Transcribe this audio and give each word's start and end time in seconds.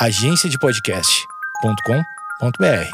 agenciadepodcast.com.br. 0.00 2.88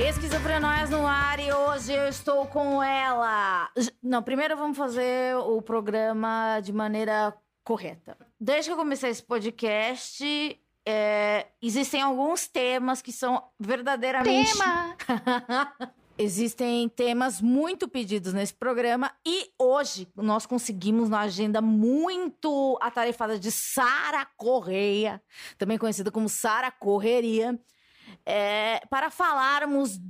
Esquizofrenóias 0.00 0.90
no 0.90 1.06
ar 1.06 1.38
e 1.38 1.52
hoje 1.52 1.92
eu 1.92 2.08
estou 2.08 2.44
com 2.46 2.82
ela. 2.82 3.70
Não, 4.02 4.20
primeiro 4.20 4.56
vamos 4.56 4.76
fazer 4.76 5.36
o 5.36 5.62
programa 5.62 6.58
de 6.60 6.72
maneira 6.72 7.32
correta. 7.66 8.16
Desde 8.40 8.70
que 8.70 8.72
eu 8.72 8.76
comecei 8.76 9.10
esse 9.10 9.22
podcast, 9.22 10.24
é, 10.86 11.48
existem 11.60 12.00
alguns 12.00 12.46
temas 12.46 13.02
que 13.02 13.10
são 13.10 13.42
verdadeiramente. 13.58 14.52
Tema! 14.52 14.96
Existem 16.18 16.88
temas 16.88 17.42
muito 17.42 17.86
pedidos 17.86 18.32
nesse 18.32 18.54
programa 18.54 19.12
e 19.26 19.50
hoje 19.58 20.08
nós 20.16 20.46
conseguimos 20.46 21.10
na 21.10 21.20
agenda 21.20 21.60
muito 21.60 22.78
atarefada 22.80 23.38
de 23.38 23.50
Sara 23.50 24.24
Correia, 24.34 25.22
também 25.58 25.76
conhecida 25.76 26.10
como 26.10 26.26
Sara 26.26 26.70
Correria, 26.70 27.60
é, 28.24 28.80
para 28.88 29.10
falarmos 29.10 30.00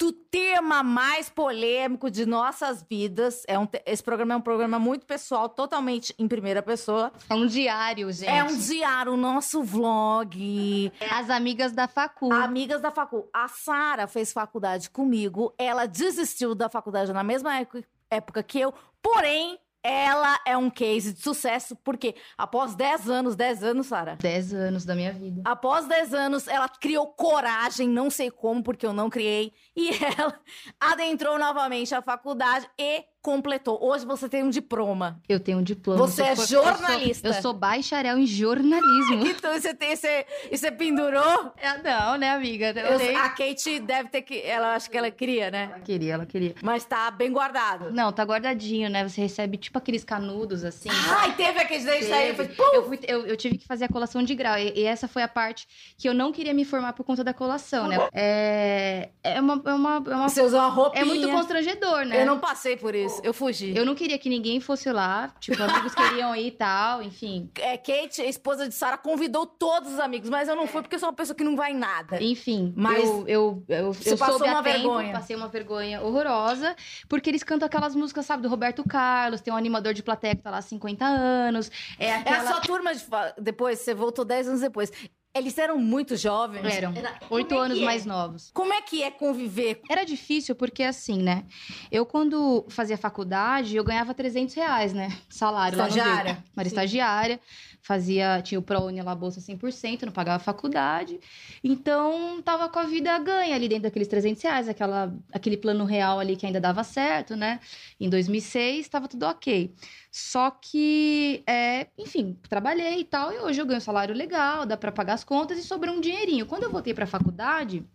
do 0.00 0.12
tema 0.12 0.82
mais 0.82 1.28
polêmico 1.28 2.08
de 2.10 2.24
nossas 2.24 2.84
vidas. 2.88 3.42
É 3.48 3.58
um 3.58 3.66
te- 3.66 3.82
esse 3.84 4.02
programa 4.02 4.34
é 4.34 4.36
um 4.36 4.40
programa 4.40 4.78
muito 4.78 5.04
pessoal, 5.04 5.48
totalmente 5.48 6.14
em 6.18 6.28
primeira 6.28 6.62
pessoa. 6.62 7.12
É 7.28 7.34
um 7.34 7.46
diário, 7.46 8.12
gente. 8.12 8.28
É 8.30 8.44
um 8.44 8.56
diário, 8.56 9.14
o 9.14 9.16
nosso 9.16 9.62
vlog. 9.62 10.92
As 11.10 11.28
amigas 11.30 11.72
da 11.72 11.88
Facu. 11.88 12.32
Amigas 12.32 12.80
da 12.80 12.90
facu. 12.90 13.28
A 13.34 13.48
Sara 13.48 14.06
fez 14.06 14.32
faculdade 14.32 14.88
comigo. 14.90 15.52
Ela 15.58 15.86
desistiu 15.86 16.54
da 16.54 16.68
faculdade 16.68 17.12
na 17.12 17.24
mesma 17.24 17.56
época, 17.58 17.84
época 18.10 18.42
que 18.42 18.60
eu. 18.60 18.72
Porém, 19.02 19.58
ela 19.82 20.38
é 20.46 20.56
um 20.56 20.70
case 20.70 21.12
de 21.12 21.20
sucesso, 21.20 21.76
porque 21.76 22.14
após 22.36 22.74
10 22.74 23.08
anos, 23.08 23.36
10 23.36 23.62
anos, 23.62 23.86
Sara. 23.86 24.16
10 24.16 24.54
anos 24.54 24.84
da 24.84 24.94
minha 24.94 25.12
vida. 25.12 25.42
Após 25.44 25.86
10 25.86 26.14
anos, 26.14 26.48
ela 26.48 26.68
criou 26.68 27.06
coragem, 27.08 27.88
não 27.88 28.10
sei 28.10 28.30
como, 28.30 28.62
porque 28.62 28.86
eu 28.86 28.92
não 28.92 29.08
criei, 29.08 29.52
e 29.76 29.90
ela 30.18 30.38
adentrou 30.80 31.38
novamente 31.38 31.94
a 31.94 32.02
faculdade 32.02 32.68
e 32.78 33.04
completou. 33.22 33.78
Hoje 33.82 34.04
você 34.06 34.28
tem 34.28 34.42
um 34.42 34.50
diploma. 34.50 35.20
Eu 35.28 35.40
tenho 35.40 35.58
um 35.58 35.62
diploma. 35.62 35.98
Você 36.06 36.22
é 36.22 36.36
for- 36.36 36.42
eu 36.42 36.46
sou- 36.48 36.64
jornalista. 36.64 37.28
Eu 37.28 37.34
sou, 37.34 37.52
bacharel 37.52 38.18
em 38.18 38.26
jornalismo. 38.26 39.26
Então 39.38 39.52
você 39.52 39.72
tem, 39.74 39.94
você, 39.96 40.26
você 40.50 40.70
pendurou? 40.70 41.52
É, 41.56 41.82
não, 41.82 42.16
né, 42.16 42.30
amiga? 42.30 42.72
Eu, 42.76 42.98
Eu- 43.00 43.18
a 43.18 43.28
Kate 43.30 43.80
deve 43.80 44.08
ter 44.08 44.22
que. 44.22 44.40
Ela 44.42 44.74
acho 44.74 44.90
que 44.90 44.96
ela 44.98 45.10
queria, 45.10 45.50
né? 45.50 45.68
Ela 45.72 45.80
queria, 45.80 46.14
ela 46.14 46.26
queria. 46.26 46.54
Mas 46.62 46.84
tá 46.84 47.10
bem 47.10 47.30
guardado. 47.32 47.90
Não, 47.92 48.12
tá 48.12 48.22
guardadinho, 48.24 48.88
né? 48.90 49.06
Você 49.08 49.20
recebe 49.20 49.56
tipo 49.56 49.76
aqueles 49.78 50.04
canudos 50.04 50.64
assim. 50.64 50.88
Ai, 50.90 51.34
teve 51.34 51.60
aquele 51.60 51.84
daí 51.84 52.12
aí, 52.12 52.34
foi! 52.34 52.48
Eu, 52.72 52.86
fui- 52.86 53.00
eu- 53.06 53.26
eu 53.26 53.36
tive 53.36 53.58
que 53.58 53.66
fazer 53.66 53.84
a 53.84 53.88
colação 53.88 54.22
de 54.22 54.34
grau. 54.34 54.56
E, 54.58 54.72
e 54.80 54.84
essa 54.84 55.06
foi 55.08 55.22
a 55.22 55.28
parte 55.28 55.66
que 55.96 56.08
eu 56.08 56.14
não 56.14 56.32
queria 56.32 56.54
me 56.54 56.64
formar 56.64 56.92
por 56.92 57.04
conta 57.04 57.22
da 57.22 57.34
colação, 57.34 57.86
né? 57.88 57.96
É, 58.12 59.08
é, 59.22 59.40
uma, 59.40 59.60
é, 59.64 59.72
uma, 59.74 59.96
é, 60.06 60.14
uma- 60.14 60.28
Você 60.28 60.42
usou 60.42 60.58
uma 60.60 60.68
roupinha. 60.68 61.02
é 61.02 61.04
muito 61.04 61.28
constrangedor, 61.28 62.04
né? 62.04 62.22
Eu 62.22 62.26
não 62.26 62.38
passei 62.38 62.76
por 62.76 62.94
isso, 62.94 63.17
eu 63.22 63.32
fugi. 63.34 63.76
Eu 63.76 63.84
não 63.84 63.94
queria 63.94 64.18
que 64.18 64.28
ninguém 64.28 64.60
fosse 64.60 64.90
lá. 64.92 65.32
Tipo, 65.40 65.62
amigos 65.62 65.94
queriam 65.94 66.34
ir 66.34 66.46
e 66.48 66.50
tal, 66.52 67.02
enfim. 67.02 67.50
É, 67.56 67.76
Kate, 67.76 68.20
a 68.22 68.26
esposa 68.26 68.68
de 68.68 68.74
Sara, 68.74 68.96
convidou 68.98 69.46
todos 69.46 69.92
os 69.92 69.98
amigos, 69.98 70.28
mas 70.28 70.48
eu 70.48 70.56
não 70.56 70.66
fui 70.66 70.82
porque 70.82 70.96
eu 70.96 70.98
sou 71.00 71.08
uma 71.08 71.14
pessoa 71.14 71.36
que 71.36 71.44
não 71.44 71.56
vai 71.56 71.72
em 71.72 71.76
nada. 71.76 72.22
Enfim, 72.22 72.72
Mas 72.76 73.04
eu, 73.04 73.24
eu, 73.28 73.64
eu, 73.68 73.96
eu 74.04 74.18
passou 74.18 74.38
soube 74.38 74.44
uma 74.50 74.62
tempo, 74.62 74.78
vergonha. 74.78 75.12
passei 75.12 75.36
uma 75.36 75.48
vergonha 75.48 76.00
horrorosa, 76.02 76.74
porque 77.08 77.30
eles 77.30 77.42
cantam 77.42 77.66
aquelas 77.66 77.94
músicas, 77.94 78.26
sabe, 78.26 78.42
do 78.42 78.48
Roberto 78.48 78.82
Carlos, 78.88 79.40
tem 79.40 79.52
um 79.52 79.56
animador 79.56 79.94
de 79.94 80.02
plateia 80.02 80.34
que 80.34 80.42
tá 80.42 80.50
lá 80.50 80.58
há 80.58 80.62
50 80.62 81.04
anos. 81.04 81.70
É 81.98 82.06
É 82.06 82.14
aquela... 82.16 82.42
a 82.50 82.52
sua 82.52 82.60
turma 82.60 82.94
de. 82.94 83.04
Depois, 83.38 83.78
você 83.80 83.94
voltou 83.94 84.24
10 84.24 84.48
anos 84.48 84.60
depois. 84.60 84.90
Eles 85.34 85.56
eram 85.58 85.78
muito 85.78 86.16
jovens. 86.16 86.64
Eram 86.64 86.92
Era- 86.96 87.18
oito 87.30 87.54
é 87.54 87.58
anos 87.58 87.78
é? 87.78 87.84
mais 87.84 88.04
novos. 88.06 88.50
Como 88.52 88.72
é 88.72 88.80
que 88.82 89.02
é 89.02 89.10
conviver? 89.10 89.80
Era 89.88 90.04
difícil 90.04 90.54
porque, 90.54 90.82
assim, 90.82 91.22
né? 91.22 91.44
Eu, 91.92 92.04
quando 92.06 92.64
fazia 92.68 92.96
faculdade, 92.98 93.76
eu 93.76 93.84
ganhava 93.84 94.14
300 94.14 94.54
reais, 94.54 94.92
né? 94.92 95.16
Salário 95.28 95.78
lá 95.78 95.84
no 95.84 95.90
Estagiária? 95.90 96.32
Rio. 96.32 96.42
Era 96.56 96.68
estagiária. 96.68 97.40
Fazia, 97.88 98.42
tinha 98.42 98.58
o 98.58 98.62
ProUni 98.62 99.00
lá, 99.00 99.14
bolsa 99.14 99.40
100%, 99.40 100.02
não 100.02 100.12
pagava 100.12 100.38
faculdade. 100.44 101.18
Então, 101.64 102.42
tava 102.42 102.68
com 102.68 102.78
a 102.78 102.84
vida 102.84 103.18
ganha 103.18 103.54
ali 103.54 103.66
dentro 103.66 103.84
daqueles 103.84 104.06
300 104.06 104.42
reais. 104.42 104.68
Aquela, 104.68 105.10
aquele 105.32 105.56
plano 105.56 105.86
real 105.86 106.20
ali 106.20 106.36
que 106.36 106.44
ainda 106.44 106.60
dava 106.60 106.84
certo, 106.84 107.34
né? 107.34 107.60
Em 107.98 108.10
2006, 108.10 108.90
tava 108.90 109.08
tudo 109.08 109.24
ok. 109.24 109.74
Só 110.10 110.50
que, 110.50 111.42
é, 111.46 111.86
enfim, 111.96 112.36
trabalhei 112.46 113.00
e 113.00 113.04
tal. 113.04 113.32
E 113.32 113.38
hoje 113.38 113.58
eu 113.58 113.64
ganho 113.64 113.78
um 113.78 113.80
salário 113.80 114.14
legal, 114.14 114.66
dá 114.66 114.76
pra 114.76 114.92
pagar 114.92 115.14
as 115.14 115.24
contas 115.24 115.58
e 115.58 115.62
sobrou 115.62 115.94
um 115.94 116.00
dinheirinho. 116.02 116.44
Quando 116.44 116.64
eu 116.64 116.70
voltei 116.70 116.92
pra 116.92 117.06
faculdade, 117.06 117.86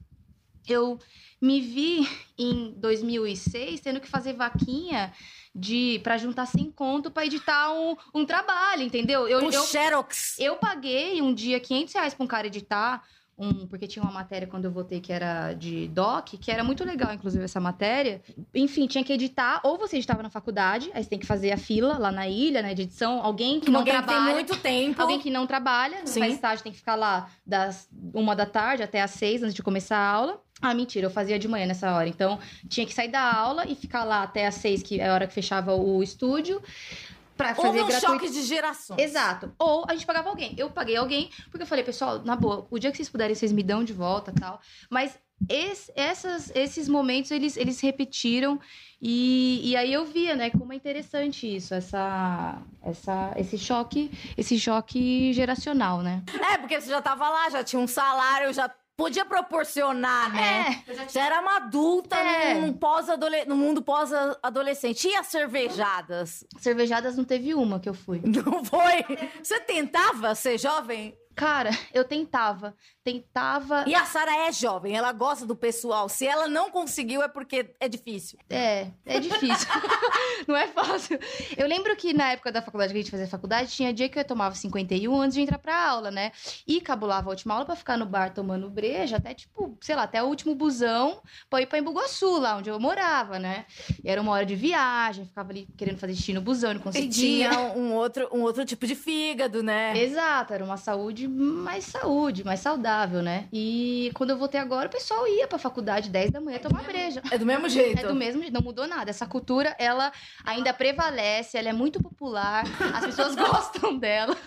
eu 0.68 0.98
me 1.40 1.62
vi 1.62 2.08
em 2.36 2.74
2006 2.78 3.80
tendo 3.80 4.00
que 4.02 4.08
fazer 4.08 4.34
vaquinha 4.34 5.14
de 5.56 6.00
para 6.04 6.18
juntar 6.18 6.46
sem 6.48 6.72
conto 6.72 7.12
para 7.12 7.26
editar 7.26 7.72
um, 7.74 7.96
um 8.14 8.26
trabalho, 8.26 8.82
entendeu? 8.84 9.28
Eu, 9.28 9.40
Com 9.42 9.52
eu, 9.52 9.64
Xerox. 9.64 10.40
eu 10.40 10.56
paguei 10.56 11.22
um 11.22 11.34
dia 11.34 11.60
500 11.60 11.94
reais 11.94 12.14
pra 12.14 12.24
um 12.24 12.28
cara 12.28 12.48
editar, 12.48 13.04
um, 13.38 13.66
porque 13.68 13.88
tinha 13.88 14.04
uma 14.04 14.12
matéria 14.12 14.48
quando 14.48 14.66
eu 14.66 14.72
voltei 14.72 15.00
que 15.00 15.12
era 15.12 15.54
de 15.54 15.88
doc, 15.88 16.30
que 16.40 16.52
era 16.52 16.64
muito 16.64 16.84
legal, 16.86 17.14
inclusive, 17.14 17.44
essa 17.44 17.60
matéria. 17.60 18.22
Enfim, 18.54 18.86
tinha 18.88 19.04
que 19.04 19.12
editar, 19.12 19.60
ou 19.64 19.78
você 19.78 19.98
editava 19.98 20.22
na 20.22 20.30
faculdade, 20.30 20.92
aí 20.94 21.04
você 21.04 21.10
tem 21.10 21.20
que 21.20 21.26
fazer 21.26 21.52
a 21.52 21.58
fila 21.58 21.98
lá 21.98 22.12
na 22.12 22.28
ilha, 22.28 22.62
né, 22.62 22.74
de 22.74 22.84
edição, 22.84 23.22
alguém 23.24 23.60
que 23.60 23.72
não 23.72 23.80
Alguém 23.80 23.94
trabalha. 23.94 24.26
tem 24.26 24.34
muito 24.36 24.58
tempo. 24.58 25.02
Alguém 25.02 25.20
que 25.20 25.30
não 25.30 25.48
trabalha, 25.48 26.06
Sim. 26.06 26.20
faz 26.20 26.34
estágio, 26.36 26.64
tem 26.64 26.72
que 26.72 26.78
ficar 26.78 26.96
lá 26.96 27.30
das 27.46 27.90
uma 28.14 28.36
da 28.36 28.46
tarde 28.46 28.84
até 28.84 29.02
às 29.02 29.12
seis 29.12 29.42
antes 29.42 29.56
de 29.56 29.64
começar 29.64 29.98
a 29.98 30.08
aula. 30.10 30.40
Ah, 30.62 30.74
mentira, 30.74 31.08
eu 31.08 31.12
fazia 31.12 31.38
de 31.38 31.48
manhã 31.48 31.66
nessa 31.66 31.94
hora. 31.94 32.08
Então, 32.08 32.40
tinha 32.70 32.86
que 32.86 32.94
sair 32.94 33.10
da 33.10 33.34
aula 33.34 33.66
e 33.68 33.76
ficar 33.76 34.06
lá 34.06 34.24
até 34.24 34.48
às 34.48 34.56
seis, 34.56 34.82
que 34.82 35.02
é 35.02 35.10
a 35.10 35.14
hora 35.14 35.28
que 35.28 35.34
fechava 35.34 35.76
o 35.76 36.02
estúdio, 36.02 36.62
pra 37.38 37.56
fazer 37.56 37.68
Houve 37.68 37.82
um 37.84 37.88
gratuito. 37.88 38.14
choque 38.20 38.30
de 38.32 38.42
gerações. 38.44 39.00
Exato. 39.02 39.54
Ou 39.60 39.86
a 39.88 39.94
gente 39.94 40.06
pagava 40.06 40.30
alguém. 40.30 40.54
Eu 40.58 40.70
paguei 40.70 40.96
alguém, 40.96 41.30
porque 41.50 41.64
eu 41.64 41.68
falei, 41.68 41.84
pessoal, 41.84 42.20
na 42.24 42.36
boa, 42.36 42.68
o 42.70 42.78
dia 42.80 42.92
que 42.92 42.98
vocês 42.98 43.10
puderem, 43.10 43.36
vocês 43.36 43.52
me 43.52 43.64
dão 43.64 43.84
de 43.84 43.94
volta 43.94 44.32
tal. 44.40 44.60
Mas 44.90 45.18
esse- 45.50 45.92
essas, 45.96 46.52
esses 46.56 46.88
momentos, 46.88 47.32
eles, 47.32 47.58
eles 47.58 47.80
repetiram. 47.82 48.60
E, 49.02 49.60
e 49.70 49.76
aí 49.76 49.92
eu 49.92 50.06
via, 50.06 50.34
né, 50.36 50.50
como 50.50 50.72
é 50.72 50.76
interessante 50.78 51.54
isso, 51.54 51.74
essa, 51.74 52.62
essa, 52.82 53.34
esse 53.36 53.58
choque, 53.58 54.10
esse 54.38 54.58
choque 54.58 55.34
geracional, 55.34 56.02
né? 56.02 56.24
É, 56.54 56.58
porque 56.58 56.80
você 56.80 56.90
já 56.90 57.02
tava 57.02 57.28
lá, 57.28 57.50
já 57.50 57.64
tinha 57.66 57.82
um 57.82 57.88
salário, 57.88 58.54
já 58.54 58.72
podia 58.96 59.26
proporcionar, 59.26 60.32
né? 60.34 60.84
É. 60.88 61.08
Você 61.08 61.20
era 61.20 61.42
uma 61.42 61.58
adulta 61.58 62.16
É. 62.16 62.54
num 62.56 62.74
pós-adole- 62.74 63.46
no 63.46 63.56
mundo 63.56 63.82
pós-adolescente. 63.82 65.08
E 65.08 65.16
as 65.16 65.28
cervejadas? 65.28 66.46
Cervejadas 66.60 67.16
não 67.18 67.24
teve 67.24 67.54
uma 67.56 67.80
que 67.80 67.90
eu 67.90 67.94
fui. 67.94 68.22
Não 68.24 68.64
foi? 68.64 69.04
Você 69.42 69.60
tentava 69.62 70.34
ser 70.36 70.58
jovem? 70.58 71.18
Cara, 71.36 71.70
eu 71.94 72.04
tentava, 72.04 72.76
tentava. 73.04 73.84
E 73.88 73.96
a 73.96 74.06
Sara 74.06 74.48
é 74.48 74.52
jovem, 74.52 74.96
ela 74.96 75.12
gosta 75.12 75.46
do 75.46 75.56
pessoal. 75.56 76.08
Se 76.10 76.26
ela 76.26 76.48
não 76.48 76.70
conseguiu, 76.70 77.22
é 77.22 77.28
porque 77.28 77.74
é 77.80 77.88
difícil. 77.88 78.38
É, 78.50 78.88
é 79.06 79.20
difícil. 79.20 79.68
não 80.48 80.56
é 80.56 80.68
fácil. 80.68 81.20
Eu 81.58 81.68
lembro 81.68 81.96
que 81.96 82.14
na 82.14 82.32
época 82.32 82.52
da 82.52 82.62
faculdade, 82.62 82.94
que 82.94 83.00
a 83.00 83.02
gente 83.02 83.12
fazia 83.12 83.28
faculdade, 83.28 83.72
tinha 83.72 83.94
dia 83.94 84.10
que 84.10 84.20
eu 84.20 84.26
tomava 84.26 84.56
51 84.56 85.22
antes 85.22 85.36
de 85.36 85.42
entrar 85.42 85.58
pra 85.58 85.88
aula, 85.90 86.12
né? 86.12 86.32
E 86.68 86.80
cabulava 86.82 87.30
a 87.30 87.32
última 87.32 87.54
aula 87.54 87.66
pra 87.66 87.76
ficar 87.76 87.98
no 87.98 88.06
bar 88.06 88.34
tomando 88.34 88.70
breja, 88.70 89.18
até 89.18 89.34
tipo, 89.34 89.78
sei 89.82 89.96
lá, 89.96 90.04
até 90.04 90.22
o 90.22 90.28
último 90.28 90.56
busão 90.56 91.22
pra 91.50 91.62
ir 91.62 91.66
pra 91.68 91.80
Embu-Guaçu, 91.80 92.40
lá 92.40 92.58
onde 92.58 92.70
eu 92.70 92.80
morava, 92.80 93.40
né? 93.40 93.66
E 94.04 94.10
era 94.10 94.22
uma 94.22 94.32
hora 94.32 94.46
de 94.46 94.56
viagem, 94.56 95.26
ficava 95.26 95.52
ali 95.52 95.68
querendo 95.78 95.98
fazer 95.98 96.16
xixi 96.16 96.34
no 96.34 96.42
busão, 96.42 96.74
não 96.74 96.80
E 96.80 96.84
conseguia. 96.84 97.10
tinha 97.12 97.60
um 97.76 97.94
outro, 97.94 98.30
um 98.32 98.42
outro 98.42 98.66
tipo 98.66 98.86
de 98.86 98.96
fígado, 98.96 99.64
né? 99.64 99.98
Exato, 99.98 100.54
era 100.54 100.64
uma 100.64 100.78
saúde 100.78 101.23
mais 101.28 101.86
saúde, 101.86 102.44
mais 102.44 102.60
saudável, 102.60 103.22
né? 103.22 103.48
E 103.52 104.12
quando 104.14 104.32
eu 104.32 104.38
voltei 104.38 104.60
agora, 104.60 104.88
o 104.88 104.92
pessoal 104.92 105.28
ia 105.28 105.48
pra 105.48 105.58
faculdade 105.58 106.10
10 106.10 106.32
da 106.32 106.42
manhã 106.42 106.60
tomar 106.60 106.84
breja. 106.84 107.22
É 107.32 107.38
do 107.38 107.46
mesmo 107.46 107.68
jeito. 107.70 108.00
É 108.00 108.08
do 108.08 108.16
mesmo 108.16 108.42
jeito, 108.42 108.54
não 108.54 108.62
mudou 108.62 108.88
nada. 108.88 109.10
Essa 109.10 109.26
cultura, 109.26 109.76
ela 109.80 110.12
ainda 110.46 110.74
prevalece, 110.74 111.58
ela 111.58 111.70
é 111.70 111.74
muito 111.74 112.02
popular, 112.02 112.64
as 112.94 113.06
pessoas 113.06 113.36
gostam 113.36 113.98
dela. 113.98 114.36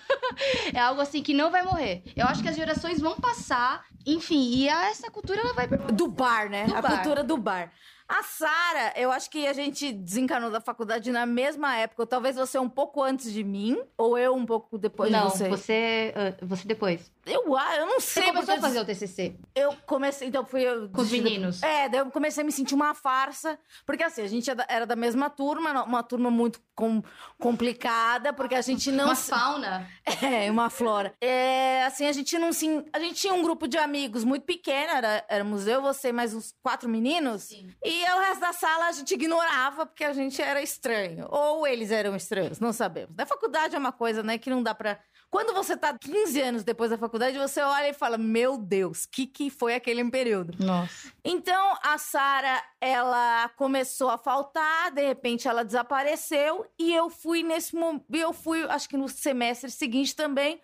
É 0.75 0.78
algo 0.81 1.00
assim 1.00 1.23
que 1.23 1.32
não 1.32 1.50
vai 1.50 1.62
morrer. 1.62 2.02
Eu 2.14 2.26
acho 2.26 2.43
que 2.43 2.49
as 2.49 2.56
gerações 2.56 3.00
vão 3.00 3.17
passar, 3.17 3.84
enfim, 4.05 4.50
e 4.55 4.69
essa 4.69 5.11
cultura 5.11 5.40
ela 5.40 5.55
vai. 5.55 5.67
Do 5.67 6.08
bar, 6.08 6.50
né? 6.50 6.67
Do 6.67 6.76
a 6.76 6.82
bar. 6.82 6.90
cultura 6.96 7.25
do 7.25 7.37
bar. 7.37 7.73
A 8.08 8.23
Sara, 8.23 8.93
eu 8.97 9.11
acho 9.11 9.29
que 9.29 9.47
a 9.47 9.53
gente 9.53 9.93
desencanou 9.93 10.50
da 10.50 10.61
faculdade 10.61 11.11
na 11.11 11.26
mesma 11.26 11.76
época. 11.76 12.03
Ou 12.03 12.06
talvez 12.06 12.37
você 12.37 12.58
um 12.58 12.69
pouco 12.69 13.03
antes 13.03 13.32
de 13.32 13.43
mim, 13.43 13.76
ou 13.99 14.17
eu 14.17 14.35
um 14.35 14.47
pouco 14.47 14.79
depois 14.79 15.11
não, 15.11 15.26
de 15.26 15.32
você. 15.32 15.49
você, 15.49 16.14
ah, 16.14 16.44
você 16.47 16.67
depois. 16.69 17.11
Eu, 17.26 17.56
ah, 17.56 17.76
eu 17.76 17.87
não 17.87 17.99
Você 17.99 18.20
sei. 18.20 18.29
começou 18.32 18.55
a 18.55 18.61
fazer 18.61 18.79
o 18.81 18.85
TCC 18.85 19.35
Eu 19.53 19.75
comecei, 19.85 20.29
então 20.29 20.44
fui 20.47 20.62
eu. 20.62 20.88
com 20.88 21.00
os 21.00 21.11
meninos. 21.11 21.61
É, 21.61 21.88
daí 21.88 21.99
eu 22.00 22.06
comecei 22.12 22.43
a 22.43 22.47
me 22.47 22.53
sentir 22.53 22.76
uma 22.76 22.94
farsa. 22.94 23.58
Porque 23.85 24.05
assim, 24.05 24.23
a 24.23 24.29
gente 24.29 24.49
era 24.49 24.56
da- 24.59 24.67
era 24.69 24.87
da 24.87 24.94
mesma 24.94 25.29
turma, 25.29 25.82
uma 25.82 26.05
turma 26.05 26.31
muito 26.31 26.61
com- 26.76 27.02
complicada, 27.41 28.32
porque 28.32 28.55
a 28.55 28.61
gente 28.62 28.93
não. 28.93 29.06
Uma 29.06 29.17
fauna. 29.17 29.88
É, 30.23 30.50
uma 30.50 30.70
flora. 30.70 31.14
É, 31.20 31.85
assim, 31.85 32.06
a 32.06 32.12
gente 32.12 32.38
não 32.38 32.52
se. 32.52 32.85
A 32.93 32.99
gente 33.00 33.14
tinha 33.20 33.35
um 33.35 33.43
grupo 33.43 33.67
de 33.69 33.76
amigos 33.76 34.23
muito 34.25 34.44
pequeno, 34.44 34.93
era, 34.93 35.25
éramos 35.29 35.67
eu, 35.67 35.82
você, 35.82 36.12
mais 36.12 36.32
uns 36.35 36.55
quatro 36.62 36.88
meninos. 36.88 37.43
Sim. 37.44 37.69
E 37.85 37.95
o 38.04 38.20
resto 38.20 38.40
da 38.40 38.52
sala 38.52 38.87
a 38.87 38.93
gente 38.93 39.14
ignorava 39.14 39.87
porque 39.87 40.04
a 40.04 40.12
gente 40.12 40.40
era 40.40 40.60
estranho. 40.62 41.26
Ou 41.31 41.66
eles 41.66 41.90
eram 41.90 42.16
estranhos, 42.16 42.58
não 42.58 42.72
sabemos. 42.72 43.14
Da 43.14 43.26
faculdade 43.26 43.75
é 43.76 43.78
uma 43.78 43.93
coisa, 43.93 44.22
né, 44.22 44.38
que 44.38 44.50
não 44.50 44.62
dá 44.62 44.75
pra. 44.75 44.98
Quando 45.31 45.52
você 45.52 45.76
tá 45.76 45.96
15 45.96 46.40
anos 46.40 46.64
depois 46.64 46.90
da 46.90 46.98
faculdade, 46.98 47.37
você 47.37 47.60
olha 47.60 47.88
e 47.88 47.93
fala: 47.93 48.16
Meu 48.16 48.56
Deus, 48.56 49.04
o 49.04 49.10
que, 49.10 49.26
que 49.26 49.50
foi 49.50 49.75
aquele 49.75 50.08
período? 50.10 50.54
Nossa. 50.64 51.12
Então 51.25 51.76
a 51.82 51.98
Sara, 51.98 52.62
ela 52.81 53.48
começou 53.56 54.10
a 54.10 54.19
faltar, 54.19 54.90
de 54.92 55.04
repente 55.04 55.49
ela 55.49 55.64
desapareceu 55.64 56.66
e 56.78 56.94
eu 56.94 57.10
fui 57.10 57.42
nesse 57.42 57.75
momento, 57.75 58.04
eu 58.12 58.32
fui, 58.32 58.62
acho 58.64 58.88
que 58.88 58.96
no 58.96 59.08
semestre 59.08 59.70
seguinte 59.70 60.14
também, 60.14 60.60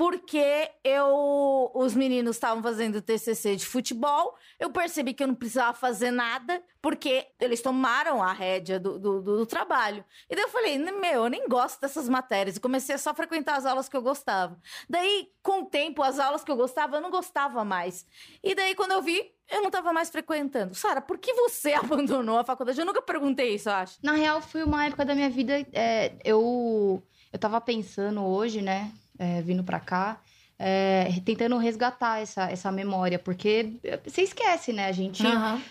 porque 0.00 0.70
eu 0.82 1.70
os 1.74 1.94
meninos 1.94 2.36
estavam 2.36 2.62
fazendo 2.62 3.02
TCC 3.02 3.54
de 3.54 3.66
futebol, 3.66 4.34
eu 4.58 4.70
percebi 4.70 5.12
que 5.12 5.22
eu 5.22 5.26
não 5.26 5.34
precisava 5.34 5.74
fazer 5.74 6.10
nada, 6.10 6.62
porque 6.80 7.26
eles 7.38 7.60
tomaram 7.60 8.22
a 8.22 8.32
rédea 8.32 8.80
do, 8.80 8.98
do, 8.98 9.20
do- 9.20 9.44
trabalho. 9.44 10.02
E 10.30 10.34
daí 10.34 10.44
eu 10.44 10.48
falei, 10.48 10.78
meu, 10.78 11.24
eu 11.24 11.28
nem 11.28 11.46
gosto 11.46 11.78
dessas 11.82 12.08
matérias. 12.08 12.56
E 12.56 12.60
comecei 12.60 12.94
a 12.94 12.98
só 12.98 13.12
frequentar 13.12 13.56
as 13.58 13.66
aulas 13.66 13.90
que 13.90 13.96
eu 13.96 14.00
gostava. 14.00 14.58
Daí, 14.88 15.28
com 15.42 15.64
o 15.64 15.66
tempo, 15.66 16.02
as 16.02 16.18
aulas 16.18 16.42
que 16.42 16.50
eu 16.50 16.56
gostava, 16.56 16.96
eu 16.96 17.02
não 17.02 17.10
gostava 17.10 17.62
mais. 17.62 18.06
E 18.42 18.54
daí, 18.54 18.74
quando 18.74 18.92
eu 18.92 19.02
vi, 19.02 19.30
eu 19.50 19.60
não 19.62 19.70
tava 19.70 19.92
mais 19.92 20.08
frequentando. 20.08 20.74
Sara, 20.74 21.02
por 21.02 21.18
que 21.18 21.34
você 21.34 21.74
abandonou 21.76 22.38
a 22.38 22.44
faculdade? 22.44 22.80
Eu 22.80 22.86
nunca 22.86 23.02
perguntei 23.02 23.56
isso, 23.56 23.68
eu 23.68 23.74
acho. 23.74 23.98
Na 24.02 24.12
real, 24.12 24.40
foi 24.40 24.62
uma 24.62 24.86
época 24.86 25.04
da 25.04 25.14
minha 25.14 25.28
vida. 25.28 25.60
é, 25.74 26.14
eu, 26.24 27.02
eu 27.30 27.38
tava 27.38 27.60
pensando 27.60 28.24
hoje, 28.24 28.62
né? 28.62 28.90
É, 29.20 29.42
vindo 29.42 29.62
pra 29.62 29.78
cá, 29.78 30.18
é, 30.62 31.08
tentando 31.24 31.56
resgatar 31.56 32.20
essa, 32.20 32.50
essa 32.50 32.70
memória, 32.70 33.18
porque 33.18 33.72
você 34.04 34.22
esquece, 34.22 34.74
né? 34.74 34.86
A 34.86 34.92
gente, 34.92 35.22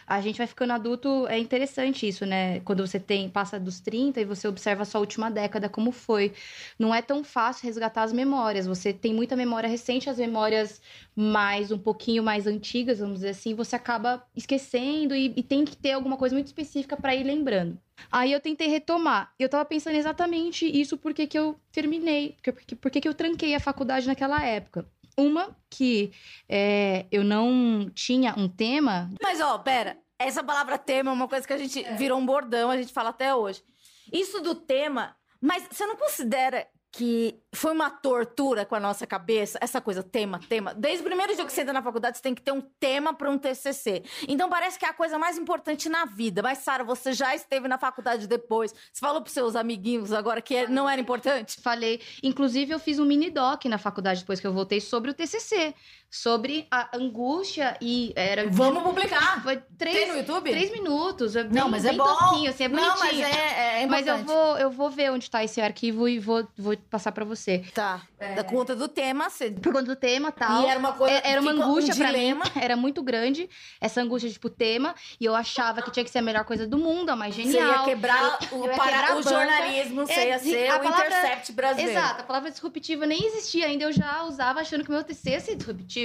a 0.08 0.22
gente 0.22 0.38
vai 0.38 0.48
ficando 0.48 0.74
adulto, 0.74 1.28
é 1.28 1.38
interessante 1.38 2.08
isso, 2.08 2.26
né? 2.26 2.60
Quando 2.62 2.86
você 2.86 3.00
tem 3.00 3.30
passa 3.30 3.60
dos 3.60 3.80
30 3.80 4.20
e 4.22 4.26
você 4.26 4.48
observa 4.48 4.82
a 4.82 4.86
sua 4.86 5.00
última 5.00 5.30
década 5.30 5.70
como 5.70 5.92
foi. 5.92 6.34
Não 6.78 6.94
é 6.94 7.04
tão 7.04 7.24
fácil 7.24 7.66
resgatar 7.66 8.02
as 8.02 8.12
memórias. 8.12 8.66
Você 8.66 8.92
tem 8.92 9.14
muita 9.14 9.36
memória 9.36 9.70
recente, 9.70 10.10
as 10.10 10.18
memórias 10.18 10.82
mais 11.16 11.72
um 11.72 11.78
pouquinho 11.78 12.24
mais 12.24 12.48
antigas, 12.48 12.98
vamos 12.98 13.16
dizer 13.16 13.30
assim, 13.30 13.54
você 13.54 13.76
acaba 13.76 14.24
esquecendo 14.36 15.16
e, 15.16 15.34
e 15.36 15.44
tem 15.44 15.66
que 15.66 15.76
ter 15.76 15.92
alguma 15.92 16.18
coisa 16.18 16.34
muito 16.34 16.48
específica 16.48 16.98
para 16.98 17.14
ir 17.14 17.24
lembrando. 17.24 17.80
Aí 18.12 18.32
eu 18.32 18.40
tentei 18.40 18.68
retomar. 18.68 19.34
Eu 19.38 19.50
tava 19.50 19.66
pensando 19.66 19.96
exatamente 19.96 20.66
isso 20.66 20.98
porque 20.98 21.28
que 21.28 21.38
eu 21.38 21.60
terminei, 21.72 22.38
porque, 22.42 22.76
porque, 22.76 23.02
que 23.02 23.08
eu 23.08 23.14
tranquei 23.14 23.56
a 23.56 23.60
faculdade 23.60 24.08
naquela 24.08 24.44
época. 24.44 24.86
Uma, 25.18 25.56
que 25.70 26.12
é, 26.48 27.06
eu 27.12 27.24
não 27.24 27.90
tinha 27.94 28.34
um 28.38 28.48
tema. 28.48 29.10
Mas, 29.22 29.42
ó, 29.42 29.58
pera. 29.58 29.98
Essa 30.18 30.44
palavra 30.44 30.78
tema 30.78 31.12
é 31.12 31.14
uma 31.14 31.28
coisa 31.28 31.48
que 31.48 31.54
a 31.54 31.58
gente 31.58 31.82
virou 31.96 32.20
um 32.20 32.26
bordão, 32.26 32.70
a 32.70 32.78
gente 32.78 32.92
fala 32.92 33.10
até 33.10 33.34
hoje. 33.34 33.64
Isso 34.12 34.42
do 34.42 34.54
tema, 34.54 35.16
mas 35.42 35.68
você 35.72 35.86
não 35.86 35.96
considera 35.96 36.68
que 36.92 37.40
foi 37.54 37.72
uma 37.72 37.90
tortura 37.90 38.66
com 38.66 38.76
a 38.76 38.80
nossa 38.80 39.06
cabeça, 39.06 39.60
essa 39.62 39.80
coisa, 39.80 40.02
tema, 40.02 40.40
tema. 40.50 40.74
Desde 40.74 41.02
o 41.02 41.04
primeiro 41.06 41.36
dia 41.36 41.46
que 41.46 41.54
você 41.54 41.62
entra 41.62 41.74
na 41.74 41.84
faculdade, 41.84 42.18
você 42.18 42.24
tem 42.24 42.34
que 42.34 42.42
ter 42.42 42.52
um 42.52 42.62
tema 42.80 43.14
para 43.14 43.30
um 43.30 43.38
TCC. 43.38 44.04
Então 44.28 44.50
parece 44.50 44.78
que 44.78 44.86
é 44.86 44.90
a 44.90 44.94
coisa 44.94 45.18
mais 45.20 45.38
importante 45.38 45.88
na 45.88 46.06
vida. 46.06 46.42
Mas, 46.42 46.60
Sara, 46.60 46.84
você 46.84 47.14
já 47.14 47.36
esteve 47.36 47.68
na 47.68 47.78
faculdade 47.78 48.28
depois. 48.28 48.72
Você 48.72 49.00
falou 49.00 49.22
pros 49.22 49.34
seus 49.34 49.56
amiguinhos 49.56 50.12
agora 50.12 50.42
que 50.42 50.68
não 50.68 50.90
era 50.90 51.00
importante? 51.00 51.62
Falei. 51.62 52.02
Inclusive, 52.24 52.74
eu 52.74 52.80
fiz 52.80 52.98
um 52.98 53.06
mini 53.06 53.30
doc 53.30 53.66
na 53.66 53.78
faculdade 53.78 54.22
depois 54.22 54.40
que 54.40 54.48
eu 54.48 54.54
voltei 54.54 54.82
sobre 54.82 55.12
o 55.12 55.14
TCC. 55.14 55.76
Sobre 56.12 56.66
a 56.72 56.90
angústia 56.98 57.78
e 57.80 58.12
era. 58.16 58.50
Vamos 58.50 58.82
publicar. 58.82 59.44
Foi 59.44 59.62
três, 59.78 59.96
Tem 59.96 60.08
no 60.08 60.18
YouTube? 60.18 60.50
três 60.50 60.72
minutos. 60.72 61.36
é 61.36 61.44
Não, 61.44 61.50
bem- 61.64 61.70
mas 61.72 61.86
é 61.86 61.90
bem 61.90 61.98
bom. 62.00 62.04
tosquinho, 62.06 62.50
assim, 62.50 62.64
é 62.64 62.68
bonitinho. 62.70 62.94
Não, 62.94 63.00
mas 63.00 63.20
é, 63.20 63.84
é 63.84 63.86
Mas 63.86 64.08
eu 64.08 64.18
vou, 64.24 64.58
eu 64.58 64.72
vou 64.72 64.90
ver 64.90 65.12
onde 65.12 65.30
tá 65.30 65.44
esse 65.44 65.62
arquivo 65.62 66.08
e 66.08 66.18
vou, 66.18 66.48
vou 66.58 66.76
passar 66.90 67.12
pra 67.12 67.24
você. 67.24 67.60
Tá. 67.76 68.02
Da 68.36 68.44
conta 68.44 68.76
do 68.76 68.88
tema, 68.88 69.30
você... 69.30 69.52
Por 69.52 69.72
conta 69.72 69.86
do 69.86 69.96
tema 69.96 70.32
tal. 70.32 70.64
E 70.64 70.66
era 70.66 70.80
uma 70.80 70.94
coisa... 70.94 71.14
É- 71.16 71.32
Era 71.32 71.42
uma 71.42 71.52
fica 71.52 71.64
um 71.64 71.70
angústia 71.70 71.96
pra 71.96 72.12
mim, 72.12 72.36
era 72.60 72.76
muito 72.76 73.02
grande, 73.04 73.48
essa 73.80 74.02
angústia, 74.02 74.30
tipo, 74.32 74.50
tema, 74.50 74.96
e 75.20 75.26
eu 75.26 75.36
achava 75.36 75.82
que 75.84 75.92
tinha 75.92 76.04
que 76.04 76.10
ser 76.10 76.18
a 76.20 76.22
melhor 76.24 76.44
coisa 76.44 76.66
do 76.68 76.78
mundo, 76.78 77.10
a 77.12 77.16
mais 77.16 77.36
Você 77.36 77.44
genial. 77.44 77.72
ia 77.72 77.84
quebrar 77.86 78.40
o, 78.52 78.56
eu 78.56 78.66
ia 78.66 78.76
para- 78.76 78.92
quebrar 78.92 79.18
o 79.18 79.22
jornalismo, 79.24 80.06
você 80.08 80.14
É, 80.14 80.28
ia 80.30 80.40
ser 80.40 80.72
o 80.74 80.80
palavra- 80.80 81.06
Intercept 81.08 81.52
brasileiro. 81.54 82.00
Exato, 82.00 82.22
a 82.22 82.24
palavra 82.24 82.50
disruptiva 82.52 83.06
nem 83.06 83.24
existia 83.28 83.68
ainda, 83.68 83.84
eu 83.86 83.92
já 83.94 84.24
usava 84.24 84.60
achando 84.60 84.84
que 84.84 84.90
o 84.90 84.94
meu 84.94 85.04
TC 85.04 85.30
ia 85.30 85.40
ser 85.40 85.56
disruptivo. 85.56 85.99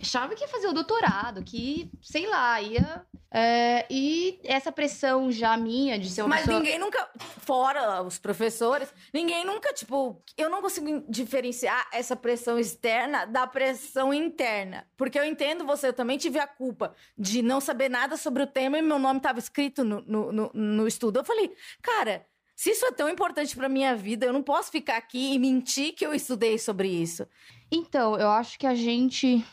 Achava 0.00 0.34
que 0.34 0.42
ia 0.42 0.48
fazer 0.48 0.66
o 0.66 0.72
doutorado, 0.72 1.42
que, 1.42 1.90
sei 2.00 2.26
lá, 2.26 2.60
ia... 2.60 3.04
é, 3.30 3.86
e 3.90 4.40
essa 4.44 4.72
pressão 4.72 5.30
já 5.30 5.56
minha 5.56 5.98
de 5.98 6.08
ser 6.10 6.22
uma 6.22 6.30
Mas 6.30 6.40
pessoa... 6.40 6.58
ninguém 6.58 6.78
nunca, 6.78 7.08
fora 7.18 8.02
os 8.02 8.18
professores, 8.18 8.92
ninguém 9.12 9.44
nunca, 9.44 9.72
tipo, 9.72 10.22
eu 10.36 10.48
não 10.48 10.60
consigo 10.62 11.04
diferenciar 11.08 11.88
essa 11.92 12.16
pressão 12.16 12.58
externa 12.58 13.26
da 13.26 13.46
pressão 13.46 14.12
interna. 14.12 14.86
Porque 14.96 15.18
eu 15.18 15.24
entendo 15.24 15.66
você, 15.66 15.88
eu 15.88 15.92
também 15.92 16.18
tive 16.18 16.38
a 16.38 16.46
culpa 16.46 16.94
de 17.16 17.42
não 17.42 17.60
saber 17.60 17.88
nada 17.88 18.16
sobre 18.16 18.42
o 18.42 18.46
tema 18.46 18.78
e 18.78 18.82
meu 18.82 18.98
nome 18.98 19.18
estava 19.18 19.38
escrito 19.38 19.84
no, 19.84 20.00
no, 20.00 20.32
no, 20.32 20.50
no 20.54 20.88
estudo. 20.88 21.18
Eu 21.18 21.24
falei, 21.24 21.52
cara, 21.82 22.26
se 22.54 22.70
isso 22.70 22.86
é 22.86 22.92
tão 22.92 23.08
importante 23.08 23.54
pra 23.54 23.68
minha 23.68 23.94
vida, 23.94 24.24
eu 24.24 24.32
não 24.32 24.42
posso 24.42 24.70
ficar 24.70 24.96
aqui 24.96 25.34
e 25.34 25.38
mentir 25.38 25.94
que 25.94 26.06
eu 26.06 26.14
estudei 26.14 26.58
sobre 26.58 26.88
isso. 26.88 27.28
Então, 27.70 28.16
eu 28.16 28.28
acho 28.30 28.58
que 28.58 28.66
a 28.66 28.74
gente 28.74 29.44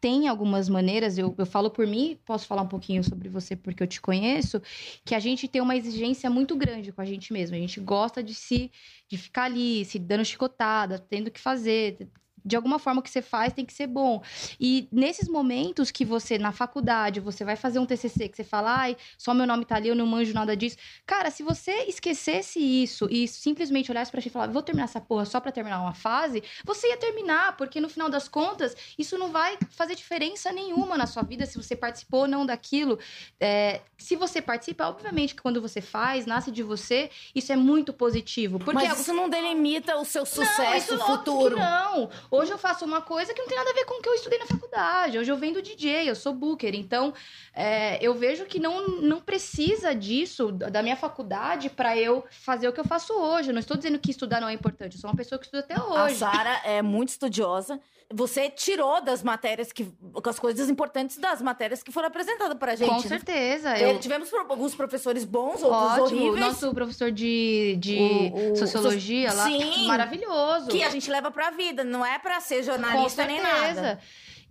tem 0.00 0.26
algumas 0.28 0.68
maneiras, 0.68 1.16
eu, 1.16 1.34
eu 1.38 1.46
falo 1.46 1.70
por 1.70 1.86
mim, 1.86 2.18
posso 2.24 2.46
falar 2.46 2.62
um 2.62 2.68
pouquinho 2.68 3.04
sobre 3.04 3.28
você 3.28 3.54
porque 3.56 3.82
eu 3.82 3.86
te 3.86 4.00
conheço, 4.00 4.60
que 5.04 5.14
a 5.14 5.20
gente 5.20 5.46
tem 5.48 5.62
uma 5.62 5.76
exigência 5.76 6.28
muito 6.28 6.56
grande 6.56 6.92
com 6.92 7.00
a 7.00 7.04
gente 7.04 7.32
mesmo. 7.32 7.56
A 7.56 7.58
gente 7.60 7.80
gosta 7.80 8.22
de 8.22 8.34
se 8.34 8.70
de 9.08 9.16
ficar 9.16 9.44
ali, 9.44 9.84
se 9.84 9.98
dando 9.98 10.24
chicotada, 10.24 10.98
tendo 10.98 11.30
que 11.30 11.40
fazer. 11.40 12.10
De 12.44 12.56
alguma 12.56 12.78
forma 12.78 13.00
o 13.00 13.02
que 13.02 13.10
você 13.10 13.22
faz 13.22 13.52
tem 13.52 13.64
que 13.64 13.72
ser 13.72 13.86
bom. 13.86 14.22
E 14.60 14.88
nesses 14.90 15.28
momentos 15.28 15.90
que 15.90 16.04
você, 16.04 16.38
na 16.38 16.52
faculdade, 16.52 17.20
você 17.20 17.44
vai 17.44 17.56
fazer 17.56 17.78
um 17.78 17.86
TCC, 17.86 18.28
que 18.28 18.36
você 18.36 18.44
fala, 18.44 18.76
ai, 18.76 18.96
só 19.16 19.32
meu 19.32 19.46
nome 19.46 19.64
tá 19.64 19.76
ali, 19.76 19.88
eu 19.88 19.96
não 19.96 20.06
manjo 20.06 20.32
nada 20.34 20.56
disso. 20.56 20.76
Cara, 21.06 21.30
se 21.30 21.42
você 21.42 21.84
esquecesse 21.84 22.58
isso 22.58 23.06
e 23.10 23.28
simplesmente 23.28 23.90
olhasse 23.90 24.10
pra 24.10 24.20
ti 24.20 24.28
e 24.28 24.30
falar, 24.30 24.48
vou 24.48 24.62
terminar 24.62 24.84
essa 24.84 25.00
porra 25.00 25.24
só 25.24 25.40
pra 25.40 25.52
terminar 25.52 25.80
uma 25.80 25.94
fase, 25.94 26.42
você 26.64 26.88
ia 26.88 26.96
terminar, 26.96 27.56
porque 27.56 27.80
no 27.80 27.88
final 27.88 28.08
das 28.08 28.28
contas, 28.28 28.76
isso 28.98 29.16
não 29.18 29.30
vai 29.30 29.58
fazer 29.70 29.94
diferença 29.94 30.52
nenhuma 30.52 30.96
na 30.96 31.06
sua 31.06 31.22
vida 31.22 31.46
se 31.46 31.56
você 31.56 31.76
participou 31.76 32.22
ou 32.22 32.28
não 32.28 32.44
daquilo. 32.46 32.98
É, 33.40 33.80
se 33.96 34.16
você 34.16 34.40
participa, 34.42 34.86
obviamente 34.88 35.34
que 35.34 35.42
quando 35.42 35.60
você 35.60 35.80
faz, 35.80 36.26
nasce 36.26 36.50
de 36.50 36.62
você, 36.62 37.10
isso 37.34 37.52
é 37.52 37.56
muito 37.56 37.92
positivo. 37.92 38.58
Porque 38.58 38.86
Mas 38.86 39.00
isso 39.00 39.12
não 39.12 39.28
delimita 39.28 39.96
o 39.96 40.04
seu 40.04 40.22
não, 40.22 40.26
sucesso 40.26 40.94
isso 40.94 41.02
óbvio 41.02 41.16
futuro. 41.16 41.56
não. 41.56 42.10
Hoje 42.32 42.50
eu 42.50 42.56
faço 42.56 42.82
uma 42.86 43.02
coisa 43.02 43.34
que 43.34 43.40
não 43.42 43.46
tem 43.46 43.58
nada 43.58 43.68
a 43.68 43.74
ver 43.74 43.84
com 43.84 43.98
o 43.98 44.00
que 44.00 44.08
eu 44.08 44.14
estudei 44.14 44.38
na 44.38 44.46
faculdade. 44.46 45.18
Hoje 45.18 45.30
eu 45.30 45.36
vendo 45.36 45.60
DJ, 45.60 46.08
eu 46.08 46.14
sou 46.14 46.32
booker. 46.32 46.74
Então, 46.74 47.12
é, 47.52 48.02
eu 48.02 48.14
vejo 48.14 48.46
que 48.46 48.58
não, 48.58 48.88
não 49.02 49.20
precisa 49.20 49.94
disso, 49.94 50.50
da 50.50 50.82
minha 50.82 50.96
faculdade, 50.96 51.68
pra 51.68 51.94
eu 51.94 52.24
fazer 52.30 52.66
o 52.66 52.72
que 52.72 52.80
eu 52.80 52.86
faço 52.86 53.12
hoje. 53.12 53.50
Eu 53.50 53.52
não 53.52 53.60
estou 53.60 53.76
dizendo 53.76 53.98
que 53.98 54.10
estudar 54.10 54.40
não 54.40 54.48
é 54.48 54.54
importante. 54.54 54.94
Eu 54.94 55.00
sou 55.02 55.10
uma 55.10 55.16
pessoa 55.16 55.38
que 55.38 55.44
estuda 55.44 55.62
até 55.62 55.74
A 55.74 56.04
hoje. 56.04 56.14
Sara 56.14 56.62
é 56.64 56.80
muito 56.80 57.10
estudiosa. 57.10 57.78
Você 58.14 58.48
tirou 58.50 59.00
das 59.02 59.22
matérias 59.22 59.72
que. 59.72 59.90
as 60.26 60.38
coisas 60.38 60.68
importantes 60.68 61.16
das 61.18 61.40
matérias 61.42 61.82
que 61.82 61.90
foram 61.92 62.08
apresentadas 62.08 62.56
pra 62.58 62.74
gente. 62.74 62.88
Com 62.88 62.96
né? 63.02 63.08
certeza. 63.08 63.76
É, 63.76 63.92
Eu, 63.92 63.98
Tivemos 64.00 64.32
alguns 64.34 64.74
professores 64.74 65.24
bons, 65.24 65.62
outros 65.62 65.70
ótimo. 66.02 66.20
horríveis. 66.20 66.40
Nosso 66.40 66.74
professor 66.74 67.10
de, 67.10 67.76
de 67.78 67.98
O- 68.34 68.52
o- 68.52 68.56
sociologia 68.56 69.32
lá, 69.32 69.44
Sim. 69.46 69.86
maravilhoso. 69.86 70.68
Que 70.68 70.82
a 70.82 70.90
gente 70.90 71.10
leva 71.10 71.30
pra 71.30 71.50
vida, 71.50 71.82
não 71.84 72.04
é 72.04 72.18
pra 72.18 72.40
ser 72.40 72.62
jornalista 72.62 73.22
Com 73.22 73.28
nem 73.32 73.40
certeza. 73.40 73.82
nada. 73.82 74.00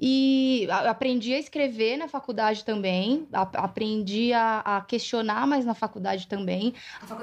E 0.04 0.68
a- 0.72 0.90
aprendi 0.90 1.32
a 1.34 1.38
escrever 1.40 1.96
na 1.98 2.08
faculdade 2.08 2.66
também. 2.66 3.28
A- 3.32 3.42
aprendi 3.66 4.34
a, 4.34 4.62
a 4.78 4.82
questionar 4.82 5.46
mais 5.46 5.64
na 5.64 5.76
faculdade 5.76 6.28
também. 6.28 6.74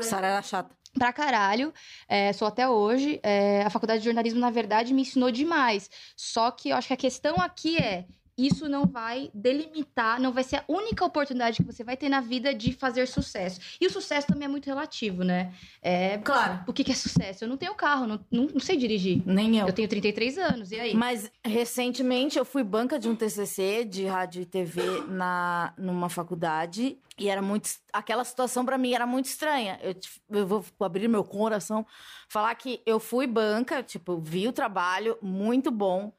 Sara 0.02 0.28
era 0.28 0.42
chata. 0.42 0.71
Pra 0.95 1.12
caralho. 1.12 1.73
É, 2.09 2.33
sou 2.33 2.49
até 2.49 2.68
hoje. 2.68 3.21
É, 3.23 3.62
a 3.62 3.71
faculdade 3.71 4.00
de 4.00 4.07
jornalismo, 4.07 4.40
na 4.40 4.50
verdade, 4.50 4.92
me 4.95 5.02
ensinou 5.02 5.30
demais. 5.30 5.88
Só 6.16 6.50
que 6.50 6.71
eu 6.71 6.76
acho 6.76 6.88
que 6.88 6.95
a 6.95 6.97
questão 6.97 7.40
aqui 7.40 7.78
é. 7.78 8.07
Isso 8.38 8.68
não 8.68 8.87
vai 8.87 9.30
delimitar, 9.35 10.21
não 10.21 10.33
vai 10.33 10.45
ser 10.45 10.57
a 10.57 10.64
única 10.68 11.04
oportunidade 11.04 11.57
que 11.59 11.64
você 11.64 11.83
vai 11.83 11.97
ter 11.97 12.09
na 12.09 12.21
vida 12.21 12.54
de 12.54 12.73
fazer 12.73 13.09
sucesso. 13.09 13.61
E 13.80 13.87
o 13.87 13.90
sucesso 13.90 14.28
também 14.28 14.45
é 14.47 14.49
muito 14.49 14.66
relativo, 14.66 15.25
né? 15.25 15.52
É, 15.83 16.18
Claro. 16.18 16.62
O 16.66 16.73
que, 16.73 16.88
é 16.90 16.95
sucesso? 16.95 17.45
Eu 17.45 17.49
não 17.49 17.57
tenho 17.57 17.75
carro, 17.75 18.07
não, 18.07 18.21
não, 18.30 18.45
não 18.47 18.61
sei 18.61 18.76
dirigir. 18.76 19.23
Nem 19.26 19.59
eu. 19.59 19.66
Eu 19.66 19.73
tenho 19.73 19.88
33 19.88 20.38
anos, 20.38 20.71
e 20.71 20.78
aí? 20.78 20.95
Mas 20.95 21.30
recentemente 21.45 22.38
eu 22.38 22.45
fui 22.45 22.62
banca 22.62 22.99
de 22.99 23.09
um 23.09 23.16
TCC 23.16 23.85
de 23.85 24.07
rádio 24.07 24.42
e 24.42 24.47
TV 24.47 24.80
na 25.09 25.75
numa 25.76 26.09
faculdade 26.09 26.99
e 27.18 27.28
era 27.28 27.42
muito 27.42 27.68
aquela 27.92 28.25
situação 28.25 28.64
pra 28.64 28.78
mim 28.78 28.95
era 28.95 29.07
muito 29.07 29.26
estranha. 29.26 29.78
Eu, 29.83 29.95
eu 30.30 30.47
vou 30.47 30.64
abrir 30.80 31.09
meu 31.09 31.25
coração, 31.25 31.85
falar 32.28 32.54
que 32.54 32.80
eu 32.87 33.00
fui 33.00 33.26
banca, 33.26 33.83
tipo, 33.83 34.18
vi 34.18 34.47
o 34.47 34.52
trabalho 34.52 35.18
muito 35.21 35.71
bom. 35.71 36.12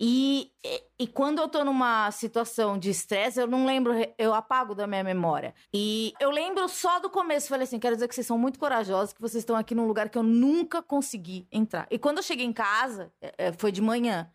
E, 0.00 0.52
e, 0.98 1.06
quando 1.08 1.40
eu 1.40 1.48
tô 1.48 1.64
numa 1.64 2.10
situação 2.12 2.78
de 2.78 2.88
estresse, 2.88 3.40
eu 3.40 3.48
não 3.48 3.66
lembro, 3.66 3.92
eu 4.16 4.32
apago 4.32 4.72
da 4.72 4.86
minha 4.86 5.02
memória. 5.02 5.52
E 5.74 6.12
eu 6.20 6.30
lembro 6.30 6.68
só 6.68 7.00
do 7.00 7.10
começo. 7.10 7.48
Falei 7.48 7.64
assim: 7.64 7.80
quero 7.80 7.96
dizer 7.96 8.06
que 8.06 8.14
vocês 8.14 8.26
são 8.26 8.38
muito 8.38 8.60
corajosos, 8.60 9.12
que 9.12 9.20
vocês 9.20 9.42
estão 9.42 9.56
aqui 9.56 9.74
num 9.74 9.88
lugar 9.88 10.08
que 10.08 10.16
eu 10.16 10.22
nunca 10.22 10.80
consegui 10.80 11.48
entrar. 11.50 11.88
E 11.90 11.98
quando 11.98 12.18
eu 12.18 12.22
cheguei 12.22 12.46
em 12.46 12.52
casa, 12.52 13.12
é, 13.20 13.34
é, 13.38 13.52
foi 13.52 13.72
de 13.72 13.82
manhã. 13.82 14.30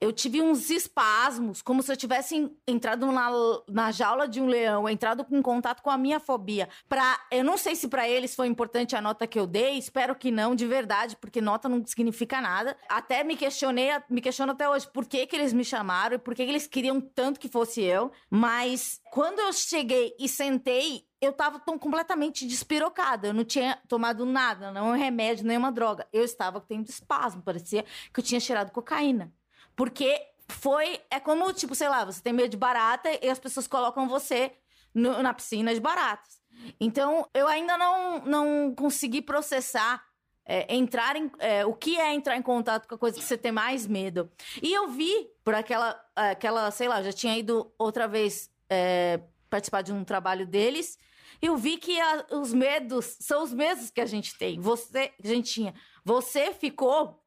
Eu 0.00 0.12
tive 0.12 0.42
uns 0.42 0.70
espasmos, 0.70 1.62
como 1.62 1.82
se 1.82 1.92
eu 1.92 1.96
tivesse 1.96 2.50
entrado 2.66 3.10
na, 3.10 3.30
na 3.68 3.92
jaula 3.92 4.26
de 4.26 4.40
um 4.40 4.46
leão, 4.46 4.88
entrado 4.88 5.26
em 5.30 5.42
contato 5.42 5.82
com 5.82 5.90
a 5.90 5.98
minha 5.98 6.20
fobia. 6.20 6.68
Pra, 6.88 7.18
eu 7.30 7.44
não 7.44 7.56
sei 7.56 7.76
se 7.76 7.88
pra 7.88 8.08
eles 8.08 8.34
foi 8.34 8.46
importante 8.46 8.96
a 8.96 9.00
nota 9.00 9.26
que 9.26 9.38
eu 9.38 9.46
dei, 9.46 9.78
espero 9.78 10.14
que 10.14 10.30
não, 10.30 10.54
de 10.54 10.66
verdade, 10.66 11.16
porque 11.16 11.40
nota 11.40 11.68
não 11.68 11.84
significa 11.86 12.40
nada. 12.40 12.76
Até 12.88 13.22
me 13.24 13.36
questionei, 13.36 13.90
me 14.08 14.20
questiono 14.20 14.52
até 14.52 14.68
hoje 14.68 14.88
por 14.90 15.06
que, 15.06 15.26
que 15.26 15.36
eles 15.36 15.52
me 15.52 15.64
chamaram 15.64 16.16
e 16.16 16.18
por 16.18 16.34
que, 16.34 16.44
que 16.44 16.50
eles 16.50 16.66
queriam 16.66 17.00
tanto 17.00 17.40
que 17.40 17.48
fosse 17.48 17.82
eu. 17.82 18.10
Mas 18.30 19.00
quando 19.10 19.38
eu 19.38 19.52
cheguei 19.52 20.14
e 20.18 20.28
sentei, 20.28 21.06
eu 21.20 21.32
tava 21.32 21.58
tão 21.58 21.78
completamente 21.78 22.46
despirocada. 22.46 23.28
Eu 23.28 23.34
não 23.34 23.44
tinha 23.44 23.78
tomado 23.88 24.24
nada, 24.24 24.70
não 24.70 24.88
um 24.88 24.96
remédio, 24.96 25.46
nenhuma 25.46 25.72
droga. 25.72 26.06
Eu 26.12 26.24
estava 26.24 26.60
tendo 26.60 26.88
espasmo, 26.88 27.42
parecia 27.42 27.84
que 28.12 28.20
eu 28.20 28.24
tinha 28.24 28.40
cheirado 28.40 28.72
cocaína. 28.72 29.32
Porque 29.76 30.20
foi. 30.48 31.00
É 31.10 31.18
como, 31.20 31.52
tipo, 31.52 31.74
sei 31.74 31.88
lá, 31.88 32.04
você 32.04 32.22
tem 32.22 32.32
medo 32.32 32.48
de 32.50 32.56
barata 32.56 33.08
e 33.22 33.28
as 33.28 33.38
pessoas 33.38 33.66
colocam 33.66 34.08
você 34.08 34.52
no- 34.94 35.22
na 35.22 35.32
piscina 35.34 35.74
de 35.74 35.80
baratas. 35.80 36.42
Então, 36.80 37.28
eu 37.34 37.46
ainda 37.48 37.76
não, 37.76 38.20
não 38.20 38.74
consegui 38.74 39.20
processar. 39.22 40.02
é, 40.46 40.74
entrar 40.74 41.16
em. 41.16 41.30
é, 41.38 41.64
o 41.64 41.72
que 41.72 41.96
é 41.98 42.12
entrar 42.12 42.36
em 42.36 42.42
contato 42.42 42.86
com 42.86 42.94
a 42.94 42.98
coisa 42.98 43.16
que 43.16 43.24
você 43.24 43.36
tem 43.38 43.50
mais 43.50 43.86
medo. 43.86 44.30
E 44.62 44.74
eu 44.74 44.88
vi, 44.88 45.30
por 45.42 45.54
aquela, 45.54 45.98
aquela 46.14 46.70
sei 46.70 46.86
lá, 46.86 47.02
já 47.02 47.14
tinha 47.14 47.34
ido 47.38 47.72
outra 47.78 48.06
vez 48.06 48.50
é, 48.68 49.20
participar 49.48 49.80
de 49.80 49.90
um 49.90 50.04
trabalho 50.04 50.46
deles. 50.46 50.98
Eu 51.40 51.56
vi 51.56 51.78
que 51.78 51.98
a- 51.98 52.26
os 52.32 52.52
medos 52.52 53.16
são 53.20 53.42
os 53.42 53.54
mesmos 53.54 53.88
que 53.88 54.02
a 54.02 54.06
gente 54.06 54.36
tem. 54.36 54.60
Você, 54.60 55.14
a 55.24 55.26
gente 55.26 55.50
tinha. 55.50 55.74
Você 56.04 56.52
ficou 56.52 57.23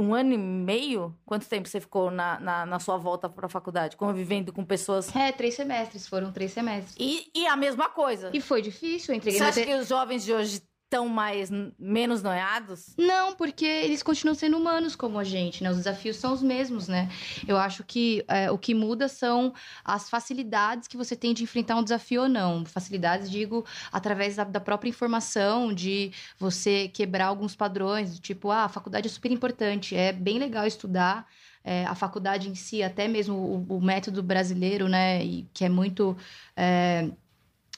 um 0.00 0.14
ano 0.14 0.32
e 0.32 0.38
meio? 0.38 1.14
Quanto 1.24 1.46
tempo 1.48 1.68
você 1.68 1.80
ficou 1.80 2.10
na, 2.10 2.38
na, 2.40 2.66
na 2.66 2.78
sua 2.78 2.96
volta 2.96 3.28
para 3.28 3.46
a 3.46 3.48
faculdade, 3.48 3.96
convivendo 3.96 4.52
com 4.52 4.64
pessoas? 4.64 5.14
É, 5.14 5.30
três 5.32 5.54
semestres, 5.54 6.06
foram 6.08 6.32
três 6.32 6.52
semestres. 6.52 6.96
E, 6.98 7.30
e 7.34 7.46
a 7.46 7.56
mesma 7.56 7.88
coisa. 7.88 8.30
E 8.32 8.40
foi 8.40 8.62
difícil, 8.62 9.12
eu 9.14 9.18
entreguei 9.18 9.38
Você 9.38 9.44
acha 9.44 9.60
te- 9.60 9.66
que 9.66 9.74
os 9.74 9.88
jovens 9.88 10.24
de 10.24 10.32
hoje 10.32 10.62
estão 10.90 11.08
mais 11.08 11.50
menos 11.78 12.20
noiados? 12.20 12.94
Não, 12.98 13.36
porque 13.36 13.64
eles 13.64 14.02
continuam 14.02 14.34
sendo 14.34 14.56
humanos 14.58 14.96
como 14.96 15.20
a 15.20 15.24
gente, 15.24 15.62
né? 15.62 15.70
Os 15.70 15.76
desafios 15.76 16.16
são 16.16 16.32
os 16.32 16.42
mesmos, 16.42 16.88
né? 16.88 17.08
Eu 17.46 17.56
acho 17.56 17.84
que 17.84 18.24
é, 18.26 18.50
o 18.50 18.58
que 18.58 18.74
muda 18.74 19.06
são 19.08 19.54
as 19.84 20.10
facilidades 20.10 20.88
que 20.88 20.96
você 20.96 21.14
tem 21.14 21.32
de 21.32 21.44
enfrentar 21.44 21.76
um 21.76 21.84
desafio 21.84 22.22
ou 22.22 22.28
não. 22.28 22.66
Facilidades, 22.66 23.30
digo, 23.30 23.64
através 23.92 24.34
da, 24.34 24.42
da 24.42 24.60
própria 24.60 24.90
informação, 24.90 25.72
de 25.72 26.12
você 26.36 26.88
quebrar 26.88 27.26
alguns 27.26 27.54
padrões, 27.54 28.18
tipo, 28.18 28.50
ah, 28.50 28.64
a 28.64 28.68
faculdade 28.68 29.06
é 29.06 29.10
super 29.10 29.30
importante, 29.30 29.94
é 29.94 30.12
bem 30.12 30.38
legal 30.40 30.66
estudar. 30.66 31.26
é, 31.62 31.84
a 31.86 31.94
faculdade 31.94 32.48
em 32.48 32.54
si, 32.54 32.82
até 32.82 33.06
mesmo 33.06 33.36
o, 33.36 33.76
o 33.76 33.80
método 33.80 34.22
brasileiro, 34.22 34.88
né? 34.88 35.24
E 35.24 35.48
que 35.52 35.64
é 35.64 35.68
muito. 35.68 36.16
é, 36.56 37.10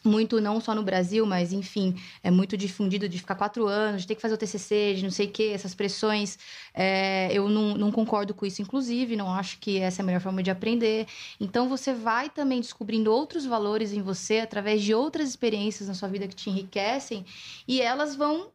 muito 0.05 0.41
não 0.41 0.61
só 0.61 0.75
no 0.75 0.83
Brasil, 0.83 1.25
mas 1.25 1.53
enfim, 1.53 1.95
é 2.23 2.31
muito 2.31 2.57
difundido 2.57 3.09
de 3.09 3.19
ficar 3.19 3.35
quatro 3.35 3.67
anos, 3.67 4.03
de 4.03 4.09
ter 4.09 4.15
que 4.15 4.23
fazer 4.23 4.35
o 4.35 4.39
TCC, 4.39 4.95
de 4.95 5.03
não 5.03 5.11
sei 5.11 5.27
o 5.27 5.31
que, 5.31 5.49
essas 5.49 5.75
pressões. 5.75 6.39
é, 6.75 7.31
eu 7.33 7.49
não, 7.49 7.75
não 7.77 7.93
concordo 7.93 8.35
com 8.35 8.45
isso, 8.47 8.63
inclusive, 8.63 9.17
não 9.17 9.33
acho 9.33 9.59
que 9.59 9.79
essa 9.79 10.01
é 10.01 10.03
a 10.03 10.07
melhor 10.07 10.21
forma 10.21 10.43
de 10.43 10.51
aprender. 10.51 11.07
Então, 11.41 11.69
você 11.69 11.93
vai 11.93 12.29
também 12.31 12.61
descobrindo 12.61 13.13
outros 13.13 13.45
valores 13.45 13.93
em 13.93 14.03
você 14.03 14.41
através 14.41 14.83
de 14.83 14.95
outras 14.95 15.29
experiências 15.29 15.89
na 15.89 15.95
sua 15.95 16.09
vida 16.09 16.27
que 16.29 16.35
te 16.35 16.51
enriquecem 16.51 17.25
e 17.67 17.81
elas 17.81 18.17
vão 18.17 18.51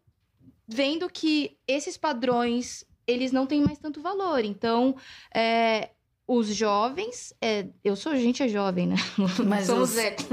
vendo 0.67 1.09
que 1.09 1.57
esses 1.67 1.97
padrões 1.97 2.85
eles 3.07 3.31
não 3.31 3.47
têm 3.47 3.61
mais 3.61 3.79
tanto 3.79 4.01
valor. 4.01 4.43
Então, 4.43 4.95
é, 5.33 5.91
os 6.27 6.47
jovens, 6.47 7.33
é, 7.41 7.67
eu 7.81 7.95
sou 7.95 8.13
gente 8.17 8.43
é 8.43 8.49
jovem, 8.49 8.87
né? 8.87 8.97
Mas 9.47 9.65
Somos 9.65 9.95
os-. 9.95 10.27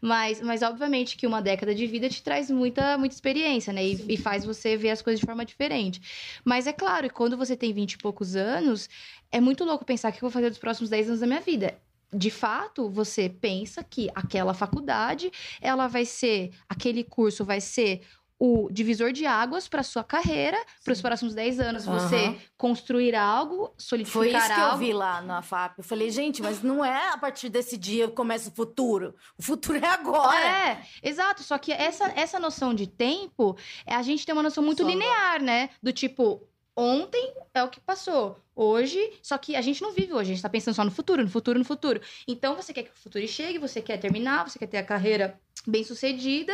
Mas, 0.00 0.40
mas 0.40 0.62
obviamente 0.62 1.16
que 1.16 1.26
uma 1.26 1.40
década 1.40 1.72
de 1.72 1.86
vida 1.86 2.08
te 2.08 2.20
traz 2.20 2.50
muita, 2.50 2.98
muita 2.98 3.14
experiência, 3.14 3.72
né? 3.72 3.86
E, 3.86 4.14
e 4.14 4.16
faz 4.16 4.44
você 4.44 4.76
ver 4.76 4.90
as 4.90 5.00
coisas 5.00 5.20
de 5.20 5.26
forma 5.26 5.44
diferente. 5.44 6.40
Mas 6.44 6.66
é 6.66 6.72
claro, 6.72 7.08
quando 7.12 7.36
você 7.36 7.56
tem 7.56 7.72
20 7.72 7.92
e 7.92 7.98
poucos 7.98 8.34
anos, 8.34 8.88
é 9.30 9.40
muito 9.40 9.64
louco 9.64 9.84
pensar 9.84 10.08
o 10.08 10.12
que 10.12 10.18
eu 10.18 10.22
vou 10.22 10.30
fazer 10.30 10.50
dos 10.50 10.58
próximos 10.58 10.90
10 10.90 11.08
anos 11.08 11.20
da 11.20 11.26
minha 11.28 11.40
vida. 11.40 11.78
De 12.12 12.30
fato, 12.30 12.88
você 12.88 13.28
pensa 13.28 13.84
que 13.84 14.08
aquela 14.14 14.54
faculdade, 14.54 15.30
ela 15.60 15.86
vai 15.86 16.04
ser, 16.04 16.50
aquele 16.68 17.04
curso 17.04 17.44
vai 17.44 17.60
ser 17.60 18.02
o 18.38 18.68
divisor 18.70 19.12
de 19.12 19.24
águas 19.24 19.66
para 19.66 19.82
sua 19.82 20.04
carreira, 20.04 20.58
para 20.84 20.92
os 20.92 21.00
próximos 21.00 21.34
10 21.34 21.60
anos, 21.60 21.86
você 21.86 22.16
Aham. 22.16 22.36
construir 22.56 23.14
algo, 23.14 23.72
solidificar 23.78 24.22
Foi 24.22 24.36
isso 24.36 24.46
que 24.46 24.60
algo. 24.60 24.74
eu 24.74 24.78
vi 24.78 24.92
lá 24.92 25.22
na 25.22 25.40
FAP. 25.40 25.78
Eu 25.78 25.84
falei, 25.84 26.10
gente, 26.10 26.42
mas 26.42 26.62
não 26.62 26.84
é 26.84 27.10
a 27.10 27.16
partir 27.16 27.48
desse 27.48 27.76
dia 27.78 28.08
que 28.08 28.14
começa 28.14 28.50
o 28.50 28.52
futuro. 28.52 29.14
O 29.38 29.42
futuro 29.42 29.78
é 29.78 29.88
agora. 29.88 30.38
É, 30.68 30.82
exato. 31.02 31.42
Só 31.42 31.56
que 31.56 31.72
essa, 31.72 32.12
essa 32.14 32.38
noção 32.38 32.74
de 32.74 32.86
tempo, 32.86 33.56
a 33.86 34.02
gente 34.02 34.26
tem 34.26 34.34
uma 34.34 34.42
noção 34.42 34.62
muito 34.62 34.82
Só 34.82 34.88
linear, 34.88 35.42
né? 35.42 35.70
Do 35.82 35.92
tipo, 35.92 36.46
ontem 36.76 37.32
é 37.54 37.62
o 37.62 37.68
que 37.68 37.80
passou. 37.80 38.36
Hoje, 38.54 38.98
só 39.22 39.36
que 39.36 39.54
a 39.54 39.60
gente 39.60 39.82
não 39.82 39.92
vive 39.92 40.12
hoje, 40.14 40.30
a 40.30 40.34
gente 40.34 40.42
tá 40.42 40.48
pensando 40.48 40.74
só 40.74 40.82
no 40.84 40.90
futuro, 40.90 41.22
no 41.22 41.28
futuro, 41.28 41.58
no 41.58 41.64
futuro. 41.64 42.00
Então 42.26 42.54
você 42.56 42.72
quer 42.72 42.84
que 42.84 42.90
o 42.90 42.94
futuro 43.02 43.26
chegue, 43.28 43.58
você 43.58 43.82
quer 43.82 43.98
terminar, 43.98 44.48
você 44.48 44.58
quer 44.58 44.66
ter 44.66 44.78
a 44.78 44.82
carreira 44.82 45.38
bem 45.66 45.84
sucedida, 45.84 46.52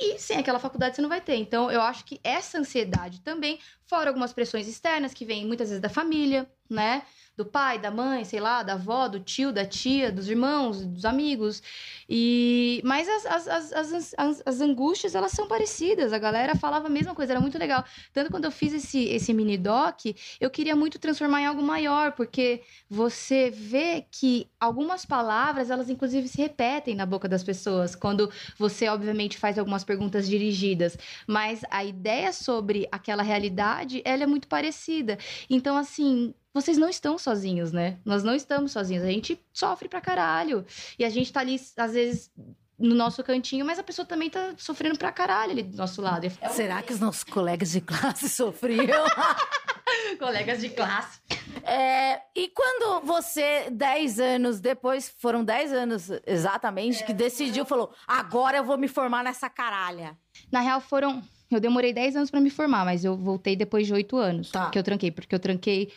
e 0.00 0.18
sem 0.18 0.38
aquela 0.38 0.58
faculdade 0.58 0.96
você 0.96 1.02
não 1.02 1.08
vai 1.08 1.20
ter. 1.20 1.36
Então 1.36 1.70
eu 1.70 1.80
acho 1.80 2.04
que 2.04 2.20
essa 2.22 2.58
ansiedade 2.58 3.20
também, 3.20 3.58
fora 3.86 4.10
algumas 4.10 4.32
pressões 4.32 4.68
externas 4.68 5.14
que 5.14 5.24
vêm 5.24 5.46
muitas 5.46 5.68
vezes 5.68 5.82
da 5.82 5.88
família, 5.88 6.50
né? 6.68 7.02
Do 7.38 7.46
pai, 7.46 7.78
da 7.78 7.88
mãe, 7.88 8.24
sei 8.24 8.40
lá, 8.40 8.64
da 8.64 8.72
avó, 8.72 9.06
do 9.06 9.20
tio, 9.20 9.52
da 9.52 9.64
tia, 9.64 10.10
dos 10.10 10.28
irmãos, 10.28 10.84
dos 10.84 11.04
amigos. 11.04 11.62
E 12.08 12.80
mas 12.84 13.08
as, 13.08 13.26
as, 13.26 13.48
as, 13.48 13.72
as, 13.72 14.14
as, 14.18 14.42
as 14.44 14.60
angústias, 14.60 15.14
elas 15.14 15.30
são 15.30 15.46
parecidas. 15.46 16.12
A 16.12 16.18
galera 16.18 16.56
falava 16.56 16.88
a 16.88 16.90
mesma 16.90 17.14
coisa, 17.14 17.34
era 17.34 17.40
muito 17.40 17.56
legal. 17.56 17.84
Tanto 18.12 18.28
quando 18.28 18.46
eu 18.46 18.50
fiz 18.50 18.72
esse, 18.72 19.04
esse 19.04 19.32
mini 19.32 19.56
doc, 19.56 20.00
eu 20.40 20.50
queria 20.50 20.74
muito 20.74 20.98
transformar 20.98 21.42
em 21.42 21.46
algo 21.46 21.62
maior, 21.62 22.10
porque 22.12 22.62
você 22.90 23.50
vê 23.50 24.04
que 24.10 24.48
algumas 24.58 25.06
palavras, 25.06 25.70
elas 25.70 25.88
inclusive 25.88 26.26
se 26.26 26.38
repetem 26.38 26.96
na 26.96 27.06
boca 27.06 27.28
das 27.28 27.44
pessoas, 27.44 27.94
quando 27.94 28.28
você, 28.58 28.88
obviamente, 28.88 29.38
faz 29.38 29.58
algumas 29.60 29.84
perguntas 29.84 30.26
dirigidas. 30.26 30.98
Mas 31.24 31.60
a 31.70 31.84
ideia 31.84 32.32
sobre 32.32 32.88
aquela 32.90 33.22
realidade, 33.22 34.02
ela 34.04 34.24
é 34.24 34.26
muito 34.26 34.48
parecida. 34.48 35.16
Então, 35.48 35.76
assim, 35.76 36.34
vocês 36.54 36.76
não 36.78 36.88
estão 36.88 37.18
sozinhos, 37.18 37.72
né? 37.72 37.98
Nós 38.04 38.22
não 38.24 38.34
estamos 38.34 38.72
sozinhos. 38.72 39.04
A 39.04 39.08
gente 39.10 39.40
sofre 39.52 39.88
pra 39.88 40.00
caralho. 40.00 40.64
E 40.98 41.04
a 41.04 41.10
gente 41.10 41.32
tá 41.32 41.40
ali, 41.40 41.60
às 41.76 41.92
vezes, 41.92 42.30
no 42.78 42.94
nosso 42.94 43.22
cantinho, 43.22 43.64
mas 43.66 43.78
a 43.78 43.82
pessoa 43.82 44.06
também 44.06 44.30
tá 44.30 44.54
sofrendo 44.56 44.98
pra 44.98 45.12
caralho 45.12 45.52
ali 45.52 45.62
do 45.62 45.76
nosso 45.76 46.00
lado. 46.00 46.26
É 46.40 46.48
um- 46.48 46.52
Será 46.52 46.82
que 46.82 46.92
os 46.92 47.00
nossos 47.00 47.24
colegas 47.24 47.70
de 47.70 47.80
classe 47.80 48.28
sofriam? 48.30 49.04
colegas 50.18 50.60
de 50.60 50.68
classe. 50.70 51.20
É, 51.64 52.22
e 52.34 52.48
quando 52.48 53.04
você, 53.04 53.68
10 53.70 54.20
anos 54.20 54.60
depois, 54.60 55.08
foram 55.20 55.44
10 55.44 55.72
anos 55.72 56.08
exatamente, 56.26 57.04
que 57.04 57.12
decidiu, 57.12 57.64
falou: 57.64 57.92
agora 58.06 58.56
eu 58.58 58.64
vou 58.64 58.78
me 58.78 58.88
formar 58.88 59.22
nessa 59.22 59.50
caralha. 59.50 60.16
Na 60.50 60.60
real, 60.60 60.80
foram. 60.80 61.22
Eu 61.50 61.60
demorei 61.60 61.92
10 61.92 62.16
anos 62.16 62.30
pra 62.30 62.40
me 62.40 62.50
formar, 62.50 62.84
mas 62.84 63.04
eu 63.04 63.16
voltei 63.16 63.56
depois 63.56 63.86
de 63.86 63.92
8 63.94 64.16
anos 64.16 64.50
Tá. 64.50 64.70
que 64.70 64.78
eu 64.78 64.82
tranquei, 64.82 65.10
porque 65.10 65.34
eu 65.34 65.38
tranquei 65.40 65.90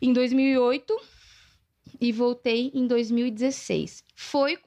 em 0.00 0.12
2008 0.12 0.94
e 2.00 2.12
voltei 2.12 2.70
em 2.74 2.86
2016. 2.86 4.04
foi. 4.14 4.58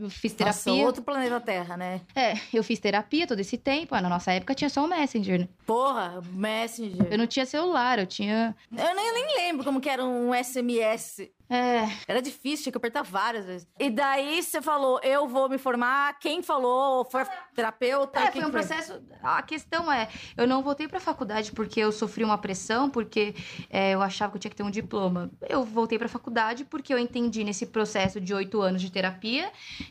Eu 0.00 0.10
fiz 0.10 0.32
terapia. 0.32 0.72
Nossa, 0.72 0.84
outro 0.84 1.02
planeta 1.02 1.40
Terra, 1.40 1.76
né? 1.76 2.00
É, 2.14 2.34
eu 2.52 2.64
fiz 2.64 2.78
terapia 2.80 3.24
todo 3.26 3.38
esse 3.38 3.56
tempo. 3.56 3.94
Ah, 3.94 4.00
na 4.02 4.08
nossa 4.08 4.32
época 4.32 4.54
tinha 4.54 4.68
só 4.68 4.84
o 4.84 4.88
Messenger. 4.88 5.38
né? 5.40 5.48
Porra, 5.64 6.20
Messenger. 6.32 7.06
Eu 7.10 7.16
não 7.18 7.26
tinha 7.26 7.46
celular, 7.46 7.98
eu 8.00 8.06
tinha. 8.06 8.54
Eu 8.70 8.94
nem, 8.96 9.14
nem 9.14 9.36
lembro 9.36 9.64
como 9.64 9.80
que 9.80 9.88
era 9.88 10.04
um 10.04 10.32
SMS. 10.34 11.30
É, 11.48 11.88
Era 12.08 12.20
difícil, 12.20 12.64
tinha 12.64 12.72
que 12.72 12.78
apertar 12.78 13.02
várias 13.02 13.46
vezes. 13.46 13.68
E 13.78 13.88
daí 13.88 14.42
você 14.42 14.60
falou, 14.60 15.00
eu 15.02 15.28
vou 15.28 15.48
me 15.48 15.58
formar. 15.58 16.18
Quem 16.18 16.42
falou? 16.42 17.04
Foi 17.04 17.24
terapeuta? 17.54 18.18
É, 18.18 18.32
foi 18.32 18.42
um 18.42 18.46
que 18.46 18.50
processo. 18.50 19.00
A 19.22 19.42
questão 19.42 19.90
é, 19.90 20.08
eu 20.36 20.46
não 20.46 20.62
voltei 20.62 20.88
pra 20.88 20.98
faculdade 20.98 21.52
porque 21.52 21.80
eu 21.80 21.92
sofri 21.92 22.24
uma 22.24 22.38
pressão, 22.38 22.90
porque 22.90 23.34
é, 23.70 23.92
eu 23.94 24.02
achava 24.02 24.32
que 24.32 24.36
eu 24.36 24.40
tinha 24.40 24.50
que 24.50 24.56
ter 24.56 24.64
um 24.64 24.70
diploma. 24.70 25.30
Eu 25.48 25.62
voltei 25.64 25.98
pra 25.98 26.08
faculdade 26.08 26.64
porque 26.64 26.92
eu 26.92 26.98
entendi 26.98 27.44
nesse 27.44 27.66
processo 27.66 28.20
de 28.20 28.34
oito 28.34 28.60
anos 28.60 28.82
de 28.82 28.90
terapia 28.90 29.50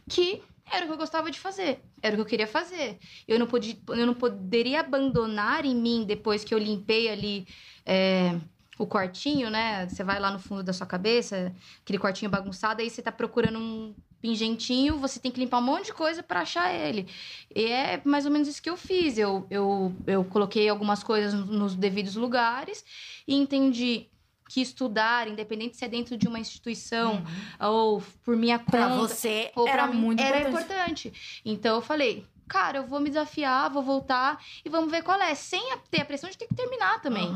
que 0.10 0.42
era 0.72 0.84
o 0.84 0.88
que 0.88 0.94
eu 0.94 0.98
gostava 0.98 1.30
de 1.30 1.40
fazer, 1.40 1.80
era 2.02 2.16
o 2.16 2.18
que 2.18 2.22
eu 2.22 2.26
queria 2.26 2.48
fazer. 2.48 2.98
Eu 3.28 3.38
não, 3.38 3.46
podia, 3.46 3.78
eu 3.90 4.06
não 4.06 4.16
poderia 4.16 4.80
abandonar 4.80 5.64
em 5.64 5.76
mim 5.76 6.04
depois 6.06 6.44
que 6.44 6.54
eu 6.54 6.58
limpei 6.58 7.08
ali. 7.10 7.48
é, 7.86 8.36
o 8.78 8.86
quartinho, 8.88 9.50
né? 9.50 9.88
Você 9.88 10.04
vai 10.04 10.20
lá 10.20 10.32
no 10.32 10.40
fundo 10.40 10.64
da 10.64 10.74
sua 10.74 10.86
cabeça, 10.88 11.54
aquele 11.82 12.00
quartinho 12.00 12.30
bagunçado, 12.32 12.82
aí 12.82 12.90
você 12.90 13.02
tá 13.02 13.12
procurando 13.12 13.58
um 13.60 13.96
pingentinho, 14.22 14.98
você 14.98 15.20
tem 15.20 15.32
que 15.32 15.40
limpar 15.40 15.60
um 15.60 15.62
monte 15.62 15.86
de 15.86 15.94
coisa 15.94 16.24
pra 16.24 16.42
achar 16.42 16.74
ele. 16.74 17.08
E 17.56 17.66
é 17.66 18.02
mais 18.04 18.26
ou 18.26 18.32
menos 18.32 18.48
isso 18.48 18.62
que 18.62 18.70
eu 18.70 18.76
fiz. 18.78 19.18
Eu, 19.18 19.46
eu, 19.50 19.96
eu 20.08 20.24
coloquei 20.26 20.68
algumas 20.68 21.04
coisas 21.04 21.34
nos 21.34 21.76
devidos 21.76 22.16
lugares 22.16 22.84
e 23.28 23.36
entendi 23.36 24.08
que 24.50 24.62
estudar, 24.62 25.28
independente 25.28 25.76
se 25.76 25.86
é 25.86 25.88
dentro 25.88 26.16
de 26.18 26.28
uma 26.28 26.40
instituição 26.40 27.24
ou 27.60 28.02
por 28.24 28.36
minha 28.36 28.60
conta, 28.60 28.72
Pra 28.72 28.90
você 28.96 29.52
ou 29.56 29.68
era 29.68 29.84
pra 29.84 29.92
mim, 29.94 30.00
muito 30.00 30.22
era 30.22 30.40
importante. 30.50 31.08
importante. 31.08 31.42
Então 31.44 31.76
eu 31.76 31.82
falei, 31.82 32.26
cara, 32.48 32.78
eu 32.80 32.88
vou 32.88 33.00
me 33.00 33.10
desafiar, 33.10 33.70
vou 33.70 33.82
voltar 33.84 34.40
e 34.64 34.70
vamos 34.70 34.90
ver 34.92 35.04
qual 35.04 35.20
é. 35.22 35.34
Sem 35.36 35.72
a- 35.74 35.78
ter 35.90 36.02
a 36.02 36.06
pressão 36.06 36.30
de 36.30 36.38
ter 36.38 36.48
que 36.48 36.56
terminar 36.56 37.02
também. 37.02 37.28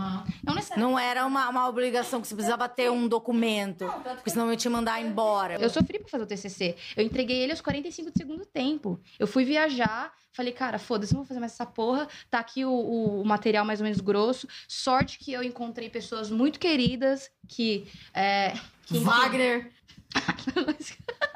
Não 0.44 0.54
necessariamente. 0.56 0.80
Não 0.80 0.98
era 1.00 1.26
uma, 1.26 1.50
uma 1.50 1.68
obrigação 1.68 2.22
que 2.22 2.28
você 2.28 2.36
precisava 2.36 2.68
ter 2.70 2.90
um 2.92 3.08
documento. 3.08 3.86
Porque 4.16 4.30
senão 4.30 4.46
eu 4.46 4.52
ia 4.52 4.58
te 4.58 4.70
mandar 4.70 5.02
embora. 5.02 5.56
Eu 5.60 5.70
sofri 5.70 6.00
pra 6.00 6.08
fazer 6.10 6.24
o 6.24 6.28
TCC. 6.28 6.76
Eu 6.96 7.04
entreguei 7.04 7.38
ele 7.38 7.52
aos 7.52 7.62
45 7.62 8.12
do 8.12 8.18
segundo 8.18 8.46
tempo. 8.46 9.00
Eu 9.18 9.28
fui 9.28 9.44
viajar, 9.46 10.12
falei, 10.32 10.54
cara, 10.54 10.78
foda-se, 10.80 11.14
não 11.14 11.22
vou 11.22 11.28
fazer 11.28 11.40
mais 11.40 11.54
essa 11.54 11.66
porra. 11.66 12.08
Tá 12.30 12.40
aqui 12.40 12.64
o, 12.66 12.72
o- 12.72 13.22
o 13.22 13.26
material 13.26 13.66
mais 13.66 13.80
ou 13.80 13.84
menos 13.86 14.00
grosso. 14.00 14.48
Sorte 14.68 15.18
que 15.20 15.32
eu 15.34 15.44
encontrei 15.44 15.90
pessoas 15.90 16.30
muito 16.30 16.60
queridas 16.60 17.30
que. 17.48 17.88
É, 18.14 18.54
que 18.86 18.96
enfim, 18.98 19.04
Wagner. 19.06 19.72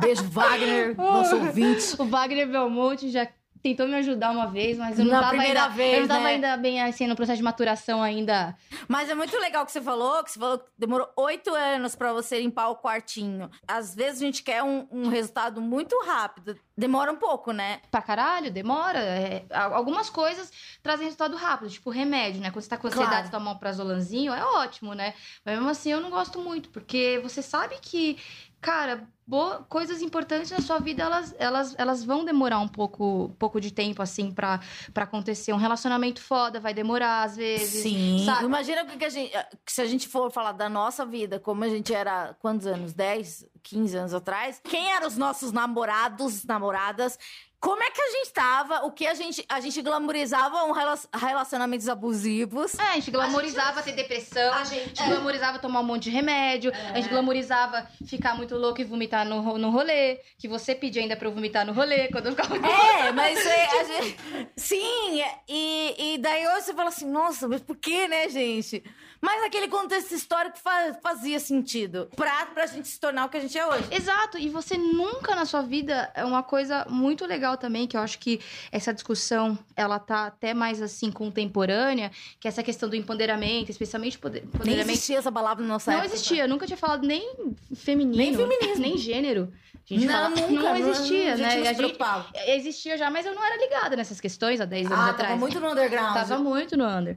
Beijo, 0.00 0.24
Wagner, 0.24 0.96
nosso 0.96 1.36
ouvinte. 1.36 1.94
o 2.00 2.04
Wagner 2.06 2.48
Belmonte 2.48 3.10
já 3.10 3.26
tentou 3.62 3.88
me 3.88 3.96
ajudar 3.96 4.30
uma 4.30 4.46
vez, 4.46 4.78
mas 4.78 4.96
eu 4.96 5.04
não 5.04 5.12
Na 5.12 5.18
tava 5.22 5.30
primeira 5.30 5.62
ainda. 5.64 5.74
vez, 5.74 5.94
eu 5.94 6.00
não 6.02 6.06
tava 6.08 6.20
né? 6.22 6.30
ainda 6.34 6.56
bem 6.56 6.80
assim 6.80 7.06
no 7.08 7.16
processo 7.16 7.38
de 7.38 7.42
maturação 7.42 8.00
ainda. 8.00 8.56
Mas 8.86 9.08
é 9.10 9.14
muito 9.14 9.36
legal 9.38 9.66
que 9.66 9.72
você 9.72 9.80
falou, 9.82 10.22
que 10.22 10.30
você 10.30 10.38
falou 10.38 10.58
que 10.60 10.66
demorou 10.78 11.08
oito 11.16 11.52
anos 11.52 11.96
pra 11.96 12.12
você 12.12 12.38
limpar 12.40 12.68
o 12.68 12.76
quartinho. 12.76 13.50
Às 13.66 13.92
vezes 13.92 14.22
a 14.22 14.24
gente 14.26 14.44
quer 14.44 14.62
um, 14.62 14.86
um 14.90 15.08
resultado 15.08 15.60
muito 15.60 15.98
rápido. 16.04 16.56
Demora 16.78 17.10
um 17.10 17.16
pouco, 17.16 17.50
né? 17.50 17.80
Pra 17.90 18.00
caralho, 18.02 18.52
demora. 18.52 19.00
É, 19.00 19.44
algumas 19.50 20.08
coisas 20.08 20.52
trazem 20.80 21.04
resultado 21.06 21.34
rápido, 21.36 21.68
tipo 21.70 21.90
remédio, 21.90 22.40
né? 22.40 22.52
Quando 22.52 22.62
você 22.62 22.70
tá 22.70 22.76
com 22.76 22.86
ansiedade, 22.86 23.10
Claro. 23.10 23.26
você 23.26 23.32
toma 23.32 23.50
um 23.50 23.58
prazolanzinho, 23.58 24.32
é 24.32 24.44
ótimo, 24.44 24.94
né? 24.94 25.12
Mas 25.44 25.56
mesmo 25.56 25.70
assim, 25.70 25.90
eu 25.90 26.00
não 26.00 26.10
gosto 26.10 26.38
muito, 26.40 26.68
porque 26.68 27.18
você 27.20 27.42
sabe 27.42 27.74
que, 27.82 28.16
cara, 28.60 29.08
boa- 29.26 29.64
coisas 29.68 30.00
importantes 30.02 30.50
na 30.50 30.60
sua 30.60 30.78
vida, 30.78 31.02
elas, 31.02 31.34
elas, 31.38 31.74
elas 31.78 32.04
vão 32.04 32.24
demorar 32.24 32.58
um 32.60 32.68
pouco, 32.68 33.34
pouco 33.38 33.60
de 33.60 33.72
tempo, 33.72 34.00
assim, 34.02 34.30
pra, 34.30 34.60
pra 34.94 35.04
acontecer. 35.04 35.52
Um 35.52 35.56
relacionamento 35.56 36.20
foda 36.20 36.60
vai 36.60 36.72
demorar, 36.72 37.24
às 37.24 37.36
vezes. 37.36 37.82
Sim. 37.82 38.22
sabe? 38.24 38.44
Imagina 38.44 38.84
o 38.84 38.86
que 38.86 38.96
que 38.96 39.04
a 39.04 39.08
gente. 39.10 39.32
que 39.64 39.72
Se 39.72 39.80
a 39.82 39.86
gente 39.86 40.06
for 40.08 40.30
falar 40.30 40.52
da 40.52 40.68
nossa 40.68 41.04
vida, 41.04 41.40
como 41.40 41.64
a 41.64 41.68
gente 41.68 41.92
era. 41.92 42.34
Quantos 42.40 42.66
anos? 42.66 42.92
10, 42.92 43.46
15 43.62 43.96
anos 43.96 44.14
atrás? 44.14 44.60
Quem 44.62 44.92
eram 44.92 45.06
os 45.08 45.16
nossos 45.16 45.50
namorados, 45.52 46.44
namoradas? 46.44 47.18
Como 47.58 47.82
é 47.82 47.90
que 47.90 48.00
a 48.00 48.10
gente 48.10 48.32
tava? 48.32 48.84
O 48.86 48.92
que 48.92 49.06
a 49.06 49.14
gente. 49.14 49.44
A 49.48 49.60
gente 49.60 49.80
glamorizava 49.82 50.62
um 50.64 50.72
rela- 50.72 50.98
relacionamentos 51.14 51.88
abusivos. 51.88 52.78
É, 52.78 52.82
a 52.90 52.92
gente 52.94 53.10
glamorizava 53.10 53.82
ter 53.82 53.92
depressão, 53.92 54.52
a 54.52 54.62
gente, 54.62 55.02
glamorizava 55.02 55.58
tomar 55.58 55.80
um 55.80 55.84
monte 55.84 56.04
de 56.04 56.10
remédio, 56.10 56.70
a 56.92 56.96
gente 57.00 57.08
glamorizava 57.08 57.86
ficar 58.06 58.36
muito 58.36 58.54
louco 58.56 58.80
e 58.80 58.84
vomitar 58.84 59.15
no, 59.24 59.40
ro- 59.40 59.58
no 59.58 59.70
rolê, 59.70 60.18
que 60.38 60.46
você 60.48 60.74
pedia 60.74 61.00
ainda 61.02 61.16
pra 61.16 61.28
eu 61.28 61.32
vomitar 61.32 61.64
no 61.64 61.72
rolê, 61.72 62.08
quando 62.08 62.26
eu 62.26 62.32
ficava 62.36 62.56
É, 62.56 63.12
mas 63.12 63.38
é, 63.46 63.84
gente- 63.84 64.16
sim, 64.56 65.22
e, 65.48 66.14
e 66.14 66.18
daí 66.18 66.44
você 66.60 66.74
fala 66.74 66.88
assim, 66.88 67.08
nossa, 67.10 67.46
mas 67.48 67.60
por 67.62 67.76
que, 67.76 68.06
né, 68.08 68.28
gente? 68.28 68.82
Mas 69.20 69.42
aquele 69.44 69.68
contexto 69.68 70.12
histórico 70.12 70.58
fa- 70.58 70.94
fazia 71.02 71.40
sentido 71.40 72.08
pra, 72.14 72.46
pra 72.46 72.66
gente 72.66 72.86
se 72.88 73.00
tornar 73.00 73.24
o 73.24 73.28
que 73.28 73.36
a 73.36 73.40
gente 73.40 73.56
é 73.56 73.66
hoje. 73.66 73.84
Exato, 73.90 74.38
e 74.38 74.48
você 74.48 74.76
nunca 74.76 75.34
na 75.34 75.44
sua 75.46 75.62
vida 75.62 76.10
é 76.14 76.24
uma 76.24 76.42
coisa 76.42 76.84
muito 76.88 77.24
legal 77.26 77.56
também, 77.56 77.86
que 77.86 77.96
eu 77.96 78.00
acho 78.00 78.18
que 78.18 78.40
essa 78.70 78.92
discussão, 78.92 79.58
ela 79.74 79.98
tá 79.98 80.26
até 80.26 80.52
mais 80.54 80.82
assim 80.82 81.10
contemporânea, 81.10 82.10
que 82.38 82.46
é 82.46 82.50
essa 82.50 82.62
questão 82.62 82.88
do 82.88 82.96
empoderamento, 82.96 83.70
especialmente 83.70 84.18
poder- 84.18 84.44
empoderamento. 84.44 84.90
existia 84.90 85.18
essa 85.18 85.32
palavra 85.32 85.62
na 85.62 85.68
nossa 85.74 85.90
Não 85.90 85.98
época. 86.00 86.14
existia, 86.14 86.46
nunca 86.46 86.66
tinha 86.66 86.76
falado 86.76 87.06
nem 87.06 87.54
feminino, 87.74 88.16
Nem 88.16 88.34
feminismo. 88.34 88.82
nem 88.82 88.98
gênero. 88.98 89.52
A 89.88 89.94
gente 89.94 90.06
Não, 90.06 90.12
fala- 90.14 90.28
nunca. 90.48 90.62
não 90.62 90.76
existia, 90.76 91.36
né? 91.36 91.42
Não 91.44 91.50
se 91.50 91.56
a 91.58 91.64
gente- 91.64 91.76
preocupava. 91.76 92.26
Existia 92.48 92.98
já, 92.98 93.08
mas 93.10 93.24
eu 93.24 93.34
não 93.34 93.44
era 93.44 93.56
ligada 93.56 93.94
nessas 93.96 94.20
questões 94.20 94.60
há 94.60 94.64
10 94.64 94.86
anos 94.86 94.98
Ah, 94.98 95.10
atrás. 95.10 95.28
tava 95.30 95.40
muito 95.40 95.60
no 95.60 95.70
underground. 95.70 96.12
Tava 96.14 96.38
muito 96.38 96.76
no 96.76 96.84
under. 96.84 97.16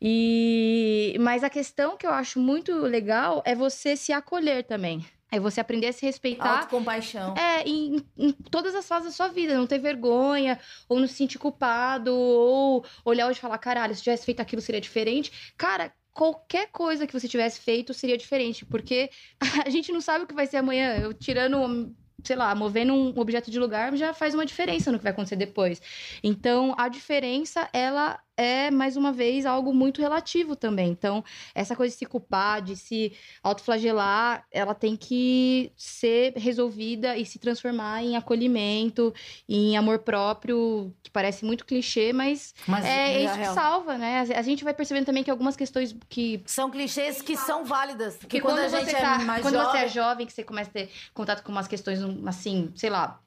E 0.00 1.16
mas 1.20 1.42
a 1.42 1.50
questão 1.50 1.96
que 1.96 2.06
eu 2.06 2.10
acho 2.10 2.38
muito 2.38 2.72
legal 2.78 3.42
é 3.44 3.54
você 3.54 3.96
se 3.96 4.12
acolher 4.12 4.64
também. 4.64 5.04
É 5.30 5.40
você 5.40 5.60
aprender 5.60 5.88
a 5.88 5.92
se 5.92 6.06
respeitar. 6.06 6.58
Autocompaixão. 6.58 7.34
É, 7.36 7.62
em, 7.62 8.00
em 8.16 8.32
todas 8.32 8.74
as 8.74 8.86
fases 8.86 9.08
da 9.08 9.12
sua 9.12 9.28
vida, 9.28 9.56
não 9.56 9.66
ter 9.66 9.78
vergonha, 9.78 10.58
ou 10.88 11.00
não 11.00 11.06
se 11.06 11.14
sentir 11.14 11.38
culpado, 11.38 12.14
ou 12.14 12.84
olhar 13.04 13.26
hoje 13.26 13.38
e 13.38 13.42
falar, 13.42 13.58
caralho, 13.58 13.94
se 13.94 14.02
tivesse 14.02 14.24
feito 14.24 14.40
aquilo 14.40 14.62
seria 14.62 14.80
diferente. 14.80 15.52
Cara, 15.56 15.92
qualquer 16.12 16.68
coisa 16.70 17.06
que 17.06 17.12
você 17.12 17.26
tivesse 17.26 17.60
feito 17.60 17.92
seria 17.92 18.16
diferente, 18.16 18.64
porque 18.64 19.10
a 19.66 19.68
gente 19.68 19.90
não 19.92 20.00
sabe 20.00 20.24
o 20.24 20.26
que 20.26 20.34
vai 20.34 20.46
ser 20.46 20.58
amanhã. 20.58 20.96
Eu 20.96 21.12
tirando, 21.12 21.92
sei 22.22 22.36
lá, 22.36 22.54
movendo 22.54 22.94
um 22.94 23.18
objeto 23.18 23.50
de 23.50 23.58
lugar 23.58 23.96
já 23.96 24.14
faz 24.14 24.32
uma 24.32 24.46
diferença 24.46 24.92
no 24.92 24.98
que 24.98 25.04
vai 25.04 25.12
acontecer 25.12 25.36
depois. 25.36 25.82
Então, 26.22 26.72
a 26.78 26.88
diferença, 26.88 27.68
ela 27.72 28.20
é, 28.36 28.70
mais 28.70 28.96
uma 28.96 29.12
vez, 29.12 29.46
algo 29.46 29.72
muito 29.72 30.00
relativo 30.00 30.54
também. 30.54 30.90
Então, 30.90 31.24
essa 31.54 31.74
coisa 31.74 31.92
de 31.92 31.98
se 31.98 32.06
culpar, 32.06 32.60
de 32.60 32.76
se 32.76 33.12
autoflagelar, 33.42 34.44
ela 34.50 34.74
tem 34.74 34.96
que 34.96 35.72
ser 35.76 36.34
resolvida 36.36 37.16
e 37.16 37.24
se 37.24 37.38
transformar 37.38 38.02
em 38.02 38.16
acolhimento, 38.16 39.14
em 39.48 39.76
amor 39.76 40.00
próprio, 40.00 40.94
que 41.02 41.10
parece 41.10 41.44
muito 41.44 41.64
clichê, 41.64 42.12
mas 42.12 42.54
Mas 42.66 42.84
é, 42.84 43.14
é 43.14 43.24
isso 43.24 43.38
que 43.38 43.46
salva, 43.46 43.96
né? 43.96 44.20
A 44.20 44.42
gente 44.42 44.64
vai 44.64 44.74
percebendo 44.74 45.06
também 45.06 45.24
que 45.24 45.30
algumas 45.30 45.56
questões 45.56 45.96
que 46.08 46.42
São 46.46 46.70
clichês 46.70 47.22
que 47.22 47.36
são 47.36 47.64
válidas. 47.64 48.16
Porque 48.16 48.36
que 48.36 48.42
quando, 48.42 48.56
quando, 48.56 48.74
a 48.74 48.80
gente 48.80 48.90
você 48.90 48.96
é 48.96 49.00
tá, 49.00 49.18
mais 49.20 49.42
quando 49.42 49.54
jovem... 49.54 49.70
você 49.70 49.78
é 49.78 49.88
jovem, 49.88 50.26
que 50.26 50.32
você 50.32 50.44
começa 50.44 50.70
a 50.70 50.72
ter 50.72 50.90
contato 51.14 51.42
com 51.42 51.52
umas 51.52 51.66
questões 51.66 52.00
assim, 52.26 52.70
sei 52.74 52.90
lá. 52.90 53.20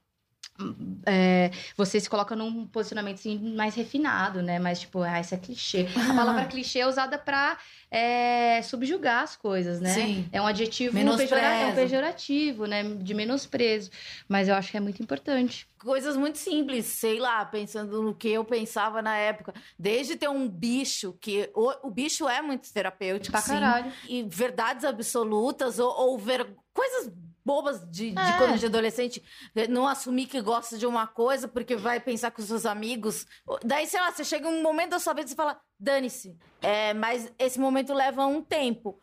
É, 1.06 1.52
você 1.76 2.00
se 2.00 2.10
coloca 2.10 2.36
num 2.36 2.66
posicionamento 2.68 3.16
assim, 3.16 3.38
mais 3.56 3.76
refinado, 3.76 4.42
né? 4.42 4.60
Mais 4.60 4.80
tipo, 4.82 5.02
ah, 5.02 5.20
isso 5.20 5.34
é 5.34 5.38
clichê. 5.38 5.88
A 6.10 6.14
palavra 6.14 6.46
clichê 6.46 6.80
é 6.80 6.88
usada 6.88 7.18
pra 7.18 7.58
é, 7.92 8.62
subjugar 8.62 9.24
as 9.24 9.36
coisas, 9.36 9.80
né? 9.80 9.94
Sim. 9.94 10.30
É 10.32 10.42
um 10.42 10.46
adjetivo 10.48 10.94
Menosprezo. 10.96 11.34
pejora- 11.34 11.56
é 11.56 11.66
um 11.68 11.76
pejorativo, 11.76 12.66
né? 12.66 12.84
De 12.84 13.14
menosprezo. 13.14 13.90
Mas 14.28 14.48
eu 14.48 14.56
acho 14.56 14.72
que 14.72 14.78
é 14.78 14.80
muito 14.80 15.02
importante. 15.02 15.68
Coisas 15.80 16.18
muito 16.18 16.38
simples, 16.38 16.86
sei 16.86 17.20
lá, 17.20 17.46
pensando 17.46 18.02
no 18.04 18.14
que 18.14 18.28
eu 18.30 18.44
pensava 18.44 19.02
na 19.02 19.16
época. 19.16 19.54
Desde 19.78 20.16
ter 20.18 20.28
um 20.30 20.48
bicho, 20.48 21.14
que 21.22 21.50
o, 21.56 21.88
o 21.88 21.90
bicho 21.90 22.28
é 22.28 22.42
muito 22.42 22.72
terapêutico, 22.72 23.32
Pra 23.32 23.42
sim. 23.42 23.54
caralho. 23.54 23.92
E 24.08 24.24
verdades 24.24 24.84
absolutas, 24.84 25.80
ou, 25.80 25.90
ou 25.90 26.18
ver, 26.18 26.46
coisas 26.74 27.12
bobas 27.46 27.80
de, 27.90 28.12
de 28.12 28.20
É. 28.20 28.38
quando 28.38 28.62
é 28.62 28.66
adolescente. 28.66 29.24
Não 29.70 29.88
assumir 29.88 30.28
que 30.28 30.42
gosta 30.42 30.78
de 30.78 30.86
uma 30.86 31.08
coisa 31.08 31.48
porque 31.48 31.76
vai 31.76 32.00
pensar 32.00 32.32
com 32.32 32.42
seus 32.42 32.66
amigos. 32.66 33.26
Daí, 33.64 33.88
sei 33.88 34.00
lá, 34.00 34.12
você 34.12 34.24
chega 34.24 34.48
um 34.48 34.62
momento 34.62 34.92
da 34.92 35.00
sua 35.00 35.14
vida 35.14 35.26
e 35.28 35.30
você 35.30 35.36
fala, 35.36 35.60
dane-se. 35.80 36.38
É, 36.62 36.94
mas 36.94 37.32
esse 37.40 37.60
momento 37.60 37.94
leva 37.94 38.26
um 38.26 38.42
tempo. 38.42 39.02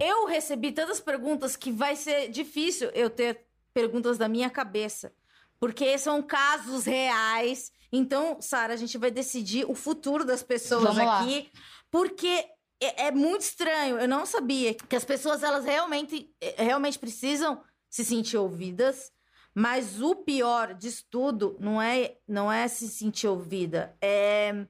Eu 0.00 0.26
recebi 0.26 0.72
tantas 0.72 1.00
perguntas 1.00 1.56
que 1.56 1.72
vai 1.72 1.96
ser 1.96 2.28
difícil 2.30 2.90
eu 2.94 3.08
ter 3.08 3.46
perguntas 3.72 4.18
da 4.18 4.28
minha 4.28 4.50
cabeça. 4.50 5.12
Porque 5.58 5.96
são 5.96 6.22
casos 6.22 6.84
reais. 6.84 7.72
Então, 7.90 8.38
Sara, 8.42 8.74
a 8.74 8.76
gente 8.76 8.98
vai 8.98 9.10
decidir 9.10 9.64
o 9.70 9.74
futuro 9.74 10.24
das 10.24 10.42
pessoas 10.42 10.82
Vamos 10.82 10.98
lá. 10.98 11.20
aqui. 11.22 11.50
Porque 11.90 12.44
é, 12.78 13.06
é 13.06 13.10
muito 13.10 13.40
estranho. 13.42 13.98
Eu 13.98 14.06
não 14.06 14.26
sabia 14.26 14.74
que 14.74 14.94
as 14.96 15.04
pessoas, 15.04 15.42
elas 15.42 15.64
realmente, 15.64 16.30
eh, 16.42 16.56
realmente 16.62 16.98
precisam 16.98 17.62
se 17.96 18.04
sentir 18.04 18.36
ouvidas, 18.36 19.10
mas 19.54 20.02
o 20.02 20.14
pior 20.16 20.74
disso 20.74 21.02
tudo 21.10 21.56
não 21.58 21.80
é, 21.80 22.16
não 22.28 22.52
é 22.52 22.68
se 22.68 22.86
sentir 22.88 23.26
ouvida, 23.26 23.96
é, 24.02 24.66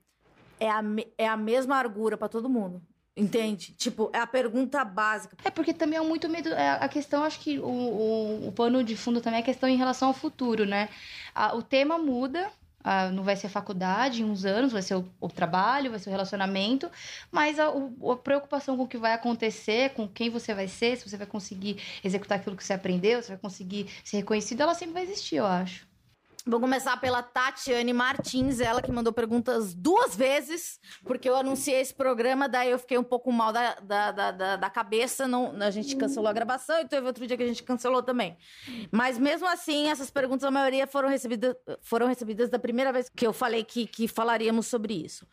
é, 0.60 0.70
a, 0.70 0.80
é 1.18 1.26
a 1.26 1.36
mesma 1.36 1.74
argura 1.76 2.16
pra 2.16 2.28
todo 2.28 2.48
mundo. 2.48 2.80
Entende? 3.16 3.72
Tipo, 3.74 4.10
é 4.12 4.18
a 4.20 4.26
pergunta 4.26 4.84
básica. 4.84 5.36
É 5.44 5.50
porque 5.50 5.72
também 5.74 5.98
é 5.98 6.02
muito 6.02 6.28
medo. 6.28 6.50
é, 6.50 6.70
A 6.80 6.88
questão, 6.88 7.24
acho 7.24 7.40
que 7.40 7.58
o, 7.58 7.64
o, 7.66 8.48
o 8.48 8.52
pano 8.52 8.84
de 8.84 8.94
fundo 8.94 9.20
também 9.20 9.38
é 9.38 9.42
a 9.42 9.44
questão 9.44 9.68
em 9.68 9.76
relação 9.76 10.08
ao 10.08 10.14
futuro, 10.14 10.64
né? 10.66 10.88
A- 11.34 11.56
o 11.56 11.62
tema 11.62 11.98
muda. 11.98 12.48
Ah, 12.86 13.10
não 13.10 13.22
vai 13.24 13.36
ser 13.36 13.48
a 13.48 13.50
faculdade 13.50 14.22
em 14.22 14.24
uns 14.24 14.44
anos, 14.44 14.72
vai 14.72 14.82
ser 14.82 14.94
o, 14.96 15.04
o 15.20 15.28
trabalho, 15.28 15.90
vai 15.90 15.98
ser 16.00 16.08
o 16.10 16.12
relacionamento, 16.12 16.90
mas 17.30 17.58
a, 17.58 17.70
o- 17.70 18.12
a 18.12 18.16
preocupação 18.16 18.76
com 18.76 18.84
o 18.84 18.88
que 18.88 18.98
vai 18.98 19.12
acontecer, 19.12 19.90
com 19.94 20.08
quem 20.08 20.30
você 20.30 20.54
vai 20.54 20.68
ser, 20.68 20.96
se 20.96 21.08
você 21.08 21.16
vai 21.16 21.26
conseguir 21.26 21.80
executar 22.04 22.38
aquilo 22.38 22.56
que 22.56 22.64
você 22.64 22.72
aprendeu, 22.74 23.22
se 23.22 23.28
vai 23.28 23.38
conseguir 23.38 23.90
ser 24.04 24.18
reconhecido, 24.18 24.60
ela 24.62 24.74
sempre 24.74 24.94
vai 24.94 25.02
existir, 25.04 25.36
eu 25.36 25.46
acho. 25.46 25.86
Vou 26.48 26.60
começar 26.60 26.96
pela 27.00 27.22
Tatiane 27.24 27.92
Martins, 27.92 28.60
ela 28.60 28.80
que 28.80 28.92
mandou 28.92 29.12
perguntas 29.12 29.74
duas 29.74 30.14
vezes, 30.14 30.78
porque 31.02 31.28
eu 31.28 31.34
anunciei 31.34 31.80
esse 31.80 31.92
programa, 31.92 32.48
daí 32.48 32.70
eu 32.70 32.78
fiquei 32.78 32.96
um 32.96 33.02
pouco 33.02 33.32
mal 33.32 33.52
da, 33.52 33.74
da, 33.80 34.12
da, 34.12 34.56
da- 34.56 34.70
cabeça, 34.70 35.26
não, 35.26 35.56
a 35.60 35.70
gente 35.70 35.96
cancelou 35.96 36.28
a 36.28 36.32
gravação 36.32 36.78
e 36.80 36.86
teve 36.86 37.04
outro 37.06 37.26
dia 37.26 37.36
que 37.36 37.42
a 37.42 37.46
gente 37.48 37.62
cancelou 37.64 38.02
também. 38.02 38.36
Mas 38.92 39.18
mesmo 39.18 39.48
assim, 39.48 39.88
essas 39.88 40.10
perguntas, 40.10 40.44
a 40.44 40.50
maioria 40.50 40.86
foram 40.86 41.08
recebidas, 41.08 41.56
foram 41.80 42.06
recebidas 42.06 42.48
da 42.48 42.58
primeira 42.58 42.92
vez 42.92 43.08
que 43.08 43.26
eu 43.26 43.32
falei 43.32 43.64
que, 43.64 43.86
que 43.86 44.06
falaríamos 44.06 44.66
sobre 44.68 44.94
isso. 44.94 45.26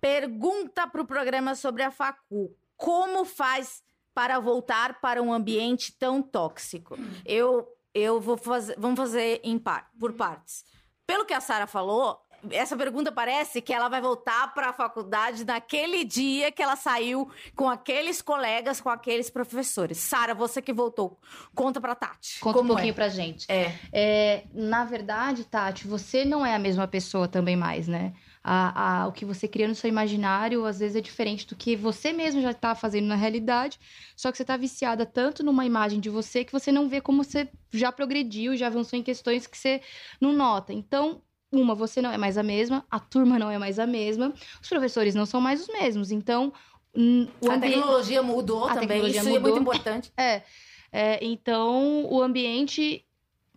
Pergunta 0.00 0.86
para 0.86 1.00
o 1.00 1.06
programa 1.06 1.54
sobre 1.54 1.82
a 1.82 1.90
Facu. 1.90 2.54
Como 2.76 3.24
faz 3.24 3.82
para 4.14 4.38
voltar 4.38 5.00
para 5.00 5.22
um 5.22 5.32
ambiente 5.32 5.92
tão 5.96 6.20
tóxico? 6.22 6.96
Eu, 7.24 7.68
eu 7.94 8.20
vou 8.20 8.36
fazer. 8.36 8.76
Vamos 8.78 8.98
fazer 8.98 9.40
em 9.42 9.58
par, 9.58 9.88
por 9.98 10.12
partes. 10.12 10.64
Pelo 11.06 11.24
que 11.24 11.32
a 11.32 11.40
Sara 11.40 11.66
falou, 11.66 12.20
essa 12.50 12.76
pergunta 12.76 13.10
parece 13.10 13.60
que 13.60 13.72
ela 13.72 13.88
vai 13.88 14.00
voltar 14.00 14.54
para 14.54 14.68
a 14.68 14.72
faculdade 14.72 15.44
naquele 15.44 16.04
dia 16.04 16.52
que 16.52 16.62
ela 16.62 16.76
saiu 16.76 17.28
com 17.56 17.68
aqueles 17.68 18.22
colegas, 18.22 18.80
com 18.80 18.88
aqueles 18.88 19.28
professores. 19.28 19.98
Sara, 19.98 20.34
você 20.34 20.62
que 20.62 20.72
voltou, 20.72 21.18
conta 21.54 21.80
pra 21.80 21.94
Tati. 21.94 22.38
Conta 22.40 22.58
como 22.58 22.72
um 22.72 22.74
pouquinho 22.74 22.92
é. 22.92 22.94
pra 22.94 23.08
gente. 23.08 23.50
É. 23.50 23.74
É, 23.92 24.44
na 24.52 24.84
verdade, 24.84 25.44
Tati, 25.44 25.86
você 25.86 26.24
não 26.24 26.44
é 26.46 26.54
a 26.54 26.58
mesma 26.58 26.86
pessoa 26.86 27.26
também 27.26 27.56
mais, 27.56 27.88
né? 27.88 28.12
A, 28.50 29.02
a- 29.02 29.06
o 29.08 29.12
que 29.12 29.26
você 29.26 29.46
cria 29.46 29.68
no 29.68 29.74
seu 29.74 29.88
imaginário, 29.88 30.64
às 30.64 30.78
vezes, 30.78 30.96
é 30.96 31.00
diferente 31.02 31.46
do 31.46 31.54
que 31.54 31.76
você 31.76 32.14
mesmo 32.14 32.40
já 32.40 32.54
tá 32.54 32.74
fazendo 32.74 33.06
na 33.06 33.14
realidade. 33.14 33.78
Só 34.16 34.30
que 34.32 34.38
você 34.38 34.44
tá 34.44 34.56
viciada 34.56 35.04
tanto 35.04 35.44
numa 35.44 35.66
imagem 35.66 36.00
de 36.00 36.08
você 36.08 36.44
que 36.44 36.52
você 36.52 36.72
não 36.72 36.88
vê 36.88 36.98
como 37.00 37.22
você 37.22 37.46
já 37.70 37.92
progrediu, 37.92 38.56
já 38.56 38.68
avançou 38.68 38.98
em 38.98 39.02
questões 39.02 39.46
que 39.46 39.58
você 39.58 39.82
não 40.18 40.32
nota. 40.32 40.72
Então, 40.72 41.20
uma, 41.52 41.74
você 41.74 42.00
não 42.00 42.10
é 42.10 42.16
mais 42.16 42.38
a 42.38 42.42
mesma, 42.42 42.86
a 42.90 42.98
turma 42.98 43.38
não 43.38 43.50
é 43.50 43.58
mais 43.58 43.78
a 43.78 43.86
mesma, 43.86 44.32
os 44.62 44.68
professores 44.68 45.14
não 45.14 45.26
são 45.26 45.40
mais 45.42 45.60
os 45.60 45.68
mesmos. 45.68 46.10
Então, 46.10 46.50
o 46.94 47.50
A 47.50 47.54
ambiente. 47.54 47.74
tecnologia 47.74 48.22
mudou 48.22 48.64
A 48.64 48.72
também, 48.72 48.88
tecnologia 48.88 49.20
isso 49.20 49.28
é 49.28 49.32
mudou. 49.32 49.42
muito 49.50 49.60
importante. 49.60 50.10
É, 50.16 50.42
é, 50.90 51.18
então 51.22 52.06
o 52.10 52.22
ambiente 52.22 53.04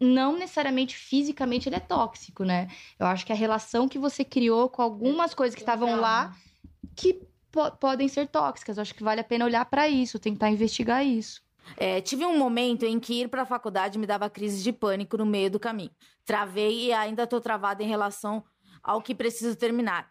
não 0.02 0.36
necessariamente 0.36 0.96
fisicamente 0.96 1.70
ele 1.70 1.76
é 1.76 1.80
tóxico, 1.80 2.44
né? 2.44 2.68
Eu 3.00 3.06
acho 3.06 3.26
que 3.26 3.32
a 3.32 3.36
relação 3.36 3.88
que 3.88 4.00
você 4.00 4.26
criou 4.26 4.68
com 4.68 4.82
algumas 4.82 5.34
coisas 5.34 5.54
que 5.56 5.62
estavam 5.62 5.96
lá 5.96 6.36
que 6.96 7.22
po- 7.52 7.72
podem 7.74 8.08
ser 8.08 8.28
tóxicas. 8.28 8.78
Eu 8.78 8.82
acho 8.82 8.96
que 8.96 9.04
vale 9.04 9.22
a 9.22 9.24
pena 9.24 9.46
olhar 9.46 9.64
pra 9.66 9.88
isso, 9.88 10.18
tentar 10.18 10.50
investigar 10.50 11.06
isso. 11.06 11.42
É, 11.78 12.02
tive 12.02 12.26
um 12.26 12.36
momento 12.38 12.84
em 12.84 13.00
que 13.00 13.22
ir 13.22 13.28
para 13.30 13.44
a 13.44 13.46
faculdade 13.46 14.00
me 14.00 14.08
dava 14.08 14.28
crise 14.30 14.64
de 14.64 14.74
pânico 14.74 15.16
no 15.18 15.26
meio 15.26 15.52
do 15.52 15.60
caminho. 15.60 15.92
Travei 16.26 16.88
e 16.88 16.92
ainda 16.92 17.24
estou 17.24 17.40
travada 17.40 17.84
em 17.84 17.88
relação 17.88 18.44
ao 18.82 19.02
que 19.02 19.14
preciso 19.14 19.56
terminar. 19.56 20.10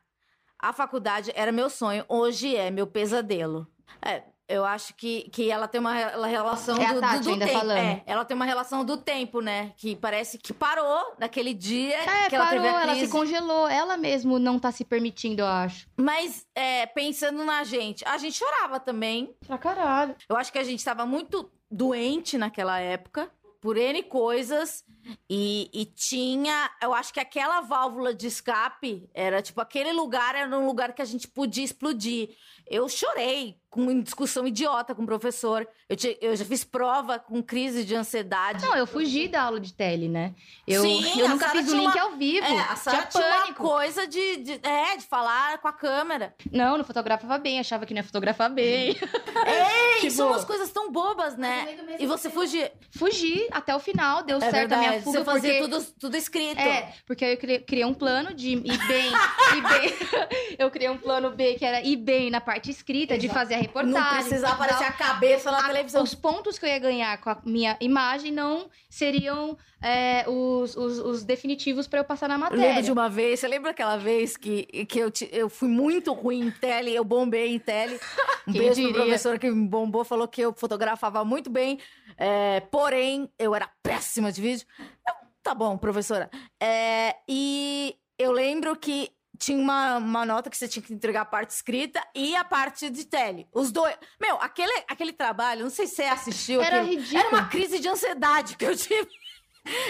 A 0.56 0.72
faculdade 0.72 1.32
era 1.34 1.50
meu 1.50 1.68
sonho, 1.68 2.04
hoje 2.08 2.54
é 2.54 2.70
meu 2.70 2.86
pesadelo. 2.86 3.66
É, 4.00 4.22
eu 4.50 4.64
acho 4.64 4.94
que, 4.94 5.30
que 5.30 5.50
ela 5.50 5.66
tem 5.68 5.80
uma 5.80 5.92
re- 5.94 6.28
relação 6.28 6.76
É 6.76 6.88
do, 6.88 6.94
do- 6.94 7.00
Tati 7.00 7.22
do 7.24 7.30
ainda 7.30 7.46
tempo. 7.46 7.58
falando. 7.58 7.78
É, 7.78 8.02
ela 8.06 8.24
tem 8.24 8.34
uma 8.34 8.44
relação 8.44 8.84
do 8.84 8.96
tempo, 8.96 9.40
né? 9.40 9.72
Que 9.76 9.94
parece 9.96 10.36
que 10.38 10.52
parou 10.52 11.14
naquele 11.18 11.54
dia 11.54 11.96
É, 11.96 12.28
que 12.28 12.34
ela 12.36 12.46
parou, 12.46 12.62
teve 12.62 12.68
a 12.74 12.80
ela 12.82 12.92
crise. 12.92 13.06
se 13.06 13.12
congelou. 13.12 13.68
Ela 13.68 13.96
mesmo 13.96 14.38
não 14.38 14.58
tá 14.58 14.70
se 14.72 14.84
permitindo, 14.84 15.42
eu 15.42 15.46
acho. 15.46 15.86
Mas 15.96 16.46
é, 16.54 16.86
pensando 16.86 17.44
na 17.44 17.64
gente, 17.64 18.04
a 18.06 18.18
gente 18.18 18.36
chorava 18.36 18.80
também. 18.80 19.34
Pra 19.46 19.56
caralho. 19.58 20.14
Eu 20.28 20.36
acho 20.36 20.52
que 20.52 20.58
a 20.58 20.64
gente 20.64 20.78
estava 20.80 21.06
muito 21.06 21.50
doente 21.70 22.36
naquela 22.36 22.78
época, 22.80 23.30
por 23.60 23.76
N 23.76 24.02
coisas, 24.04 24.82
e, 25.28 25.70
e 25.72 25.84
tinha. 25.84 26.70
Eu 26.82 26.94
acho 26.94 27.12
que 27.12 27.20
aquela 27.20 27.60
válvula 27.60 28.14
de 28.14 28.26
escape 28.26 29.08
era 29.14 29.42
tipo, 29.42 29.60
aquele 29.60 29.92
lugar 29.92 30.34
era 30.34 30.58
um 30.58 30.66
lugar 30.66 30.92
que 30.94 31.02
a 31.02 31.04
gente 31.04 31.28
podia 31.28 31.62
explodir. 31.64 32.30
Eu 32.66 32.88
chorei 32.88 33.56
com 33.70 34.00
discussão 34.02 34.46
idiota 34.48 34.94
com 34.96 35.02
o 35.02 35.06
professor. 35.06 35.66
Eu, 35.88 35.96
eu 36.20 36.34
já 36.36 36.44
fiz 36.44 36.64
prova 36.64 37.18
com 37.20 37.40
crise 37.42 37.84
de 37.84 37.94
ansiedade. 37.94 38.64
Não, 38.66 38.74
eu 38.76 38.86
fugi 38.86 39.28
da 39.28 39.42
aula 39.42 39.60
de 39.60 39.72
tele, 39.72 40.08
né? 40.08 40.34
Eu, 40.66 40.82
Sim, 40.82 41.20
eu 41.20 41.28
nunca 41.28 41.48
fiz 41.50 41.68
o 41.70 41.76
link 41.76 41.94
uma- 41.94 42.02
ao 42.02 42.16
vivo. 42.16 42.44
É, 42.46 42.58
a 42.60 42.74
Sara 42.76 43.06
tinha 43.06 43.22
tinha 43.22 43.44
uma 43.46 43.54
coisa 43.54 44.06
de, 44.08 44.36
de- 44.38 44.60
é, 44.62 44.96
de 44.96 45.04
falar 45.06 45.58
com 45.58 45.68
a 45.68 45.72
câmera. 45.72 46.34
Não, 46.52 46.76
não 46.76 46.84
fotografava 46.84 47.38
bem, 47.38 47.60
achava 47.60 47.86
que 47.86 47.94
não 47.94 48.00
ia 48.00 48.04
fotografar 48.04 48.50
bem. 48.50 48.96
É, 49.46 50.00
Tipo- 50.00 50.12
são 50.12 50.28
umas 50.28 50.44
coisas 50.44 50.70
tão 50.70 50.90
bobas, 50.92 51.36
né? 51.36 51.78
E 51.98 52.06
você 52.06 52.28
fugia. 52.28 52.72
Fugi 52.90 53.46
até 53.50 53.74
o 53.74 53.78
final, 53.78 54.22
deu 54.22 54.36
É 54.38 54.50
certo 54.50 54.72
a 54.72 54.76
minha 54.76 54.90
verdade, 54.90 55.04
fuga. 55.04 55.18
você 55.18 55.24
fazia 55.24 55.58
porque... 55.60 55.68
tudo, 55.78 55.92
tudo 55.98 56.16
escrito. 56.16 56.58
É, 56.60 56.92
porque 57.06 57.24
aí 57.24 57.32
eu 57.32 57.38
criei, 57.38 57.58
criei 57.60 57.84
um 57.84 57.94
plano 57.94 58.34
de 58.34 58.50
ir 58.50 58.60
bem, 58.86 59.10
ir 59.56 59.62
bem. 59.62 59.94
eu 60.58 60.70
criei 60.70 60.90
um 60.90 60.98
plano 60.98 61.30
B 61.30 61.54
que 61.54 61.64
era 61.64 61.80
ir 61.82 61.96
bem 61.96 62.28
na 62.30 62.40
parte 62.40 62.70
escrita, 62.70 63.16
de 63.16 63.28
fazer 63.28 63.54
a 63.54 63.58
reportagem. 63.60 64.00
Não 64.00 64.18
precisar 64.20 64.46
tal. 64.48 64.54
aparecer 64.56 64.84
a 64.84 64.92
cabeça 64.92 65.50
na 65.50 65.58
A- 65.58 65.66
televisão. 65.68 66.02
Os 66.02 66.14
pontos 66.14 66.58
que 66.58 66.64
eu 66.64 66.68
ia 66.70 66.78
ganhar 66.78 67.18
com 67.20 67.30
a 67.30 67.38
minha 67.44 67.76
imagem 67.80 68.32
não 68.32 68.68
seriam 68.88 69.56
é, 69.82 70.24
os, 70.28 70.76
os, 70.76 70.98
os 70.98 71.22
definitivos 71.24 71.86
pra 71.86 72.00
eu 72.00 72.04
passar 72.04 72.28
na 72.28 72.34
Eu 72.34 72.38
matéria. 72.40 72.64
lembro 72.66 72.82
de 72.82 72.92
uma 72.92 73.08
vez, 73.08 73.40
você 73.40 73.48
lembra 73.48 73.70
aquela 73.70 73.96
vez 73.96 74.36
que, 74.36 74.64
que 74.86 74.98
eu, 74.98 75.10
ti- 75.10 75.28
eu 75.32 75.48
fui 75.48 75.68
muito 75.68 76.12
ruim 76.12 76.46
em 76.46 76.50
tele, 76.50 76.94
eu 76.94 77.04
bombei 77.04 77.54
em 77.54 77.58
tele. 77.58 77.98
Um 78.48 78.52
Quem 78.52 78.62
beijo 78.62 78.74
diria? 78.76 78.92
pro 78.94 79.02
professor 79.02 79.38
que 79.38 79.50
me 79.50 79.68
bombou, 79.68 80.02
falou 80.02 80.26
que 80.26 80.40
eu 80.40 80.52
fotografava 80.54 81.22
muito 81.24 81.50
bem, 81.50 81.78
é, 82.16 82.58
porém, 82.60 83.30
eu 83.38 83.54
era 83.54 83.70
péssima 83.82 84.32
de 84.32 84.40
vídeo. 84.40 84.66
Eu, 84.78 85.14
tá 85.42 85.54
bom, 85.54 85.76
professora. 85.76 86.28
É, 86.58 87.16
e 87.28 87.94
eu 88.18 88.32
lembro 88.32 88.74
que 88.76 89.10
tinha 89.40 89.58
uma, 89.58 89.96
uma 89.96 90.26
nota 90.26 90.50
que 90.50 90.56
você 90.56 90.68
tinha 90.68 90.82
que 90.82 90.92
entregar 90.92 91.22
a 91.22 91.24
parte 91.24 91.50
escrita 91.50 92.06
e 92.14 92.36
a 92.36 92.44
parte 92.44 92.90
de 92.90 93.06
tele. 93.06 93.48
Os 93.54 93.72
dois. 93.72 93.96
Meu, 94.20 94.36
aquele, 94.36 94.84
aquele 94.86 95.14
trabalho, 95.14 95.62
não 95.62 95.70
sei 95.70 95.86
se 95.86 95.96
você 95.96 96.02
assistiu. 96.02 96.60
Era 96.60 96.82
aquilo, 96.82 97.00
ridículo. 97.00 97.18
Era 97.18 97.28
uma 97.30 97.48
crise 97.48 97.78
de 97.78 97.88
ansiedade 97.88 98.54
que 98.54 98.66
eu 98.66 98.76
tive. 98.76 99.08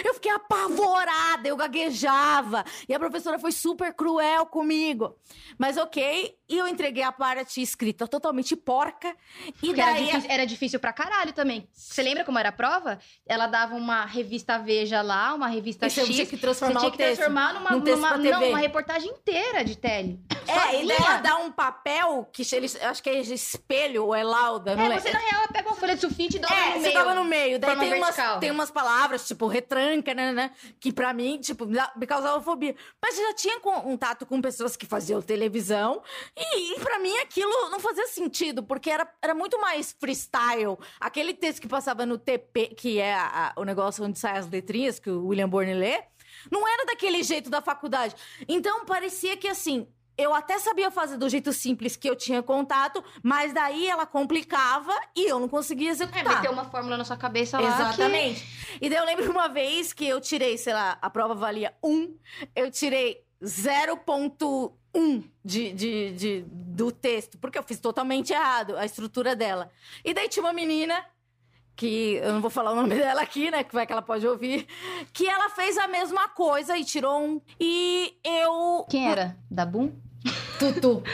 Eu 0.03 0.13
fiquei 0.13 0.31
apavorada, 0.31 1.47
eu 1.47 1.55
gaguejava. 1.55 2.63
E 2.87 2.93
a 2.93 2.99
professora 2.99 3.37
foi 3.39 3.51
super 3.51 3.93
cruel 3.93 4.45
comigo. 4.45 5.15
Mas 5.57 5.77
ok, 5.77 6.35
e 6.49 6.57
eu 6.57 6.67
entreguei 6.67 7.03
a 7.03 7.11
parte 7.11 7.61
escrita 7.61 8.07
totalmente 8.07 8.55
porca. 8.55 9.15
E 9.61 9.67
Porque 9.67 9.81
era 9.81 9.93
daí. 9.93 10.05
difícil, 10.05 10.29
era 10.31 10.45
difícil 10.45 10.79
pra 10.79 10.93
caralho 10.93 11.33
também. 11.33 11.67
Você 11.73 12.01
lembra 12.01 12.23
como 12.25 12.37
era 12.39 12.49
a 12.49 12.51
prova? 12.51 12.99
Ela 13.27 13.47
dava 13.47 13.75
uma 13.75 14.05
revista 14.05 14.57
Veja 14.59 15.01
lá, 15.01 15.33
uma 15.33 15.47
revista 15.47 15.87
E 15.87 15.89
você 15.89 16.01
X. 16.01 16.15
tinha 16.15 16.25
que 16.25 16.37
transformar 16.37 16.73
você 16.73 16.79
tinha 16.79 16.91
que 16.91 16.97
transformar 16.97 17.53
numa, 17.53 17.71
num 17.71 17.79
numa, 17.79 18.17
não, 18.17 18.49
uma 18.49 18.57
reportagem 18.59 19.09
inteira 19.09 19.63
de 19.63 19.77
tele. 19.77 20.19
É, 20.47 20.53
e 20.53 20.55
Sozinha. 20.81 20.87
daí 20.87 20.97
ela 20.97 21.17
dá 21.17 21.37
um 21.37 21.51
papel 21.51 22.29
que 22.31 22.43
eles, 22.55 22.75
acho 22.81 23.01
que 23.01 23.09
é 23.09 23.19
espelho 23.19 24.05
ou 24.05 24.15
é 24.15 24.23
lauda, 24.23 24.71
É, 24.71 24.99
você 24.99 25.11
na 25.11 25.19
real 25.19 25.47
pega 25.51 25.69
uma 25.69 25.75
folha 25.75 25.95
de 25.95 26.01
sulfite 26.01 26.37
e 26.37 26.39
dobra 26.39 26.55
É, 26.55 26.65
no 26.67 26.73
você 26.73 26.79
meio. 26.81 26.93
tava 26.93 27.13
no 27.15 27.23
meio. 27.23 27.59
Daí 27.59 27.77
tem 27.77 27.93
umas, 27.93 28.15
tem 28.39 28.51
umas 28.51 28.71
palavras, 28.71 29.27
tipo, 29.27 29.47
retranca, 29.75 30.13
né, 30.13 30.31
né? 30.33 30.51
Que 30.79 30.91
pra 30.91 31.13
mim, 31.13 31.39
tipo, 31.39 31.65
me 31.65 32.05
causava 32.07 32.41
fobia. 32.41 32.75
Mas 33.01 33.17
eu 33.17 33.27
já 33.27 33.33
tinha 33.33 33.59
contato 33.59 34.25
com 34.25 34.41
pessoas 34.41 34.75
que 34.75 34.85
faziam 34.85 35.21
televisão. 35.21 36.03
E, 36.35 36.73
e 36.75 36.79
pra 36.79 36.99
mim 36.99 37.15
aquilo 37.19 37.69
não 37.69 37.79
fazia 37.79 38.07
sentido, 38.07 38.61
porque 38.63 38.89
era, 38.89 39.07
era 39.21 39.33
muito 39.33 39.59
mais 39.59 39.95
freestyle. 39.99 40.77
Aquele 40.99 41.33
texto 41.33 41.61
que 41.61 41.67
passava 41.67 42.05
no 42.05 42.17
TP, 42.17 42.67
que 42.75 42.99
é 42.99 43.13
a- 43.13 43.53
a- 43.55 43.59
o 43.61 43.63
negócio 43.63 44.03
onde 44.03 44.19
saem 44.19 44.37
as 44.37 44.49
letrinhas, 44.49 44.99
que 44.99 45.09
o 45.09 45.27
William 45.27 45.49
Bourne 45.49 45.73
lê, 45.73 46.03
não 46.51 46.67
era 46.67 46.85
daquele 46.85 47.23
jeito 47.23 47.49
da 47.49 47.61
faculdade. 47.61 48.15
Então 48.47 48.85
parecia 48.85 49.37
que 49.37 49.47
assim. 49.47 49.87
Eu 50.17 50.33
até 50.33 50.59
sabia 50.59 50.91
fazer 50.91 51.17
do 51.17 51.27
jeito 51.29 51.51
simples 51.53 51.95
que 51.95 52.09
eu 52.09 52.15
tinha 52.15 52.43
contato, 52.43 53.03
mas 53.23 53.53
daí 53.53 53.87
ela 53.87 54.05
complicava 54.05 54.93
e 55.15 55.25
eu 55.29 55.39
não 55.39 55.47
conseguia 55.47 55.89
É, 55.89 55.91
executar. 55.91 56.23
meter 56.35 56.49
uma 56.51 56.65
fórmula 56.65 56.97
na 56.97 57.03
sua 57.05 57.17
cabeça 57.17 57.59
lá 57.59 57.67
Exatamente. 57.67 58.45
E 58.79 58.89
daí 58.89 58.97
eu 58.99 59.05
lembro 59.05 59.31
uma 59.31 59.47
vez 59.47 59.93
que 59.93 60.05
eu 60.07 60.19
tirei, 60.21 60.57
sei 60.57 60.73
lá, 60.73 60.97
a 61.01 61.09
prova 61.09 61.33
valia 61.33 61.73
1, 61.83 62.15
eu 62.55 62.69
tirei 62.69 63.23
0.1 63.41 65.23
de, 65.43 65.73
de, 65.73 66.11
de, 66.11 66.45
do 66.47 66.91
texto, 66.91 67.37
porque 67.37 67.57
eu 67.57 67.63
fiz 67.63 67.79
totalmente 67.79 68.33
errado 68.33 68.77
a 68.77 68.85
estrutura 68.85 69.35
dela. 69.35 69.71
E 70.03 70.13
daí 70.13 70.27
tinha 70.27 70.43
uma 70.43 70.53
menina 70.53 71.03
que 71.81 72.13
eu 72.17 72.33
não 72.33 72.41
vou 72.41 72.51
falar 72.51 72.73
o 72.73 72.75
nome 72.75 72.93
dela 72.95 73.23
aqui, 73.23 73.49
né? 73.49 73.63
Que 73.63 73.73
vai 73.73 73.87
que 73.87 73.91
ela 73.91 74.03
pode 74.03 74.27
ouvir. 74.27 74.67
Que 75.11 75.27
ela 75.27 75.49
fez 75.49 75.79
a 75.79 75.87
mesma 75.87 76.29
coisa 76.29 76.77
e 76.77 76.85
tirou 76.85 77.19
um. 77.19 77.41
E 77.59 78.15
eu. 78.23 78.85
Quem 78.87 79.09
era? 79.09 79.35
Da 79.49 79.65
Boom? 79.65 79.91
Tutu. 80.59 81.01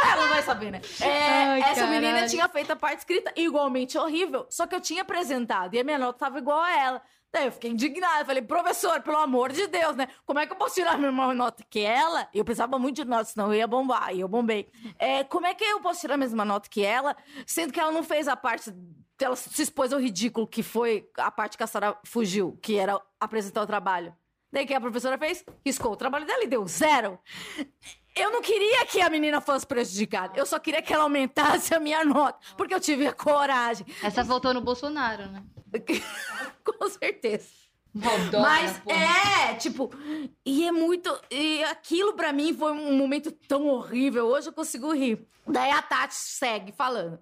Ela 0.00 0.26
vai 0.28 0.42
saber, 0.42 0.70
né? 0.70 0.80
É, 1.00 1.44
Ai, 1.44 1.60
essa 1.60 1.80
caralho. 1.80 2.00
menina 2.00 2.26
tinha 2.28 2.48
feito 2.48 2.70
a 2.70 2.76
parte 2.76 3.00
escrita 3.00 3.32
igualmente 3.34 3.98
horrível, 3.98 4.46
só 4.48 4.66
que 4.66 4.74
eu 4.74 4.80
tinha 4.80 5.02
apresentado 5.02 5.74
e 5.74 5.80
a 5.80 5.84
minha 5.84 5.98
nota 5.98 6.18
tava 6.18 6.38
igual 6.38 6.60
a 6.60 6.70
ela. 6.70 7.02
Daí 7.32 7.46
eu 7.46 7.52
fiquei 7.52 7.70
indignada, 7.70 8.24
falei, 8.24 8.42
professor, 8.42 9.00
pelo 9.02 9.18
amor 9.18 9.52
de 9.52 9.66
Deus, 9.66 9.96
né? 9.96 10.08
Como 10.24 10.38
é 10.38 10.46
que 10.46 10.52
eu 10.52 10.56
posso 10.56 10.74
tirar 10.76 10.92
a 10.92 10.98
mesma 10.98 11.34
nota 11.34 11.64
que 11.68 11.80
ela? 11.80 12.28
Eu 12.32 12.44
precisava 12.44 12.78
muito 12.78 12.96
de 12.96 13.04
nota, 13.04 13.24
senão 13.24 13.48
eu 13.48 13.54
ia 13.54 13.66
bombar, 13.66 14.14
e 14.14 14.20
eu 14.20 14.28
bombei. 14.28 14.68
É, 14.98 15.24
como 15.24 15.46
é 15.46 15.54
que 15.54 15.64
eu 15.64 15.80
posso 15.80 16.00
tirar 16.00 16.14
a 16.14 16.18
mesma 16.18 16.44
nota 16.44 16.68
que 16.70 16.84
ela, 16.84 17.16
sendo 17.46 17.72
que 17.72 17.80
ela 17.80 17.90
não 17.90 18.02
fez 18.02 18.28
a 18.28 18.36
parte. 18.36 18.72
Ela 19.20 19.36
se 19.36 19.62
expôs 19.62 19.92
ao 19.92 20.00
ridículo 20.00 20.46
que 20.46 20.62
foi 20.62 21.08
a 21.16 21.30
parte 21.30 21.56
que 21.56 21.62
a 21.62 21.66
Sara 21.66 21.98
fugiu, 22.04 22.58
que 22.62 22.76
era 22.76 23.00
apresentar 23.18 23.62
o 23.62 23.66
trabalho. 23.66 24.14
Daí 24.52 24.66
que 24.66 24.72
a 24.72 24.80
professora 24.80 25.18
fez? 25.18 25.44
Riscou 25.64 25.92
o 25.92 25.96
trabalho 25.96 26.24
dela 26.26 26.44
e 26.44 26.46
deu 26.46 26.66
zero. 26.66 27.18
Eu 28.16 28.32
não 28.32 28.40
queria 28.40 28.86
que 28.86 29.00
a 29.00 29.10
menina 29.10 29.40
fosse 29.40 29.66
prejudicada. 29.66 30.38
Eu 30.38 30.46
só 30.46 30.58
queria 30.58 30.82
que 30.82 30.92
ela 30.92 31.04
aumentasse 31.04 31.74
a 31.74 31.80
minha 31.80 32.04
nota. 32.04 32.38
Porque 32.56 32.74
eu 32.74 32.80
tive 32.80 33.06
a 33.06 33.12
coragem. 33.12 33.86
Essa 34.02 34.24
voltou 34.24 34.54
no 34.54 34.60
Bolsonaro, 34.60 35.26
né? 35.26 35.44
Com 36.64 36.88
certeza. 36.88 37.57
Maldosa, 37.98 38.40
Mas 38.40 38.78
porra. 38.78 39.50
é, 39.50 39.54
tipo, 39.54 39.90
e 40.46 40.66
é 40.66 40.72
muito. 40.72 41.10
E 41.30 41.62
aquilo 41.64 42.14
pra 42.14 42.32
mim 42.32 42.54
foi 42.54 42.72
um 42.72 42.96
momento 42.96 43.30
tão 43.30 43.66
horrível. 43.66 44.26
Hoje 44.26 44.48
eu 44.48 44.52
consigo 44.52 44.92
rir. 44.92 45.26
Daí 45.46 45.70
a 45.70 45.82
Tati 45.82 46.14
segue 46.14 46.72
falando. 46.72 47.18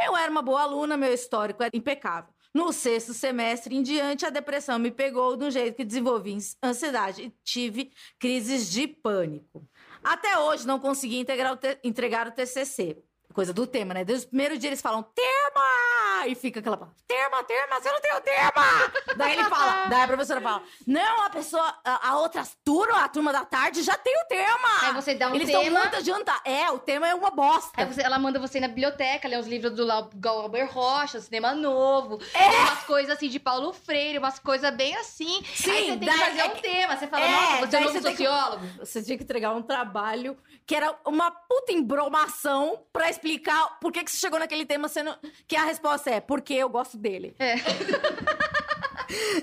Eu 0.00 0.16
era 0.16 0.30
uma 0.30 0.42
boa 0.42 0.62
aluna, 0.62 0.96
meu 0.96 1.12
histórico 1.12 1.62
era 1.62 1.76
impecável. 1.76 2.32
No 2.52 2.72
sexto 2.72 3.14
semestre 3.14 3.76
em 3.76 3.82
diante, 3.82 4.26
a 4.26 4.30
depressão 4.30 4.78
me 4.78 4.90
pegou 4.90 5.36
de 5.36 5.44
um 5.44 5.50
jeito 5.50 5.76
que 5.76 5.84
desenvolvi 5.84 6.36
ansiedade 6.62 7.22
e 7.22 7.34
tive 7.44 7.92
crises 8.18 8.70
de 8.70 8.88
pânico. 8.88 9.68
Até 10.02 10.38
hoje 10.38 10.66
não 10.66 10.80
consegui 10.80 11.18
integrar 11.18 11.54
o 11.54 11.58
entregar 11.84 12.26
o 12.26 12.32
TCC. 12.32 12.98
Coisa 13.32 13.52
do 13.52 13.64
tema, 13.66 13.94
né? 13.94 14.04
Desde 14.04 14.26
o 14.26 14.28
primeiro 14.28 14.58
dia 14.58 14.68
eles 14.70 14.82
falam 14.82 15.02
tema! 15.02 16.26
E 16.26 16.34
fica 16.34 16.60
aquela 16.60 16.76
tema, 17.08 17.42
tema, 17.44 17.80
você 17.80 17.90
não 17.90 18.00
tem 18.00 18.14
o 18.14 18.20
tema! 18.20 18.92
daí 19.16 19.32
ele 19.32 19.44
fala, 19.44 19.86
daí 19.86 20.02
a 20.02 20.06
professora 20.06 20.40
fala, 20.40 20.62
não, 20.86 21.22
a 21.24 21.30
pessoa, 21.30 21.74
a, 21.84 22.10
a 22.10 22.18
outra 22.18 22.42
turma, 22.64 23.04
a 23.04 23.08
turma 23.08 23.32
da 23.32 23.44
tarde 23.44 23.82
já 23.82 23.96
tem 23.96 24.14
o 24.22 24.26
tema! 24.26 24.68
Aí 24.82 24.92
você 24.92 25.14
dá 25.14 25.28
um 25.28 25.34
Eles 25.34 25.48
estão 25.48 25.62
tema. 25.62 25.80
muito 25.80 25.96
adiantados. 25.96 26.42
É, 26.44 26.70
o 26.70 26.78
tema 26.78 27.08
é 27.08 27.14
uma 27.14 27.30
bosta. 27.30 27.70
Aí 27.76 27.86
você- 27.86 28.02
ela 28.02 28.18
manda 28.18 28.38
você 28.38 28.58
ir 28.58 28.60
na 28.62 28.68
biblioteca, 28.68 29.26
ler 29.28 29.38
os 29.38 29.46
livros 29.46 29.72
do 29.72 29.86
Galber 30.16 30.70
Rocha, 30.70 31.20
cinema 31.20 31.54
novo, 31.54 32.18
É. 32.34 32.48
umas 32.48 32.82
coisas 32.84 33.16
assim 33.16 33.28
de 33.28 33.38
Paulo 33.40 33.72
Freire, 33.72 34.18
umas 34.18 34.38
coisas 34.38 34.74
bem 34.74 34.94
assim. 34.96 35.42
Sim, 35.54 35.70
Aí 35.70 35.84
você 35.84 35.90
tem 35.90 35.98
que 36.00 36.04
daí- 36.06 36.18
fazer 36.18 36.40
é 36.40 36.44
um 36.44 36.50
que- 36.50 36.62
tema. 36.62 36.96
Você 36.96 37.06
fala, 37.06 37.24
É, 37.24 37.30
nossa, 37.30 37.66
você 37.66 37.76
é 37.76 37.80
um 37.80 37.92
tem 37.92 38.02
que- 38.02 38.10
sociólogo. 38.10 38.66
Você 38.80 39.02
tinha 39.02 39.16
que 39.16 39.24
entregar 39.24 39.52
um 39.52 39.62
trabalho 39.62 40.36
que 40.66 40.74
era 40.74 40.94
uma 41.06 41.30
puta 41.30 41.72
embromação 41.72 42.84
pra 42.92 43.08
explicar 43.20 43.78
por 43.80 43.92
que, 43.92 44.02
que 44.02 44.10
você 44.10 44.16
chegou 44.16 44.38
naquele 44.38 44.64
tema, 44.64 44.88
sendo 44.88 45.14
que 45.46 45.54
a 45.56 45.64
resposta 45.64 46.10
é 46.10 46.20
porque 46.20 46.54
eu 46.54 46.68
gosto 46.68 46.96
dele. 46.96 47.34
É. 47.38 47.54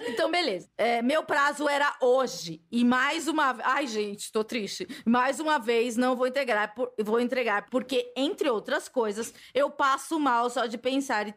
Então, 0.07 0.31
beleza. 0.31 0.69
É, 0.77 1.01
meu 1.01 1.23
prazo 1.23 1.67
era 1.67 1.93
hoje. 2.01 2.61
E 2.71 2.85
mais 2.85 3.27
uma 3.27 3.51
vez. 3.51 3.67
Ai, 3.67 3.85
gente, 3.85 4.31
tô 4.31 4.41
triste. 4.41 4.87
Mais 5.05 5.41
uma 5.41 5.59
vez, 5.59 5.97
não 5.97 6.15
vou 6.15 6.25
entregar, 6.25 6.73
por- 6.73 6.93
vou 7.03 7.19
entregar, 7.19 7.69
porque, 7.69 8.11
entre 8.15 8.49
outras 8.49 8.87
coisas, 8.87 9.33
eu 9.53 9.69
passo 9.69 10.17
mal 10.21 10.49
só 10.49 10.65
de 10.67 10.77
pensar 10.77 11.35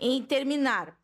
em- 0.00 0.22
terminar. 0.22 0.96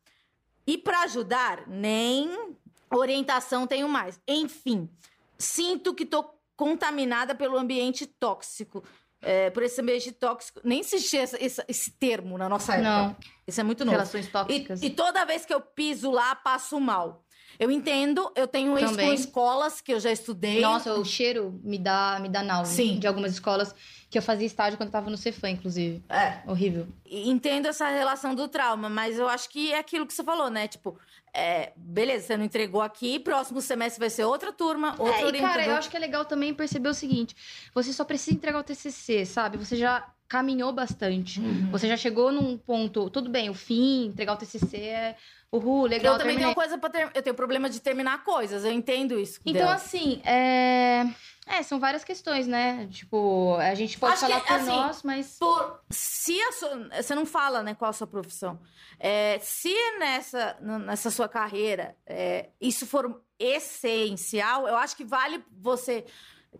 E 0.65 0.75
pra 0.77 1.01
ajudar, 1.03 1.67
nem 1.67 2.55
orientação 2.91 3.67
tenho 3.67 3.87
mais. 3.87 4.19
Enfim, 4.27 4.89
sinto 5.37 5.93
que 5.93 6.07
tô 6.07 6.25
contaminada 6.55 7.35
pelo 7.35 7.55
ambiente 7.57 8.07
tóxico. 8.07 8.83
É, 9.23 9.49
por 9.49 9.63
esse 9.63 9.79
ambiente 9.81 10.11
tóxico. 10.11 10.59
Nem 10.63 10.79
existia 10.79 11.23
esse, 11.23 11.63
esse 11.67 11.91
termo 11.91 12.37
na 12.37 12.49
nossa 12.49 12.73
época. 12.73 12.89
Não, 12.89 13.15
Isso 13.47 13.59
é 13.59 13.63
muito 13.63 13.85
novo. 13.85 13.97
relações 13.97 14.27
tóxicas. 14.27 14.81
E, 14.81 14.87
e 14.87 14.89
toda 14.89 15.25
vez 15.25 15.45
que 15.45 15.53
eu 15.53 15.61
piso 15.61 16.11
lá, 16.11 16.35
passo 16.35 16.79
mal. 16.79 17.23
Eu 17.59 17.69
entendo, 17.69 18.31
eu 18.35 18.47
tenho 18.47 18.77
isso 18.79 18.95
com 18.95 19.13
escolas 19.13 19.79
que 19.79 19.93
eu 19.93 19.99
já 19.99 20.11
estudei. 20.11 20.59
Nossa, 20.59 20.93
o 20.95 21.05
cheiro 21.05 21.59
me 21.63 21.77
dá, 21.77 22.17
me 22.19 22.27
dá 22.27 22.41
náusea. 22.41 22.75
Sim. 22.75 22.99
De 22.99 23.05
algumas 23.07 23.33
escolas 23.33 23.75
que 24.09 24.17
eu 24.17 24.21
fazia 24.21 24.45
estágio 24.45 24.77
quando 24.77 24.87
eu 24.87 24.91
tava 24.93 25.09
no 25.09 25.17
Cefam, 25.17 25.49
inclusive. 25.49 26.03
É, 26.09 26.41
Horrível. 26.47 26.87
entendo 27.05 27.67
essa 27.67 27.87
relação 27.87 28.35
do 28.35 28.47
trauma, 28.47 28.89
mas 28.89 29.17
eu 29.17 29.27
acho 29.27 29.49
que 29.49 29.71
é 29.71 29.79
aquilo 29.79 30.05
que 30.05 30.13
você 30.13 30.23
falou, 30.23 30.49
né? 30.49 30.67
Tipo, 30.67 30.97
é, 31.33 31.73
beleza, 31.75 32.27
você 32.27 32.37
não 32.37 32.45
entregou 32.45 32.81
aqui, 32.81 33.17
próximo 33.19 33.59
semestre 33.61 33.99
vai 33.99 34.09
ser 34.09 34.23
outra 34.23 34.53
turma, 34.53 34.95
outra 34.99 35.21
É, 35.21 35.25
orientador. 35.25 35.55
cara, 35.57 35.65
eu 35.65 35.75
acho 35.75 35.89
que 35.89 35.97
é 35.97 35.99
legal 35.99 36.25
também 36.25 36.53
perceber 36.53 36.89
o 36.89 36.93
seguinte: 36.93 37.35
você 37.73 37.91
só 37.91 38.03
precisa 38.05 38.35
entregar 38.35 38.59
o 38.59 38.63
TCC, 38.63 39.25
sabe? 39.25 39.57
Você 39.57 39.75
já 39.75 40.07
caminhou 40.27 40.71
bastante. 40.71 41.39
Uhum. 41.39 41.69
Você 41.71 41.87
já 41.87 41.97
chegou 41.97 42.31
num 42.31 42.57
ponto, 42.57 43.09
tudo 43.09 43.29
bem, 43.29 43.49
o 43.49 43.53
fim, 43.53 44.05
entregar 44.05 44.33
o 44.33 44.37
TCC 44.37 44.77
é 44.77 45.15
uhul, 45.51 45.85
legal, 45.85 46.13
eu 46.13 46.19
também 46.19 46.35
terminei. 46.37 46.45
tenho 46.45 46.55
coisa 46.55 46.77
pra 46.79 46.89
ter... 46.89 47.11
Eu 47.13 47.21
tenho 47.21 47.35
problema 47.35 47.69
de 47.69 47.79
terminar 47.79 48.23
coisas, 48.23 48.65
eu 48.65 48.71
entendo 48.71 49.19
isso. 49.19 49.39
Então, 49.45 49.61
dela. 49.61 49.75
assim, 49.75 50.19
é... 50.25 51.05
é, 51.45 51.61
são 51.63 51.79
várias 51.79 52.03
questões, 52.03 52.47
né? 52.47 52.87
Tipo, 52.91 53.55
a 53.57 53.75
gente 53.75 53.99
pode 53.99 54.13
Acho 54.13 54.21
falar 54.27 54.41
que, 54.41 54.47
por 54.47 54.53
assim, 54.55 54.65
nós, 54.67 55.03
mas. 55.03 55.37
Por, 55.39 55.79
se 55.89 56.39
a 56.41 56.51
sua, 56.53 56.89
você 57.01 57.13
não 57.15 57.25
fala, 57.25 57.61
né, 57.61 57.75
qual 57.75 57.89
a 57.89 57.93
sua 57.93 58.07
profissão. 58.07 58.59
É, 58.99 59.39
se 59.39 59.73
nessa, 59.99 60.57
nessa 60.61 61.11
sua 61.11 61.27
carreira 61.27 61.95
é, 62.05 62.49
isso 62.61 62.85
for 62.87 63.21
essencial, 63.37 64.67
eu 64.67 64.77
acho 64.77 64.95
que 64.95 65.03
vale 65.03 65.43
você 65.51 66.05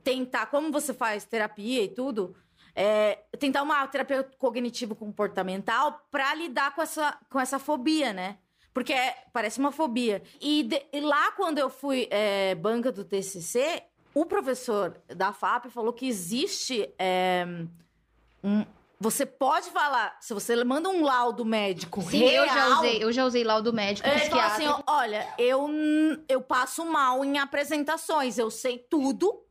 tentar, 0.03 0.47
como 0.47 0.71
você 0.71 0.93
faz 0.93 1.23
terapia 1.23 1.83
e 1.83 1.87
tudo, 1.87 2.35
é, 2.75 3.19
tentar 3.39 3.61
uma 3.61 3.85
terapia 3.87 4.23
cognitivo-comportamental 4.37 6.07
para 6.11 6.33
lidar 6.35 6.73
com 6.75 6.81
essa, 6.81 7.17
com 7.29 7.39
essa 7.39 7.59
fobia, 7.59 8.11
né? 8.13 8.37
Porque 8.73 8.91
é- 8.91 9.15
parece 9.31 9.59
uma 9.59 9.71
fobia. 9.71 10.23
E, 10.41 10.63
de- 10.63 10.83
e 10.91 10.99
lá, 10.99 11.31
quando 11.33 11.59
eu 11.59 11.69
fui 11.69 12.07
é, 12.09 12.55
banca 12.55 12.91
do 12.91 13.05
TCC, 13.05 13.83
o 14.13 14.25
professor 14.25 14.95
da 15.07 15.33
FAP 15.33 15.65
falou 15.69 15.91
que 15.93 16.07
existe 16.07 16.89
é, 16.99 17.45
um- 18.43 18.65
você 18.99 19.25
pode 19.25 19.69
falar, 19.71 20.17
se 20.21 20.33
você 20.33 20.63
manda 20.63 20.87
um 20.87 21.03
laudo 21.03 21.43
médico 21.43 22.01
Sim, 22.01 22.19
real, 22.19 22.45
eu 22.45 22.53
já 22.53 22.77
usei, 22.79 23.03
eu 23.03 23.11
já 23.11 23.25
usei 23.25 23.43
laudo 23.43 23.73
médico, 23.73 24.09
psiquiatra. 24.09 24.53
assim, 24.55 24.65
ó, 24.67 24.81
olha, 24.87 25.27
eu, 25.37 25.67
eu 26.29 26.41
passo 26.41 26.85
mal 26.85 27.25
em 27.25 27.37
apresentações, 27.37 28.37
eu 28.37 28.49
sei 28.49 28.77
tudo. 28.77 29.41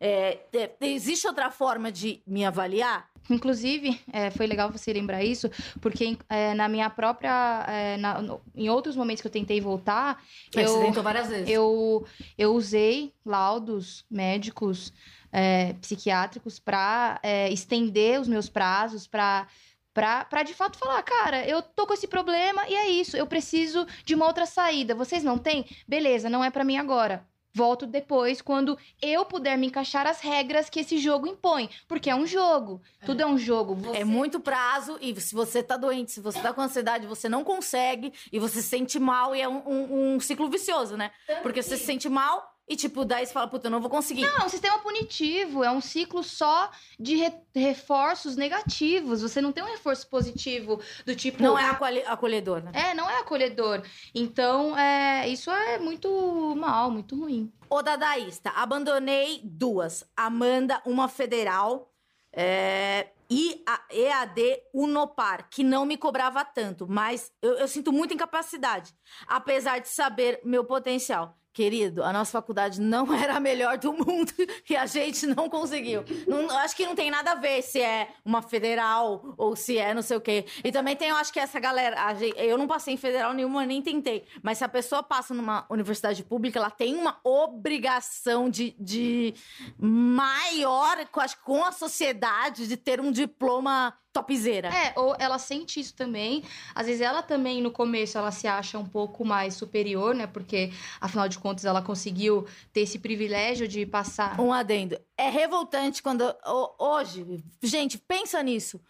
É, 0.00 0.40
é, 0.52 0.70
existe 0.80 1.26
outra 1.26 1.50
forma 1.50 1.90
de 1.92 2.20
me 2.26 2.44
avaliar? 2.44 3.08
Inclusive, 3.30 4.00
é, 4.12 4.30
foi 4.30 4.46
legal 4.46 4.70
você 4.70 4.92
lembrar 4.92 5.22
isso, 5.24 5.50
porque 5.80 6.16
é, 6.28 6.54
na 6.54 6.68
minha 6.68 6.88
própria. 6.88 7.64
é, 7.68 7.96
na- 7.96 8.22
no- 8.22 8.40
em 8.54 8.68
outros 8.68 8.94
momentos 8.96 9.20
que 9.20 9.26
eu 9.26 9.32
tentei 9.32 9.60
voltar, 9.60 10.22
É, 10.54 10.64
Você 10.66 10.76
eu, 10.76 10.80
tentou 10.80 11.02
várias 11.02 11.28
vezes. 11.28 11.48
eu, 11.48 12.06
eu 12.38 12.54
usei 12.54 13.12
laudos 13.24 14.04
médicos, 14.10 14.92
é, 15.32 15.72
psiquiátricos, 15.74 16.58
para 16.58 17.20
estender 17.50 18.20
os 18.20 18.28
meus 18.28 18.48
prazos, 18.48 19.06
para. 19.06 19.46
Pra, 19.92 20.26
pra 20.26 20.42
de 20.42 20.52
fato 20.52 20.76
falar, 20.76 21.02
cara, 21.02 21.48
eu 21.48 21.62
tô 21.62 21.86
com 21.86 21.94
esse 21.94 22.06
problema 22.06 22.68
e 22.68 22.74
é 22.74 22.86
isso, 22.90 23.16
eu 23.16 23.26
preciso 23.26 23.86
de 24.04 24.14
uma 24.14 24.26
outra 24.26 24.44
saída. 24.44 24.94
Vocês 24.94 25.24
não 25.24 25.38
têm? 25.38 25.64
Beleza, 25.88 26.28
não 26.28 26.44
é 26.44 26.50
pra 26.50 26.64
mim 26.64 26.76
agora. 26.76 27.26
Volto 27.56 27.86
depois, 27.86 28.42
quando 28.42 28.76
eu 29.00 29.24
puder 29.24 29.56
me 29.56 29.68
encaixar 29.68 30.06
as 30.06 30.20
regras 30.20 30.68
que 30.68 30.80
esse 30.80 30.98
jogo 30.98 31.26
impõe. 31.26 31.70
Porque 31.88 32.10
é 32.10 32.14
um 32.14 32.26
jogo. 32.26 32.82
Tudo 33.06 33.22
é 33.22 33.26
um 33.26 33.38
jogo. 33.38 33.74
Você- 33.76 33.96
É 34.00 34.04
muito 34.04 34.38
prazo, 34.38 34.98
e 35.00 35.18
se 35.18 35.34
você 35.34 35.62
tá 35.62 35.74
doente, 35.78 36.12
se 36.12 36.20
você 36.20 36.38
tá 36.38 36.52
com 36.52 36.60
ansiedade, 36.60 37.06
você 37.06 37.30
não 37.30 37.42
consegue, 37.42 38.12
e 38.30 38.38
você 38.38 38.60
se 38.60 38.68
sente 38.68 38.98
mal, 38.98 39.34
e 39.34 39.40
é 39.40 39.48
um, 39.48 39.62
um- 39.66 40.14
um 40.16 40.20
ciclo 40.20 40.50
vicioso, 40.50 40.98
né? 40.98 41.10
Porque 41.42 41.62
você 41.62 41.78
se 41.78 41.84
sente 41.86 42.10
mal, 42.10 42.46
e 42.68 42.74
tipo, 42.76 43.04
daí 43.04 43.24
você 43.24 43.32
fala, 43.32 43.46
puta, 43.46 43.68
eu 43.68 43.70
não 43.70 43.80
vou 43.80 43.88
conseguir. 43.90 44.22
Não, 44.22 44.38
é 44.38 44.44
um 44.44 44.48
sistema 44.48 44.78
punitivo, 44.80 45.62
é 45.62 45.70
um 45.70 45.80
ciclo 45.80 46.22
só 46.24 46.70
de 46.98 47.14
re- 47.16 47.40
reforços 47.54 48.36
negativos. 48.36 49.22
Você 49.22 49.40
não 49.40 49.52
tem 49.52 49.62
um 49.62 49.68
reforço 49.68 50.08
positivo 50.08 50.80
do 51.04 51.14
tipo. 51.14 51.42
Não 51.42 51.58
é 51.58 51.64
acolhe- 51.70 52.04
acolhedor, 52.06 52.62
né? 52.62 52.72
É, 52.74 52.94
não 52.94 53.08
é 53.08 53.18
acolhedor. 53.20 53.82
Então, 54.14 54.76
é, 54.76 55.28
isso 55.28 55.50
é 55.50 55.78
muito 55.78 56.54
mal, 56.56 56.90
muito 56.90 57.14
ruim. 57.18 57.52
O 57.70 57.82
dadaísta, 57.82 58.50
abandonei 58.50 59.40
duas. 59.44 60.04
Amanda, 60.16 60.80
uma 60.84 61.08
federal, 61.08 61.92
é, 62.32 63.08
e 63.30 63.62
a 63.66 63.80
EAD 63.90 64.62
Unopar, 64.72 65.48
que 65.50 65.64
não 65.64 65.84
me 65.84 65.96
cobrava 65.96 66.44
tanto, 66.44 66.86
mas 66.88 67.32
eu, 67.42 67.54
eu 67.54 67.66
sinto 67.66 67.92
muita 67.92 68.14
incapacidade, 68.14 68.94
apesar 69.26 69.78
de 69.80 69.88
saber 69.88 70.40
meu 70.44 70.64
potencial. 70.64 71.36
Querido, 71.56 72.04
a 72.04 72.12
nossa 72.12 72.32
faculdade 72.32 72.78
não 72.78 73.10
era 73.16 73.36
a 73.36 73.40
melhor 73.40 73.78
do 73.78 73.90
mundo 73.90 74.30
e 74.68 74.76
a 74.76 74.84
gente 74.84 75.26
não 75.26 75.48
conseguiu. 75.48 76.04
Não, 76.28 76.50
acho 76.58 76.76
que 76.76 76.84
não 76.84 76.94
tem 76.94 77.10
nada 77.10 77.32
a 77.32 77.34
ver 77.34 77.62
se 77.62 77.80
é 77.80 78.10
uma 78.22 78.42
federal 78.42 79.34
ou 79.38 79.56
se 79.56 79.78
é 79.78 79.94
não 79.94 80.02
sei 80.02 80.18
o 80.18 80.20
quê. 80.20 80.44
E 80.62 80.70
também 80.70 80.94
tem, 80.94 81.08
eu 81.08 81.16
acho 81.16 81.32
que 81.32 81.40
essa 81.40 81.58
galera. 81.58 82.12
Gente, 82.14 82.38
eu 82.38 82.58
não 82.58 82.66
passei 82.66 82.92
em 82.92 82.98
federal 82.98 83.32
nenhuma, 83.32 83.64
nem 83.64 83.80
tentei. 83.80 84.26
Mas 84.42 84.58
se 84.58 84.64
a 84.64 84.68
pessoa 84.68 85.02
passa 85.02 85.32
numa 85.32 85.64
universidade 85.70 86.22
pública, 86.22 86.58
ela 86.58 86.70
tem 86.70 86.94
uma 86.94 87.18
obrigação 87.24 88.50
de, 88.50 88.76
de 88.78 89.32
maior, 89.78 90.98
acho 91.14 91.38
com 91.42 91.64
a 91.64 91.72
sociedade, 91.72 92.68
de 92.68 92.76
ter 92.76 93.00
um 93.00 93.10
diploma 93.10 93.96
topzera. 94.20 94.68
É, 94.68 94.92
ou 94.96 95.14
ela 95.18 95.38
sente 95.38 95.80
isso 95.80 95.94
também. 95.94 96.42
Às 96.74 96.86
vezes 96.86 97.00
ela 97.00 97.22
também, 97.22 97.60
no 97.60 97.70
começo, 97.70 98.16
ela 98.16 98.30
se 98.30 98.46
acha 98.46 98.78
um 98.78 98.86
pouco 98.86 99.24
mais 99.24 99.54
superior, 99.54 100.14
né? 100.14 100.26
Porque, 100.26 100.72
afinal 101.00 101.28
de 101.28 101.38
contas, 101.38 101.64
ela 101.64 101.82
conseguiu 101.82 102.46
ter 102.72 102.80
esse 102.80 102.98
privilégio 102.98 103.68
de 103.68 103.84
passar. 103.84 104.40
Um 104.40 104.52
adendo. 104.52 104.98
É 105.16 105.28
revoltante 105.28 106.02
quando. 106.02 106.34
Hoje, 106.78 107.42
gente, 107.62 107.98
pensa 107.98 108.42
nisso 108.42 108.80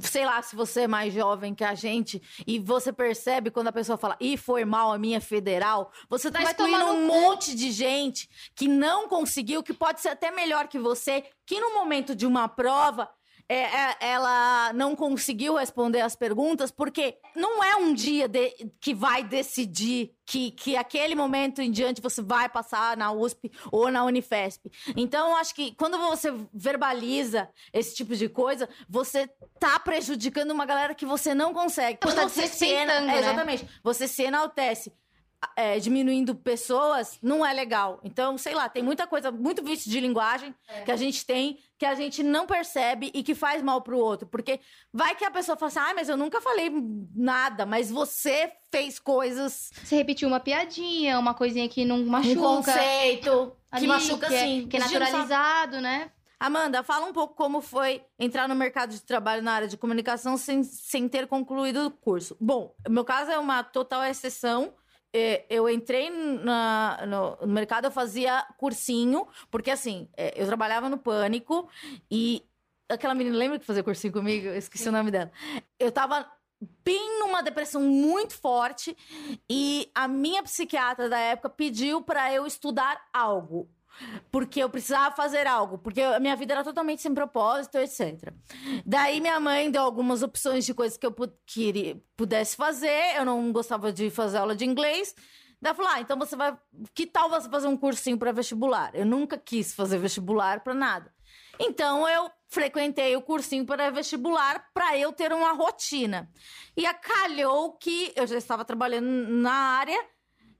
sei 0.00 0.24
lá, 0.24 0.40
se 0.42 0.54
você 0.54 0.82
é 0.82 0.88
mais 0.88 1.12
jovem 1.12 1.54
que 1.54 1.64
a 1.64 1.74
gente 1.74 2.22
e 2.46 2.58
você 2.58 2.92
percebe 2.92 3.50
quando 3.50 3.68
a 3.68 3.72
pessoa 3.72 3.98
fala, 3.98 4.16
e 4.20 4.36
foi 4.36 4.64
mal 4.64 4.92
a 4.92 4.98
minha 4.98 5.20
federal, 5.20 5.90
você 6.08 6.30
tá 6.30 6.40
Vai 6.40 6.52
excluindo 6.52 6.84
um 6.84 7.06
monte 7.06 7.54
de 7.54 7.70
gente 7.72 8.28
que 8.54 8.68
não 8.68 9.08
conseguiu, 9.08 9.62
que 9.62 9.72
pode 9.72 10.00
ser 10.00 10.10
até 10.10 10.30
melhor 10.30 10.68
que 10.68 10.78
você, 10.78 11.24
que 11.44 11.60
no 11.60 11.74
momento 11.74 12.14
de 12.14 12.26
uma 12.26 12.48
prova 12.48 13.08
é, 13.52 13.64
é, 13.64 13.96
ela 14.00 14.72
não 14.72 14.96
conseguiu 14.96 15.56
responder 15.56 16.00
as 16.00 16.16
perguntas, 16.16 16.70
porque 16.70 17.18
não 17.36 17.62
é 17.62 17.76
um 17.76 17.92
dia 17.92 18.26
de, 18.26 18.50
que 18.80 18.94
vai 18.94 19.22
decidir 19.22 20.14
que, 20.24 20.52
que 20.52 20.76
aquele 20.76 21.14
momento 21.14 21.60
em 21.60 21.70
diante 21.70 22.00
você 22.00 22.22
vai 22.22 22.48
passar 22.48 22.96
na 22.96 23.12
USP 23.12 23.52
ou 23.70 23.90
na 23.90 24.04
Unifesp. 24.04 24.70
Então, 24.96 25.30
eu 25.30 25.36
acho 25.36 25.54
que 25.54 25.74
quando 25.74 25.98
você 25.98 26.32
verbaliza 26.54 27.48
esse 27.72 27.94
tipo 27.94 28.16
de 28.16 28.28
coisa, 28.28 28.68
você 28.88 29.28
tá 29.60 29.78
prejudicando 29.78 30.52
uma 30.52 30.64
galera 30.64 30.94
que 30.94 31.04
você 31.04 31.34
não 31.34 31.52
consegue. 31.52 31.98
Você, 32.02 32.16
tá 32.16 32.28
você 32.28 32.46
se, 32.46 32.72
é, 32.72 32.86
né? 32.86 33.18
Exatamente. 33.18 33.68
Você 33.82 34.08
se 34.08 34.22
enaltece 34.22 34.92
é, 35.56 35.78
diminuindo 35.78 36.34
pessoas 36.34 37.18
não 37.22 37.44
é 37.44 37.52
legal. 37.52 38.00
Então, 38.04 38.38
sei 38.38 38.54
lá, 38.54 38.68
tem 38.68 38.82
muita 38.82 39.06
coisa, 39.06 39.30
muito 39.30 39.62
vício 39.62 39.90
de 39.90 40.00
linguagem 40.00 40.54
é. 40.68 40.82
que 40.82 40.92
a 40.92 40.96
gente 40.96 41.24
tem, 41.26 41.58
que 41.78 41.84
a 41.84 41.94
gente 41.94 42.22
não 42.22 42.46
percebe 42.46 43.10
e 43.12 43.22
que 43.22 43.34
faz 43.34 43.62
mal 43.62 43.82
pro 43.82 43.98
outro. 43.98 44.26
Porque 44.26 44.60
vai 44.92 45.14
que 45.14 45.24
a 45.24 45.30
pessoa 45.30 45.56
fala 45.56 45.68
assim, 45.68 45.78
ah, 45.78 45.94
mas 45.94 46.08
eu 46.08 46.16
nunca 46.16 46.40
falei 46.40 46.70
nada, 47.14 47.66
mas 47.66 47.90
você 47.90 48.52
fez 48.70 48.98
coisas. 48.98 49.70
Você 49.84 49.96
repetiu 49.96 50.28
uma 50.28 50.40
piadinha, 50.40 51.18
uma 51.18 51.34
coisinha 51.34 51.68
que 51.68 51.84
não 51.84 52.04
machuca. 52.04 52.40
Um 52.40 52.56
conceito 52.56 53.56
ali, 53.70 53.82
que 53.82 53.86
machuca 53.86 54.28
que 54.28 54.34
é, 54.34 54.40
sim. 54.40 54.66
Que 54.68 54.76
é 54.76 54.80
naturalizado, 54.80 55.80
né? 55.80 56.10
Amanda, 56.38 56.82
fala 56.82 57.06
um 57.06 57.12
pouco 57.12 57.36
como 57.36 57.60
foi 57.60 58.02
entrar 58.18 58.48
no 58.48 58.54
mercado 58.56 58.90
de 58.90 59.00
trabalho 59.00 59.42
na 59.42 59.52
área 59.52 59.68
de 59.68 59.76
comunicação 59.76 60.36
sem, 60.36 60.64
sem 60.64 61.08
ter 61.08 61.28
concluído 61.28 61.86
o 61.86 61.90
curso. 61.90 62.36
Bom, 62.40 62.74
meu 62.88 63.04
caso 63.04 63.30
é 63.30 63.38
uma 63.38 63.62
total 63.62 64.02
exceção 64.02 64.74
eu 65.48 65.68
entrei 65.68 66.10
na, 66.10 67.04
no, 67.06 67.46
no, 67.46 67.52
mercado, 67.52 67.84
eu 67.84 67.90
fazia 67.90 68.46
cursinho, 68.56 69.26
porque 69.50 69.70
assim, 69.70 70.08
é, 70.16 70.40
eu 70.40 70.46
trabalhava 70.46 70.88
no 70.88 70.96
Pânico 70.96 71.68
e 72.10 72.42
aquela 72.88 73.14
menina, 73.14 73.36
lembra 73.36 73.58
que 73.58 73.66
fazia 73.66 73.82
cursinho 73.82 74.12
comigo? 74.12 74.46
Eu 74.46 74.56
esqueci 74.56 74.84
Sim. 74.84 74.90
o 74.90 74.92
nome 74.92 75.10
dela. 75.10 75.30
Eu 75.78 75.92
tava 75.92 76.30
bem 76.84 77.18
numa 77.18 77.42
depressão 77.42 77.82
muito 77.82 78.34
forte 78.34 78.96
e 79.50 79.90
a 79.94 80.06
minha 80.06 80.42
psiquiatra 80.42 81.08
da 81.08 81.18
época 81.18 81.50
pediu 81.50 82.02
para 82.02 82.32
eu 82.32 82.46
estudar 82.46 83.02
algo 83.12 83.68
porque 84.30 84.62
eu 84.62 84.70
precisava 84.70 85.14
fazer 85.14 85.46
algo, 85.46 85.78
porque 85.78 86.00
a 86.00 86.20
minha 86.20 86.36
vida 86.36 86.54
era 86.54 86.64
totalmente 86.64 87.02
sem 87.02 87.14
propósito, 87.14 87.78
etc. 87.78 88.32
Daí 88.84 89.20
minha 89.20 89.38
mãe 89.38 89.70
deu 89.70 89.82
algumas 89.82 90.22
opções 90.22 90.64
de 90.64 90.74
coisas 90.74 90.96
que 90.96 91.06
eu 91.06 91.14
pudesse 92.16 92.56
fazer, 92.56 93.16
eu 93.16 93.24
não 93.24 93.52
gostava 93.52 93.92
de 93.92 94.10
fazer 94.10 94.38
aula 94.38 94.56
de 94.56 94.64
inglês. 94.64 95.14
Daí 95.60 95.74
falou: 95.74 95.92
ah, 95.92 96.00
então 96.00 96.18
você 96.18 96.34
vai. 96.34 96.58
Que 96.92 97.06
tal 97.06 97.30
você 97.30 97.48
fazer 97.48 97.68
um 97.68 97.76
cursinho 97.76 98.18
para 98.18 98.32
vestibular? 98.32 98.90
Eu 98.94 99.06
nunca 99.06 99.38
quis 99.38 99.72
fazer 99.72 99.96
vestibular 99.98 100.60
para 100.60 100.74
nada. 100.74 101.12
Então 101.60 102.08
eu 102.08 102.28
frequentei 102.48 103.14
o 103.16 103.22
cursinho 103.22 103.64
para 103.64 103.88
vestibular 103.90 104.68
para 104.74 104.98
eu 104.98 105.12
ter 105.12 105.32
uma 105.32 105.52
rotina. 105.52 106.28
E 106.76 106.84
acalhou 106.84 107.74
que 107.74 108.12
eu 108.16 108.26
já 108.26 108.36
estava 108.36 108.64
trabalhando 108.64 109.06
na 109.06 109.52
área 109.52 109.98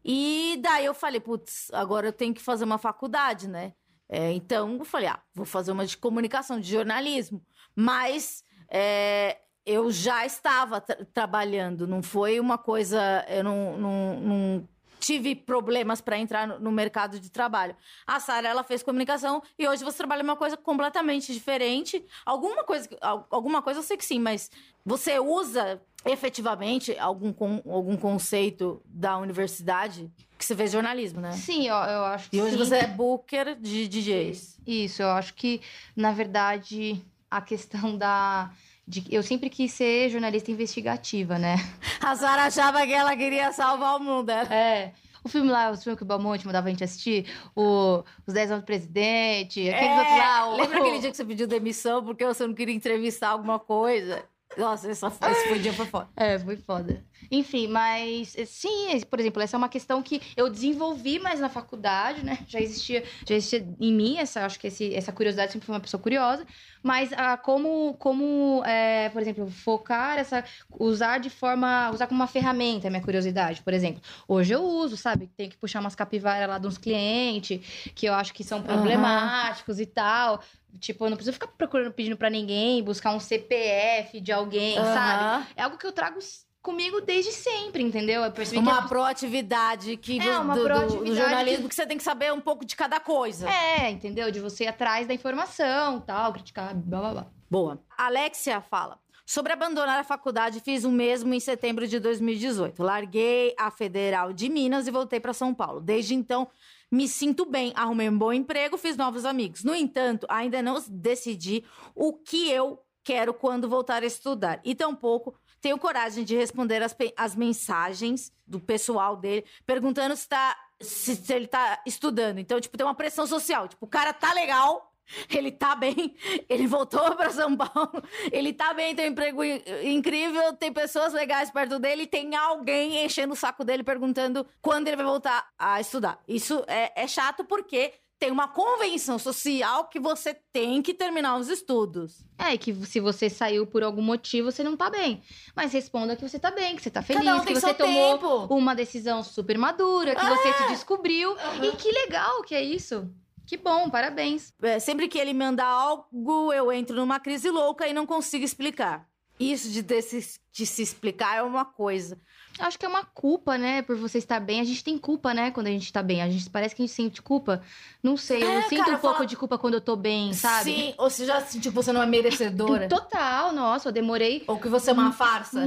e 0.05 0.59
daí 0.63 0.85
eu 0.85 0.95
falei, 0.95 1.21
putz, 1.21 1.71
agora 1.73 2.09
eu 2.09 2.13
tenho 2.13 2.35
que 2.35 2.43
fazer 2.43 2.65
uma 2.65 2.79
faculdade, 2.79 3.49
né? 3.49 3.73
É, 4.09 4.31
então 4.33 4.77
eu 4.77 4.85
falei, 4.85 5.09
ah, 5.09 5.23
vou 5.35 5.47
fazer 5.47 5.73
uma 5.73 5.87
de 5.87 5.97
comunicação, 5.97 6.61
de 6.61 6.71
jornalismo. 6.71 7.43
Mas 7.75 8.45
é, 8.69 9.39
eu 9.65 9.91
já 9.91 10.27
estava 10.27 10.81
tra 10.81 11.05
trabalhando, 11.13 11.87
não 11.87 12.03
foi 12.03 12.39
uma 12.41 12.59
coisa. 12.59 13.25
Eu 13.29 13.45
não, 13.45 13.79
não, 13.79 14.21
não 14.21 14.69
tive 15.03 15.35
problemas 15.35 16.01
para 16.01 16.17
entrar 16.17 16.47
no, 16.47 16.61
no, 16.61 16.71
mercado 16.71 17.19
de 17.19 17.29
trabalho. 17.29 17.75
A 18.07 18.21
Sara, 18.21 18.49
ela 18.49 18.63
fez 18.63 18.85
comunicação 18.85 19.43
e 19.59 19.67
hoje 19.67 19.83
você 19.83 19.99
trabalha 19.99 20.23
uma 20.23 20.37
coisa 20.37 20.57
completamente 20.57 21.33
diferente. 21.33 22.05
Alguma 22.25 22.63
coisa, 22.63 22.89
alguma 23.29 23.61
coisa 23.61 23.81
eu 23.81 23.83
sei 23.83 23.97
que 23.97 24.05
sim, 24.05 24.21
mas 24.21 24.49
você 24.87 25.19
usa 25.19 25.83
efetivamente 26.05 26.97
algum, 26.99 27.35
algum 27.69 27.97
conceito 27.97 28.81
da 28.87 29.19
universidade 29.19 30.09
que 30.39 30.45
você 30.45 30.55
fez 30.55 30.71
jornalismo, 30.73 31.21
né? 31.21 31.33
Sim, 31.33 31.69
eu, 31.69 31.75
eu 31.75 32.05
acho 32.05 32.31
que 32.31 32.37
E 32.37 32.43
hoje 32.43 32.53
sim. 32.53 32.59
você 32.59 32.77
é 32.77 32.87
booker 32.87 33.57
de 33.57 33.89
DJs. 33.89 34.61
Isso, 34.67 35.03
eu 35.03 35.11
acho 35.11 35.35
que, 35.35 35.61
na 35.97 36.13
verdade, 36.13 37.03
a 37.31 37.41
questão 37.41 37.97
da... 37.97 38.51
De, 38.93 39.07
eu 39.11 39.23
sempre 39.23 39.49
quis 39.49 39.73
ser 39.73 40.11
jornalista 40.11 40.51
investigativa, 40.51 41.39
né? 41.39 41.57
A 41.99 42.15
Sara 42.15 42.45
achava 42.45 42.87
que 42.87 42.93
ela 42.93 43.17
queria 43.17 43.51
salvar 43.51 43.97
o 43.97 44.01
mundo. 44.01 44.27
Né? 44.27 44.47
É. 44.51 44.93
O 45.25 45.29
filme 45.31 45.51
lá, 45.51 45.71
o 45.71 45.77
filme 45.79 45.97
que 45.97 46.03
o 46.03 46.07
Belmonte 46.07 46.45
mandava 46.45 46.67
a 46.67 46.71
gente 46.71 46.85
assistir, 46.85 47.27
o, 47.57 48.05
Os 48.27 48.35
10 48.35 48.51
anos 48.51 48.63
do 48.65 48.67
presidente, 48.67 49.67
aqueles 49.71 49.91
é, 49.91 49.99
outros 49.99 50.19
lá. 50.19 50.47
O... 50.47 50.57
Lembra 50.57 50.79
aquele 50.83 50.99
dia 50.99 51.11
que 51.11 51.17
você 51.17 51.25
pediu 51.25 51.47
demissão 51.47 52.05
porque 52.05 52.27
você 52.27 52.47
não 52.47 52.55
queria 52.55 52.75
entrevistar 52.75 53.31
alguma 53.31 53.59
coisa? 53.59 54.23
Nossa, 54.57 54.91
essa, 54.91 55.07
esse 55.31 55.49
foi 55.49 55.59
dia 55.59 55.73
foi 55.73 55.87
foda. 55.87 56.09
É, 56.17 56.39
foi 56.39 56.57
foda. 56.57 57.05
Enfim, 57.31 57.69
mas 57.69 58.37
sim, 58.47 59.01
por 59.09 59.19
exemplo, 59.19 59.43
essa 59.43 59.57
é 59.57 59.59
uma 59.59 59.69
questão 59.69 60.03
que 60.03 60.21
eu 60.37 60.51
desenvolvi 60.51 61.19
mais 61.19 61.41
na 61.41 61.49
faculdade, 61.49 62.25
né? 62.25 62.39
Já 62.47 62.61
existia, 62.61 63.03
já 63.27 63.35
existia 63.35 63.67
em 63.81 63.93
mim 63.93 64.19
essa, 64.19 64.45
acho 64.45 64.59
que 64.59 64.67
esse, 64.67 64.95
essa 64.95 65.13
curiosidade 65.13 65.53
sempre 65.53 65.67
foi 65.67 65.75
uma 65.75 65.81
pessoa 65.81 66.03
curiosa, 66.03 66.47
mas 66.83 67.13
ah, 67.13 67.37
como, 67.37 67.95
como 67.95 68.63
é, 68.67 69.09
por 69.11 69.23
exemplo, 69.23 69.49
focar 69.51 70.19
essa, 70.19 70.45
usar 70.71 71.19
de 71.19 71.31
forma, 71.31 71.91
usar 71.91 72.07
como 72.07 72.21
uma 72.21 72.27
ferramenta 72.27 72.89
a 72.89 72.91
minha 72.91 73.03
curiosidade, 73.03 73.63
por 73.63 73.73
exemplo. 73.73 74.03
Hoje 74.27 74.53
eu 74.53 74.63
uso, 74.63 74.97
sabe? 74.97 75.31
Tenho 75.37 75.51
que 75.51 75.57
puxar 75.57 75.81
umas 75.81 75.95
capivaras 75.95 76.49
lá 76.49 76.59
de 76.59 76.67
uns 76.67 76.77
clientes 76.79 77.93
que 77.95 78.07
eu 78.07 78.15
acho 78.15 78.35
que 78.35 78.45
são 78.45 78.63
problemáticos 78.63 79.77
uhum. 79.77 79.83
e 79.83 79.87
tal. 79.87 80.43
Tipo, 80.81 81.05
eu 81.05 81.11
não 81.11 81.17
preciso 81.17 81.35
ficar 81.35 81.49
procurando, 81.49 81.93
pedindo 81.93 82.17
para 82.17 82.31
ninguém, 82.31 82.83
buscar 82.83 83.15
um 83.15 83.21
CPF 83.21 84.21
de 84.21 84.33
alguém, 84.33 84.79
uhum. 84.79 84.85
sabe? 84.85 85.47
É 85.57 85.63
algo 85.63 85.77
que 85.77 85.87
eu 85.87 85.93
trago 85.93 86.19
comigo 86.63 87.01
desde 87.01 87.33
sempre, 87.33 87.83
entendeu? 87.83 88.23
Uma 88.55 88.83
que 88.83 88.89
proatividade 88.89 89.97
que 89.97 90.21
é, 90.21 90.39
uma 90.39 90.55
do, 90.55 90.63
proatividade 90.63 91.11
do, 91.11 91.17
jornalismo 91.17 91.69
que 91.69 91.75
você 91.75 91.85
tem 91.85 91.99
que 91.99 92.05
saber 92.05 92.33
um 92.33 92.41
pouco 92.41 92.65
de 92.65 92.77
cada 92.77 93.01
coisa. 93.01 93.51
É, 93.51 93.91
entendeu? 93.91 94.31
De 94.31 94.41
você 94.41 94.65
ir 94.65 94.69
atrás 94.69 95.07
da 95.07 95.13
informação, 95.13 96.01
tal, 96.01 96.33
criticar, 96.33 96.75
blá 96.75 97.01
blá 97.01 97.11
blá. 97.11 97.27
Boa. 97.51 97.83
Alexia 97.99 98.61
fala. 98.61 98.99
Sobre 99.25 99.53
abandonar 99.53 99.99
a 99.99 100.05
faculdade, 100.05 100.61
fiz 100.61 100.85
o 100.85 100.91
mesmo 100.91 101.33
em 101.33 101.41
setembro 101.41 101.87
de 101.87 101.99
2018. 101.99 102.83
Larguei 102.83 103.55
a 103.59 103.71
Federal 103.71 104.33
de 104.33 104.49
Minas 104.49 104.87
e 104.87 104.91
voltei 104.91 105.21
para 105.21 105.33
São 105.33 105.55
Paulo. 105.55 105.81
Desde 105.81 106.15
então, 106.15 106.49
me 106.93 107.09
sinto 107.09 107.47
bem, 107.47 107.73
arrumei 107.75 108.07
um 108.11 108.19
bom 108.19 108.35
emprego, 108.35 108.77
fiz 108.77 108.99
novos 108.99 109.25
amigos. 109.25 109.65
No 109.65 109.75
entanto, 109.75 110.27
ainda 110.29 110.61
não 110.61 110.79
decidi 110.91 111.65
o 111.95 112.13
que 112.13 112.51
eu 112.51 112.85
quero 113.03 113.33
quando 113.33 113.67
voltar 113.67 114.03
a 114.03 114.07
estudar. 114.07 114.61
E 114.63 114.75
tampouco 114.75 115.35
tenho 115.59 115.79
coragem 115.79 116.23
de 116.23 116.37
responder 116.37 116.83
as, 116.83 116.95
as 117.17 117.35
mensagens 117.35 118.31
do 118.47 118.61
pessoal 118.61 119.17
dele, 119.17 119.47
perguntando 119.65 120.15
se, 120.15 120.29
tá, 120.29 120.55
se, 120.79 121.17
se 121.17 121.33
ele 121.33 121.47
tá 121.47 121.81
estudando. 121.87 122.39
Então, 122.39 122.61
tipo, 122.61 122.77
tem 122.77 122.85
uma 122.85 122.95
pressão 122.95 123.27
social. 123.27 123.69
Tipo, 123.69 123.87
o 123.87 123.89
cara 123.89 124.13
tá 124.13 124.35
legal, 124.35 124.92
ele 125.31 125.51
tá 125.51 125.75
bem, 125.75 126.15
ele 126.49 126.67
voltou 126.67 127.15
para 127.17 127.31
São 127.31 127.57
Paulo, 127.57 128.03
ele 128.31 128.53
tá 128.53 128.73
bem, 128.75 128.95
tem 128.95 129.09
um 129.09 129.13
emprego 129.13 129.43
incrível, 129.85 130.53
tem 130.55 130.73
pessoas 130.73 131.13
legais 131.13 131.51
perto 131.51 131.79
dele, 131.79 132.07
tem 132.07 132.35
alguém 132.35 133.05
enchendo 133.05 133.33
o 133.33 133.37
saco 133.37 133.65
dele 133.65 133.83
perguntando 133.83 134.47
quando 134.61 134.89
ele 134.89 134.97
vai 134.97 135.07
voltar 135.07 135.49
a 135.59 135.81
estudar. 135.81 136.19
Isso 136.27 136.65
é, 136.67 136.93
é 137.03 137.07
chato 137.07 137.45
porque 137.45 137.93
tem 138.23 138.31
uma 138.31 138.47
convenção 138.47 139.19
social 139.19 139.89
que 139.89 139.99
você 139.99 140.33
tem 140.53 140.81
que 140.81 140.95
terminar 140.95 141.37
os 141.39 141.49
estudos. 141.49 142.25
É, 142.39 142.55
e 142.55 142.59
que 142.59 142.73
se 142.87 143.01
você 143.01 143.29
saiu 143.29 143.67
por 143.67 143.83
algum 143.83 144.01
motivo, 144.01 144.53
você 144.53 144.63
não 144.63 144.77
tá 144.77 144.89
bem. 144.89 145.21
Mas 145.57 145.73
responda 145.73 146.15
que 146.15 146.23
você 146.23 146.39
tá 146.39 146.53
bem, 146.53 146.77
que 146.77 146.83
você 146.83 146.91
tá 146.91 147.03
feliz, 147.03 147.27
um 147.27 147.45
que 147.45 147.53
você 147.53 147.75
tomou 147.75 148.19
tempo. 148.19 148.55
uma 148.55 148.77
decisão 148.77 149.25
super 149.25 149.59
madura, 149.59 150.15
que 150.15 150.25
você 150.25 150.53
se 150.53 150.69
descobriu. 150.69 151.37
E 151.65 151.73
que 151.77 151.91
legal 151.91 152.45
que 152.45 152.55
é 152.55 152.63
isso. 152.63 153.11
Que 153.47 153.57
bom, 153.57 153.91
parabéns. 153.91 154.53
É, 154.63 154.79
sempre 154.79 155.09
que 155.09 155.19
ele 155.19 155.35
manda 155.35 155.65
algo, 155.65 156.53
eu 156.53 156.73
entro 156.73 156.97
numa 156.97 157.21
crise 157.21 157.51
louca 157.51 157.87
e 157.87 157.93
não 157.93 158.07
consigo 158.07 158.45
explicar. 158.45 159.07
Isso 159.41 159.69
de, 159.71 159.83
de 159.83 160.67
se 160.67 160.83
explicar 160.83 161.37
é 161.39 161.43
uma 161.43 161.65
coisa. 161.65 162.21
Acho 162.59 162.79
que 162.79 162.87
é 162.87 162.89
uma 162.89 163.05
culpa, 163.05 163.59
né, 163.59 163.83
por 163.83 163.97
você 163.97 164.19
estar 164.19 164.39
bem. 164.39 164.61
A 164.61 164.65
gente 164.65 164.85
tem 164.85 164.97
culpa, 164.97 165.35
né, 165.35 165.51
quando 165.51 165.67
a 165.67 165.71
gente 165.71 165.93
tá 165.93 166.03
bem. 166.03 166.23
A 166.23 166.31
gente 166.31 166.49
parece 166.49 166.77
que 166.77 166.83
a 166.83 166.87
gente 166.87 166.95
sente 166.95 167.21
culpa. 167.21 167.61
Não 168.03 168.17
sei, 168.17 168.43
eu 168.43 168.49
É, 168.49 168.63
sinto 168.69 168.85
cara, 168.85 168.97
um 168.97 169.01
pouco 169.01 169.17
fala- 169.17 169.27
de 169.27 169.37
culpa 169.37 169.59
quando 169.59 169.75
eu 169.75 169.81
tô 169.81 169.97
bem, 169.97 170.33
sabe? 170.33 170.65
Sim, 170.73 170.95
ou 170.99 171.11
você 171.11 171.25
já 171.27 171.41
sentiu 171.41 171.73
que 171.73 171.77
você 171.77 171.93
não 171.93 172.03
é 172.03 172.07
merecedora? 172.07 172.87
Total, 172.89 173.53
nossa, 173.53 173.89
eu 173.89 173.93
demorei 173.93 174.45
ou 174.47 174.59
que 174.61 174.69
você 174.69 174.91
é 174.91 174.93
uma 174.93 175.13
farsa? 175.13 175.61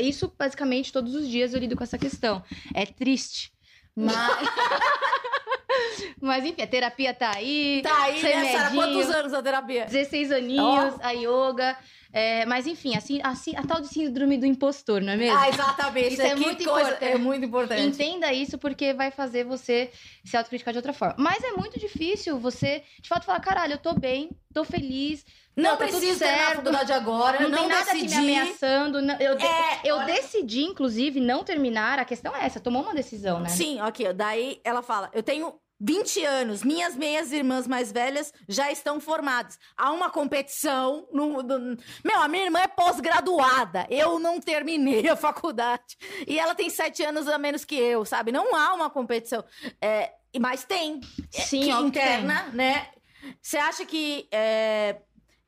Isso, 0.00 0.32
basicamente, 0.38 0.92
todos 0.92 1.14
os 1.14 1.28
dias 1.28 1.52
eu 1.52 1.60
lido 1.60 1.76
com 1.76 1.82
essa 1.84 1.98
questão. 1.98 2.42
É 2.72 2.86
triste. 2.86 3.52
Mas. 3.94 4.16
Mas 6.20 6.44
enfim, 6.44 6.62
a 6.62 6.66
terapia 6.66 7.12
tá 7.14 7.32
aí. 7.34 7.80
Tá 7.82 8.02
aí, 8.04 8.22
né, 8.22 8.52
Sara? 8.52 8.70
Quantos 8.74 9.10
anos 9.10 9.34
a 9.34 9.42
terapia? 9.42 9.84
16 9.86 10.32
aninhos, 10.32 10.94
a 11.00 11.10
yoga. 11.12 11.76
É, 12.16 12.46
mas 12.46 12.64
enfim, 12.68 12.96
assim, 12.96 13.20
assim, 13.24 13.56
a 13.56 13.62
tal 13.64 13.80
de 13.80 13.88
síndrome 13.88 14.38
do 14.38 14.46
impostor, 14.46 15.00
não 15.00 15.14
é 15.14 15.16
mesmo? 15.16 15.36
Ah, 15.36 15.48
exatamente. 15.48 16.12
Isso 16.12 16.22
é 16.22 16.28
Que 16.30 16.36
muito 16.36 16.62
coisa- 16.64 16.90
importante. 16.90 17.12
É 17.12 17.18
muito 17.18 17.44
importante. 17.44 17.82
Entenda 17.82 18.32
isso 18.32 18.56
porque 18.56 18.94
vai 18.94 19.10
fazer 19.10 19.42
você 19.44 19.90
se 20.24 20.36
autocriticar 20.36 20.72
de 20.72 20.78
outra 20.78 20.92
forma. 20.92 21.16
Mas 21.18 21.42
é 21.42 21.50
muito 21.54 21.76
difícil 21.76 22.38
você, 22.38 22.84
de 23.02 23.08
fato, 23.08 23.24
falar: 23.24 23.40
caralho, 23.40 23.72
eu 23.72 23.78
tô 23.78 23.94
bem, 23.94 24.30
tô 24.52 24.62
feliz. 24.64 25.24
Não 25.56 25.76
tá 25.76 25.86
tudo 25.86 25.98
preciso 25.98 26.18
terminar 26.20 26.52
a 26.52 26.54
faculdade 26.54 26.92
agora. 26.92 27.40
Não, 27.40 27.48
Não, 27.50 27.58
tem 27.58 27.68
nada 27.68 27.92
decidi. 27.92 28.14
me 28.20 28.36
ameaçando. 28.38 29.02
não- 29.02 29.16
eu 29.20 29.36
de- 29.36 29.44
É, 29.46 29.80
eu 29.84 29.96
olha- 29.96 30.06
decidi, 30.14 30.62
inclusive, 30.62 31.18
não 31.20 31.42
terminar. 31.42 31.98
A 31.98 32.04
questão 32.04 32.34
é 32.36 32.44
essa: 32.46 32.60
tomou 32.60 32.82
uma 32.82 32.94
decisão, 32.94 33.40
né? 33.40 33.48
Sim, 33.48 33.80
ok. 33.80 34.12
Daí 34.12 34.60
ela 34.62 34.82
fala: 34.82 35.10
Eu 35.12 35.22
tenho 35.24 35.52
20 35.86 36.24
anos, 36.24 36.62
minhas 36.62 36.96
meias 36.96 37.30
irmãs 37.30 37.66
mais 37.66 37.92
velhas 37.92 38.32
já 38.48 38.72
estão 38.72 38.98
formadas. 38.98 39.58
Há 39.76 39.92
uma 39.92 40.08
competição. 40.08 41.06
No, 41.12 41.42
no- 41.42 41.76
Meu, 42.02 42.20
a 42.22 42.26
minha 42.28 42.44
irmã 42.44 42.60
é 42.60 42.66
pós-graduada. 42.68 43.86
Eu 43.90 44.18
não 44.18 44.40
terminei 44.40 45.06
a 45.10 45.14
faculdade. 45.16 45.98
E 46.26 46.38
ela 46.38 46.54
tem 46.54 46.70
7 46.70 47.04
anos 47.04 47.28
a 47.28 47.36
menos 47.36 47.64
que 47.66 47.74
eu, 47.74 48.04
sabe? 48.06 48.32
Não 48.32 48.54
há 48.54 48.72
uma 48.72 48.88
competição. 48.88 49.44
É, 49.80 50.12
mas 50.40 50.64
tem. 50.64 51.00
Sim, 51.30 51.60
que 51.60 51.70
interna, 51.70 52.48
né? 52.54 52.88
Você 53.42 53.58
acha 53.58 53.84
que 53.84 54.26
é, 54.32 54.96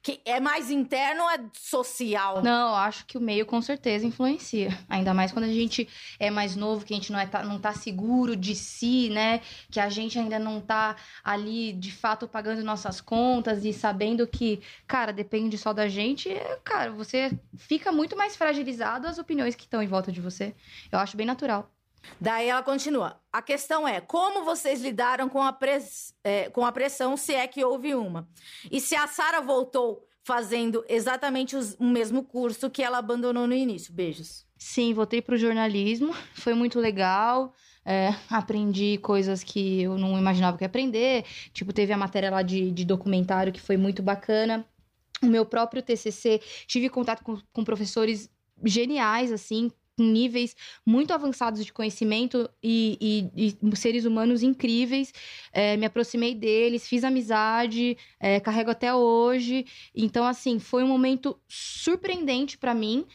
que 0.06 0.20
é 0.24 0.38
mais 0.38 0.70
interno 0.70 1.24
ou 1.24 1.30
é 1.30 1.40
social? 1.52 2.40
Não, 2.40 2.76
acho 2.76 3.04
que 3.06 3.18
o 3.18 3.20
meio 3.20 3.44
com 3.44 3.60
certeza 3.60 4.06
influencia. 4.06 4.68
Ainda 4.88 5.12
mais 5.12 5.32
quando 5.32 5.46
a 5.46 5.52
gente 5.52 5.88
é 6.20 6.30
mais 6.30 6.54
novo, 6.54 6.84
que 6.84 6.94
a 6.94 6.96
gente 6.96 7.10
não, 7.10 7.18
é, 7.18 7.28
não 7.42 7.58
tá 7.58 7.74
seguro 7.74 8.36
de 8.36 8.54
si, 8.54 9.10
né? 9.10 9.40
Que 9.68 9.80
a 9.80 9.88
gente 9.88 10.16
ainda 10.16 10.38
não 10.38 10.60
tá 10.60 10.94
ali, 11.24 11.72
de 11.72 11.90
fato, 11.90 12.28
pagando 12.28 12.62
nossas 12.62 13.00
contas 13.00 13.64
e 13.64 13.72
sabendo 13.72 14.28
que, 14.28 14.62
cara, 14.86 15.12
depende 15.12 15.58
só 15.58 15.72
da 15.72 15.88
gente. 15.88 16.30
é, 16.30 16.56
Cara, 16.62 16.92
você 16.92 17.36
fica 17.56 17.90
muito 17.90 18.16
mais 18.16 18.36
fragilizado 18.36 19.08
às 19.08 19.18
opiniões 19.18 19.56
que 19.56 19.64
estão 19.64 19.82
em 19.82 19.88
volta 19.88 20.12
de 20.12 20.20
você. 20.20 20.54
Eu 20.92 21.00
acho 21.00 21.16
bem 21.16 21.26
natural. 21.26 21.75
Daí 22.20 22.48
ela 22.48 22.62
continua. 22.62 23.20
A 23.32 23.42
questão 23.42 23.86
é 23.86 24.00
como 24.00 24.44
vocês 24.44 24.80
lidaram 24.82 25.28
com 25.28 25.42
a, 25.42 25.52
pres- 25.52 26.14
é, 26.24 26.48
com 26.50 26.64
a 26.64 26.72
pressão, 26.72 27.16
se 27.16 27.34
é 27.34 27.46
que 27.46 27.64
houve 27.64 27.94
uma. 27.94 28.28
E 28.70 28.80
se 28.80 28.94
a 28.94 29.06
Sara 29.06 29.40
voltou 29.40 30.06
fazendo 30.24 30.84
exatamente 30.88 31.54
os- 31.56 31.74
o 31.78 31.84
mesmo 31.84 32.24
curso 32.24 32.68
que 32.70 32.82
ela 32.82 32.98
abandonou 32.98 33.46
no 33.46 33.54
início. 33.54 33.92
Beijos. 33.92 34.44
Sim, 34.58 34.92
voltei 34.94 35.20
pro 35.22 35.36
jornalismo, 35.36 36.14
foi 36.34 36.54
muito 36.54 36.80
legal. 36.80 37.54
é, 37.88 38.12
aprendi 38.28 38.98
coisas 38.98 39.44
que 39.44 39.82
eu 39.82 39.96
não 39.96 40.18
imaginava 40.18 40.58
que 40.58 40.64
ia 40.64 40.66
aprender. 40.66 41.24
Tipo, 41.52 41.72
teve 41.72 41.92
a 41.92 41.96
matéria 41.96 42.30
lá 42.32 42.42
de, 42.42 42.72
de 42.72 42.84
documentário 42.84 43.52
que 43.52 43.60
foi 43.60 43.76
muito 43.76 44.02
bacana. 44.02 44.66
O 45.22 45.26
meu 45.26 45.46
próprio 45.46 45.80
TCC, 45.80 46.40
tive 46.66 46.88
contato 46.90 47.22
com, 47.22 47.38
com 47.52 47.62
professores 47.62 48.28
geniais, 48.64 49.30
assim, 49.30 49.70
com 49.96 50.02
níveis 50.04 50.54
muito 50.84 51.12
avançados 51.12 51.64
de 51.64 51.72
conhecimento 51.72 52.48
e, 52.62 53.30
e- 53.34 53.56
e 53.72 53.76
seres 53.76 54.04
humanos 54.04 54.42
incríveis. 54.42 55.12
É, 55.52 55.76
me 55.76 55.86
aproximei 55.86 56.34
deles, 56.34 56.86
fiz 56.86 57.02
amizade, 57.02 57.96
é, 58.20 58.38
carrego 58.38 58.70
até 58.70 58.94
hoje. 58.94 59.64
Então, 59.94 60.24
assim, 60.26 60.58
foi 60.58 60.84
um 60.84 60.88
momento 60.88 61.38
surpreendente 61.48 62.58
pra 62.58 62.74
mim. 62.74 63.06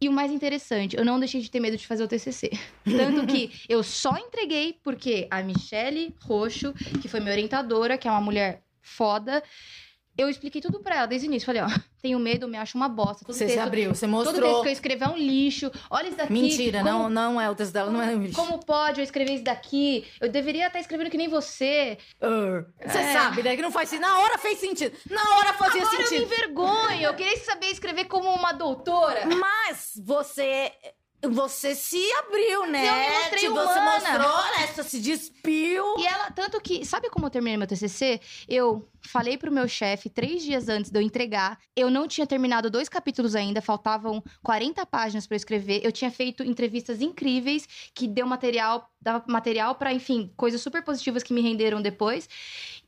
E 0.00 0.08
o 0.08 0.12
mais 0.12 0.30
interessante, 0.30 0.96
eu 0.96 1.04
não 1.04 1.18
deixei 1.18 1.40
de 1.40 1.50
ter 1.50 1.60
medo 1.60 1.76
de 1.78 1.86
fazer 1.86 2.04
o 2.04 2.08
TCC. 2.08 2.50
Tanto 2.84 3.26
que 3.26 3.50
eu 3.68 3.82
só 3.82 4.18
entreguei 4.18 4.78
porque 4.82 5.26
a 5.30 5.42
Michele 5.42 6.14
Roxo, 6.20 6.74
que 7.00 7.08
foi 7.08 7.20
minha 7.20 7.32
orientadora, 7.32 7.96
que 7.96 8.06
é 8.06 8.10
uma 8.10 8.20
mulher 8.20 8.62
foda, 8.82 9.42
eu 10.16 10.28
expliquei 10.28 10.60
tudo 10.60 10.80
pra 10.80 10.96
ela 10.96 11.06
desde 11.06 11.26
o 11.26 11.30
início. 11.30 11.46
Falei, 11.46 11.62
ó, 11.62 11.66
tenho 12.02 12.18
medo, 12.18 12.46
me 12.48 12.56
acho 12.58 12.76
uma 12.76 12.88
bosta. 12.88 13.24
Todo 13.24 13.34
Você 13.34 13.46
se 13.48 13.54
texto, 13.54 13.66
abriu, 13.66 13.94
você 13.94 14.06
todo 14.06 14.22
texto 14.24 14.32
mostrou. 14.40 14.62
que 14.62 14.68
eu 14.68 14.72
escrever 14.72 15.04
é 15.04 15.08
um 15.08 15.16
lixo. 15.16 15.70
Olha 15.90 16.08
isso 16.08 16.16
daqui. 16.16 16.32
Mentira, 16.32 16.78
como- 16.82 16.90
não, 16.90 17.10
não 17.10 17.40
é 17.40 17.50
o 17.50 17.54
texto 17.54 17.72
dela, 17.72 17.90
não 17.90 18.02
é 18.02 18.14
o 18.14 18.32
Como 18.32 18.58
pode 18.64 19.00
eu 19.00 19.04
escrever 19.04 19.34
isso 19.34 19.44
daqui? 19.44 20.06
Eu 20.20 20.28
deveria 20.28 20.66
estar 20.66 20.78
escrevendo 20.80 21.10
que 21.10 21.16
nem 21.18 21.28
você. 21.28 21.98
Você 22.20 22.98
É. 22.98 23.12
sabe, 23.12 23.42
né? 23.42 23.56
Que 23.56 23.62
não 23.62 23.70
faz 23.72 23.88
sentido. 23.88 24.02
Na 24.06 24.18
hora 24.20 24.38
fez 24.38 24.58
sentido. 24.58 24.96
Na 25.10 25.36
hora 25.36 25.52
fazia 25.54 25.80
Agora 25.82 25.96
eu 25.96 26.00
me 26.02 26.06
sentido. 26.06 26.24
envergonho. 26.24 27.02
Eu 27.02 27.14
queria 27.14 27.36
saber 27.38 27.66
escrever 27.66 28.04
como 28.04 28.28
uma 28.32 28.52
doutora. 28.52 29.26
Mas 29.26 29.92
você. 30.04 30.72
Você 31.28 31.74
se 31.74 32.02
abriu, 32.12 32.66
né? 32.66 32.88
Eu 32.88 32.94
me 32.94 33.18
mostrei 33.18 33.40
Tipo, 33.40 33.54
Você 33.54 33.80
mostrou, 33.80 34.58
né? 34.58 34.66
Você 34.66 34.82
se 34.84 35.00
despiu. 35.00 35.98
E 35.98 36.06
ela, 36.06 36.30
tanto 36.30 36.60
que, 36.60 36.84
sabe 36.84 37.08
como 37.10 37.26
eu 37.26 37.30
terminei 37.30 37.56
meu 37.56 37.66
TCC? 37.66 38.20
Eu 38.48 38.88
falei 39.00 39.36
pro 39.36 39.52
meu 39.52 39.68
chefe 39.68 40.08
três 40.08 40.42
dias 40.42 40.68
antes 40.68 40.90
de 40.90 40.98
eu 40.98 41.02
entregar. 41.02 41.58
Eu 41.76 41.90
não 41.90 42.08
tinha 42.08 42.26
terminado 42.26 42.70
dois 42.70 42.88
capítulos 42.88 43.34
ainda, 43.34 43.60
faltavam 43.60 44.22
40 44.42 44.84
páginas 44.86 45.26
pra 45.26 45.34
eu 45.34 45.38
escrever. 45.38 45.80
Eu 45.84 45.92
tinha 45.92 46.10
feito 46.10 46.42
entrevistas 46.42 47.00
incríveis 47.00 47.66
que 47.94 48.06
deu 48.06 48.26
material, 48.26 48.88
dava 49.00 49.24
material 49.28 49.74
pra, 49.74 49.92
enfim, 49.92 50.32
coisas 50.36 50.60
super 50.60 50.82
positivas 50.82 51.22
que 51.22 51.32
me 51.32 51.40
renderam 51.40 51.80
depois. 51.82 52.28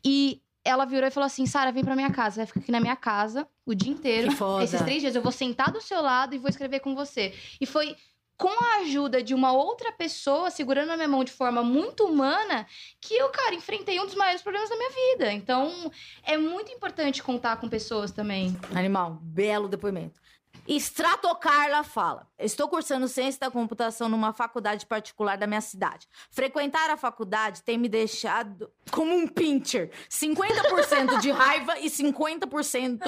E 0.04 0.40
ela 0.64 0.84
virou 0.84 1.06
e 1.06 1.10
falou 1.10 1.26
assim: 1.26 1.46
Sara, 1.46 1.70
vem 1.70 1.84
pra 1.84 1.94
minha 1.94 2.10
casa, 2.10 2.36
vai 2.36 2.46
ficar 2.46 2.60
aqui 2.60 2.72
na 2.72 2.80
minha 2.80 2.96
casa 2.96 3.46
o 3.64 3.74
dia 3.74 3.92
inteiro. 3.92 4.28
Que 4.30 4.36
foda. 4.36 4.64
Esses 4.64 4.80
três 4.82 5.00
dias 5.00 5.14
eu 5.14 5.22
vou 5.22 5.32
sentar 5.32 5.70
do 5.70 5.80
seu 5.80 6.02
lado 6.02 6.34
e 6.34 6.38
vou 6.38 6.48
escrever 6.48 6.80
com 6.80 6.94
você. 6.94 7.32
E 7.60 7.66
foi 7.66 7.96
com 8.36 8.48
a 8.48 8.80
ajuda 8.80 9.22
de 9.22 9.34
uma 9.34 9.52
outra 9.52 9.90
pessoa 9.92 10.50
segurando 10.50 10.90
a 10.90 10.96
minha 10.96 11.08
mão 11.08 11.24
de 11.24 11.32
forma 11.32 11.62
muito 11.62 12.04
humana 12.04 12.66
que 13.00 13.14
eu, 13.14 13.28
cara, 13.30 13.54
enfrentei 13.54 13.98
um 14.00 14.06
dos 14.06 14.14
maiores 14.14 14.42
problemas 14.42 14.68
da 14.68 14.76
minha 14.76 14.90
vida. 14.90 15.32
Então, 15.32 15.90
é 16.22 16.36
muito 16.36 16.70
importante 16.70 17.22
contar 17.22 17.56
com 17.56 17.68
pessoas 17.68 18.10
também. 18.10 18.56
Animal, 18.74 19.18
belo 19.22 19.68
depoimento. 19.68 20.20
Stratocarla 20.68 21.84
fala: 21.84 22.28
Estou 22.38 22.68
cursando 22.68 23.06
ciência 23.06 23.40
da 23.40 23.50
computação 23.50 24.08
numa 24.08 24.32
faculdade 24.32 24.84
particular 24.86 25.38
da 25.38 25.46
minha 25.46 25.60
cidade. 25.60 26.08
Frequentar 26.30 26.90
a 26.90 26.96
faculdade 26.96 27.62
tem 27.62 27.78
me 27.78 27.88
deixado 27.88 28.70
como 28.90 29.14
um 29.14 29.28
pincher. 29.28 29.90
50% 30.10 31.20
de 31.20 31.30
raiva 31.30 31.78
e 31.78 31.86
50% 31.86 33.00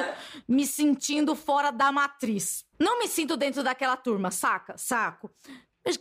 me 0.46 0.66
sentindo 0.66 1.34
fora 1.34 1.70
da 1.70 1.90
matriz. 1.90 2.64
Não 2.78 2.98
me 2.98 3.08
sinto 3.08 3.36
dentro 3.36 3.62
daquela 3.62 3.96
turma, 3.96 4.30
saca? 4.30 4.76
Saco. 4.78 5.30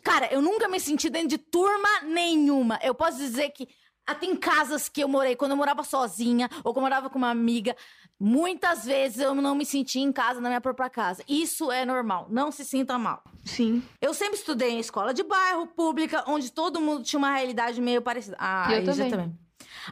Cara, 0.04 0.28
eu 0.32 0.42
nunca 0.42 0.68
me 0.68 0.80
senti 0.80 1.10
dentro 1.10 1.30
de 1.30 1.38
turma 1.38 2.02
nenhuma. 2.04 2.78
Eu 2.84 2.94
posso 2.94 3.18
dizer 3.18 3.52
que 3.52 3.68
até 4.08 4.26
em 4.26 4.36
casas 4.38 4.88
que 4.88 5.04
eu 5.04 5.08
morei, 5.08 5.36
quando 5.36 5.52
eu 5.52 5.58
morava 5.58 5.84
sozinha 5.84 6.50
ou 6.64 6.74
quando 6.74 6.78
eu 6.78 6.90
morava 6.90 7.10
com 7.10 7.18
uma 7.18 7.30
amiga, 7.30 7.76
muitas 8.20 8.86
vezes 8.86 9.20
eu 9.20 9.36
não 9.36 9.56
me 9.56 9.66
sentia 9.66 10.02
em 10.02 10.12
casa 10.12 10.42
na 10.42 10.50
minha 10.50 10.62
própria 10.62 10.90
casa. 10.90 11.24
Isso 11.28 11.72
é 11.72 11.86
normal, 11.86 12.28
não 12.30 12.52
se 12.52 12.66
sinta 12.66 12.98
mal. 12.98 13.24
Sim. 13.46 13.84
Eu 14.02 14.14
sempre 14.14 14.36
estudei 14.36 14.72
em 14.72 14.80
escola 14.80 15.14
de 15.14 15.24
bairro, 15.24 15.68
pública, 15.68 16.24
onde 16.28 16.52
todo 16.52 16.82
mundo 16.82 17.04
tinha 17.04 17.18
uma 17.18 17.32
realidade 17.32 17.80
meio 17.82 18.02
parecida. 18.02 18.36
Ah, 18.40 18.68
Eu 18.74 18.94
já 18.94 19.10
também. 19.10 19.38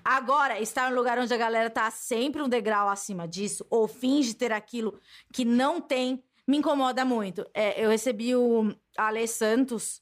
Agora, 0.03 0.59
estar 0.59 0.89
em 0.89 0.93
um 0.93 0.95
lugar 0.95 1.17
onde 1.19 1.33
a 1.33 1.37
galera 1.37 1.69
tá 1.69 1.89
sempre 1.89 2.41
um 2.41 2.49
degrau 2.49 2.89
acima 2.89 3.27
disso, 3.27 3.65
ou 3.69 3.87
finge 3.87 4.33
ter 4.33 4.51
aquilo 4.51 4.99
que 5.31 5.45
não 5.45 5.79
tem, 5.79 6.23
me 6.47 6.57
incomoda 6.57 7.05
muito. 7.05 7.45
É, 7.53 7.83
eu 7.83 7.89
recebi 7.89 8.35
o 8.35 8.75
Ale 8.97 9.25
Santos, 9.27 10.01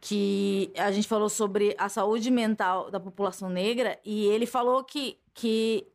que 0.00 0.72
a 0.76 0.90
gente 0.90 1.08
falou 1.08 1.28
sobre 1.28 1.74
a 1.78 1.88
saúde 1.88 2.30
mental 2.30 2.90
da 2.90 3.00
população 3.00 3.48
negra, 3.48 3.98
e 4.04 4.26
ele 4.26 4.46
falou 4.46 4.84
que, 4.84 5.18
que 5.32 5.86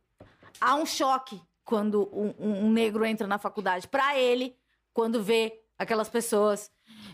há 0.60 0.74
um 0.74 0.86
choque 0.86 1.40
quando 1.68 2.08
um, 2.14 2.32
um- 2.64 2.70
negro 2.72 3.04
entra 3.04 3.26
na 3.26 3.36
faculdade. 3.36 3.86
Pra 3.86 4.18
ele, 4.18 4.56
quando 4.94 5.22
vê 5.22 5.52
aquelas 5.78 6.08
pessoas 6.08 6.70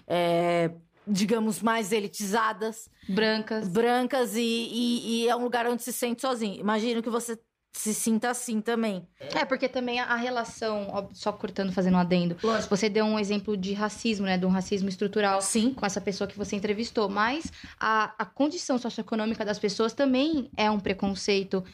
é, 0.06 0.70
digamos, 1.04 1.60
mais 1.60 1.90
elitizadas, 1.90 2.88
Brancas. 3.08 3.66
brancas, 3.68 4.36
e, 4.36 4.40
e- 4.40 5.24
e 5.24 5.28
é 5.28 5.34
um 5.34 5.42
lugar 5.42 5.66
onde 5.66 5.82
se 5.82 5.92
sente 5.92 6.20
sozinho. 6.22 6.60
Imagino 6.60 7.02
que 7.02 7.10
você 7.10 7.36
se 7.76 7.92
sinta 7.92 8.30
assim 8.30 8.60
também. 8.60 9.08
É, 9.18 9.44
porque 9.44 9.68
também 9.68 9.98
a 9.98 10.14
relação, 10.14 11.08
só 11.12 11.32
cortando, 11.32 11.72
fazendo 11.72 11.94
um 11.96 11.98
adendo. 11.98 12.36
Lógico. 12.40 12.76
Você 12.76 12.88
deu 12.88 13.04
um 13.04 13.18
exemplo 13.18 13.56
de 13.56 13.72
racismo, 13.72 14.24
né? 14.26 14.38
De 14.38 14.46
um 14.46 14.50
racismo 14.50 14.88
estrutural 14.88 15.42
Sim. 15.42 15.74
com 15.74 15.84
essa 15.84 16.00
pessoa 16.00 16.28
que 16.28 16.38
você 16.38 16.54
entrevistou. 16.54 17.08
Mas 17.08 17.50
a, 17.80 18.14
a 18.16 18.24
condição 18.24 18.78
socioeconômica 18.78 19.44
das 19.44 19.58
pessoas 19.58 19.92
também 19.92 20.48
é 20.56 20.70
um 20.70 20.78
preconceito. 20.78 21.64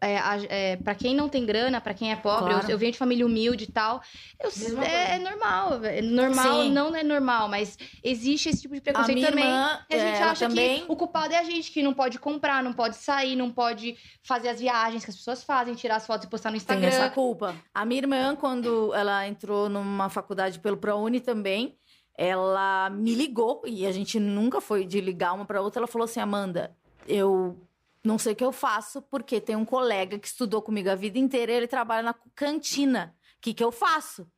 É, 0.00 0.76
para 0.76 0.94
quem 0.94 1.12
não 1.14 1.28
tem 1.28 1.44
grana, 1.44 1.80
pra 1.80 1.92
quem 1.92 2.12
é 2.12 2.16
pobre, 2.16 2.50
Claro. 2.52 2.66
eu, 2.66 2.70
eu 2.70 2.78
venho 2.78 2.92
de 2.92 2.98
família 2.98 3.26
humilde 3.26 3.64
e 3.64 3.72
tal. 3.72 4.00
eu- 4.40 4.82
é, 4.82 5.16
é 5.16 5.18
normal. 5.18 5.84
É 5.84 6.00
normal, 6.00 6.62
Sim. 6.62 6.70
não 6.70 6.94
é 6.94 7.02
normal, 7.02 7.48
mas 7.48 7.76
existe 8.04 8.48
esse 8.48 8.62
tipo 8.62 8.74
de 8.74 8.80
A 8.80 8.82
preconceito 8.82 9.16
minha 9.18 9.28
também. 9.30 9.44
irmã, 9.44 9.80
E 9.90 9.94
a 9.94 9.98
gente 9.98 10.22
ela 10.22 10.30
acha 10.30 10.48
também... 10.48 10.80
que 10.80 10.92
o 10.92 10.94
culpado 10.96 11.34
é 11.34 11.38
a 11.38 11.42
gente 11.42 11.72
que 11.72 11.82
não 11.82 11.92
pode 11.92 12.18
comprar, 12.20 12.62
não 12.62 12.72
pode 12.72 12.94
sair, 12.96 13.34
não 13.34 13.50
pode 13.50 13.96
fazer 14.22 14.50
as 14.50 14.60
viagens 14.60 15.04
que 15.04 15.10
as 15.10 15.16
pessoas 15.16 15.42
fazem, 15.42 15.74
tirar 15.74 15.96
as 15.96 16.06
fotos 16.06 16.26
e 16.26 16.30
postar 16.30 16.50
no 16.50 16.52
Tem 16.54 16.58
Instagram. 16.58 16.88
essa 16.88 17.10
culpa. 17.10 17.56
A 17.74 17.84
minha 17.84 18.00
irmã, 18.00 18.36
quando 18.36 18.94
ela 18.94 19.26
entrou 19.26 19.68
numa 19.68 20.08
faculdade 20.08 20.60
pelo 20.60 20.76
ProUni 20.76 21.20
também, 21.20 21.76
ela 22.16 22.90
me 22.90 23.14
ligou, 23.14 23.62
e 23.66 23.86
a 23.86 23.92
gente 23.92 24.18
nunca 24.20 24.60
foi 24.60 24.84
de 24.84 25.00
ligar 25.00 25.32
uma 25.34 25.44
para 25.44 25.60
outra. 25.60 25.80
Ela 25.80 25.86
falou 25.86 26.04
assim: 26.04 26.20
Amanda, 26.20 26.76
eu 27.06 27.56
não 28.04 28.18
sei 28.18 28.32
o 28.32 28.36
que 28.36 28.44
eu 28.44 28.52
faço, 28.52 29.02
porque 29.02 29.40
tem 29.40 29.56
um 29.56 29.64
colega 29.64 30.18
que 30.18 30.26
estudou 30.26 30.62
comigo 30.62 30.90
a 30.90 30.94
vida 30.94 31.18
inteira 31.18 31.52
e 31.52 31.56
ele 31.56 31.66
trabalha 31.66 32.02
na 32.02 32.14
cantina. 32.34 33.14
O 33.36 33.40
que, 33.40 33.54
que 33.54 33.62
eu 33.64 33.70
faço? 33.72 34.30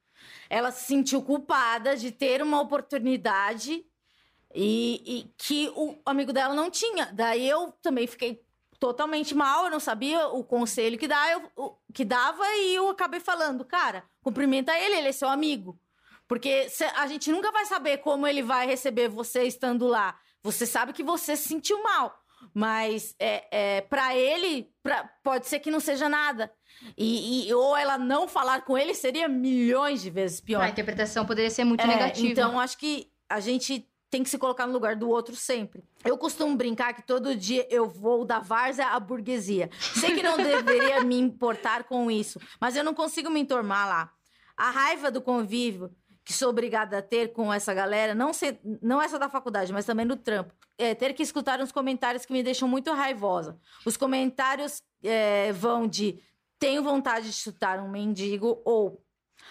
Ela 0.48 0.70
se 0.70 0.84
sentiu 0.84 1.22
culpada 1.22 1.96
de 1.96 2.10
ter 2.10 2.42
uma 2.42 2.60
oportunidade 2.60 3.84
e, 4.54 5.02
e 5.06 5.34
que 5.36 5.68
o 5.74 5.98
amigo 6.04 6.32
dela 6.32 6.54
não 6.54 6.70
tinha. 6.70 7.06
Daí 7.12 7.48
eu 7.48 7.72
também 7.82 8.06
fiquei 8.06 8.42
totalmente 8.78 9.34
mal, 9.34 9.64
eu 9.66 9.70
não 9.70 9.80
sabia 9.80 10.26
o 10.28 10.42
conselho 10.42 10.98
que, 10.98 11.06
dá, 11.06 11.30
eu, 11.32 11.50
o- 11.56 11.76
que 11.92 12.04
dava 12.04 12.44
e 12.56 12.74
eu 12.74 12.88
acabei 12.88 13.20
falando, 13.20 13.64
cara, 13.64 14.04
cumprimenta 14.22 14.76
ele, 14.78 14.96
ele 14.96 15.08
é 15.08 15.12
seu 15.12 15.28
amigo. 15.28 15.78
Porque 16.26 16.68
a 16.96 17.06
gente 17.06 17.30
nunca 17.32 17.50
vai 17.50 17.66
saber 17.66 17.98
como 17.98 18.26
ele 18.26 18.42
vai 18.42 18.66
receber 18.66 19.08
você 19.08 19.42
estando 19.44 19.86
lá. 19.86 20.18
Você 20.42 20.64
sabe 20.64 20.92
que 20.92 21.02
você 21.02 21.36
se 21.36 21.48
sentiu 21.48 21.82
mal. 21.82 22.19
Mas 22.54 23.14
é, 23.18 23.46
é, 23.50 23.80
para 23.82 24.14
ele, 24.16 24.70
pra- 24.82 25.08
pode 25.22 25.46
ser 25.46 25.60
que 25.60 25.70
não 25.70 25.80
seja 25.80 26.08
nada. 26.08 26.50
E, 26.96 27.48
e- 27.48 27.54
ou 27.54 27.76
ela 27.76 27.98
não 27.98 28.26
falar 28.26 28.62
com 28.62 28.76
ele 28.76 28.94
seria 28.94 29.28
milhões 29.28 30.00
de 30.02 30.10
vezes 30.10 30.40
pior. 30.40 30.62
A 30.62 30.68
interpretação 30.68 31.26
poderia 31.26 31.50
ser 31.50 31.64
muito 31.64 31.82
É, 31.82 31.86
negativa. 31.86 32.28
Então, 32.28 32.58
acho 32.58 32.76
que 32.78 33.10
a 33.28 33.38
gente 33.40 33.86
tem 34.10 34.24
que 34.24 34.30
se 34.30 34.38
colocar 34.38 34.66
no 34.66 34.72
lugar 34.72 34.96
do 34.96 35.08
outro 35.08 35.36
sempre. 35.36 35.84
Eu 36.04 36.18
costumo 36.18 36.56
brincar 36.56 36.92
que 36.94 37.02
todo 37.02 37.36
dia 37.36 37.64
eu 37.70 37.88
vou 37.88 38.24
da 38.24 38.40
várzea 38.40 38.88
à 38.88 38.98
burguesia. 38.98 39.70
Sei 40.00 40.14
que 40.16 40.22
não 40.22 40.36
deveria 40.42 41.00
me 41.04 41.16
importar 41.18 41.84
com 41.84 42.10
isso, 42.10 42.40
mas 42.60 42.74
eu 42.74 42.82
não 42.82 42.92
consigo 42.94 43.30
me 43.30 43.38
entormar 43.40 43.86
lá. 43.88 44.10
A 44.56 44.70
raiva 44.70 45.10
do 45.12 45.22
convívio 45.22 45.90
que 46.24 46.32
sou 46.32 46.50
obrigada 46.50 46.98
a 46.98 47.02
ter 47.02 47.32
com 47.32 47.52
essa 47.52 47.72
galera, 47.72 48.14
não, 48.14 48.32
ser, 48.32 48.60
não 48.82 49.00
essa 49.00 49.18
da 49.18 49.28
faculdade, 49.28 49.72
mas 49.72 49.84
também 49.84 50.06
do 50.06 50.16
trampo, 50.16 50.54
é 50.78 50.94
ter 50.94 51.12
que 51.12 51.22
escutar 51.22 51.60
uns 51.60 51.72
comentários 51.72 52.24
que 52.24 52.32
me 52.32 52.42
deixam 52.42 52.68
muito 52.68 52.92
raivosa. 52.92 53.58
Os 53.84 53.96
comentários 53.96 54.82
é, 55.02 55.52
vão 55.52 55.86
de 55.86 56.22
tenho 56.58 56.82
vontade 56.82 57.26
de 57.26 57.32
chutar 57.32 57.80
um 57.80 57.90
mendigo 57.90 58.60
ou 58.64 59.02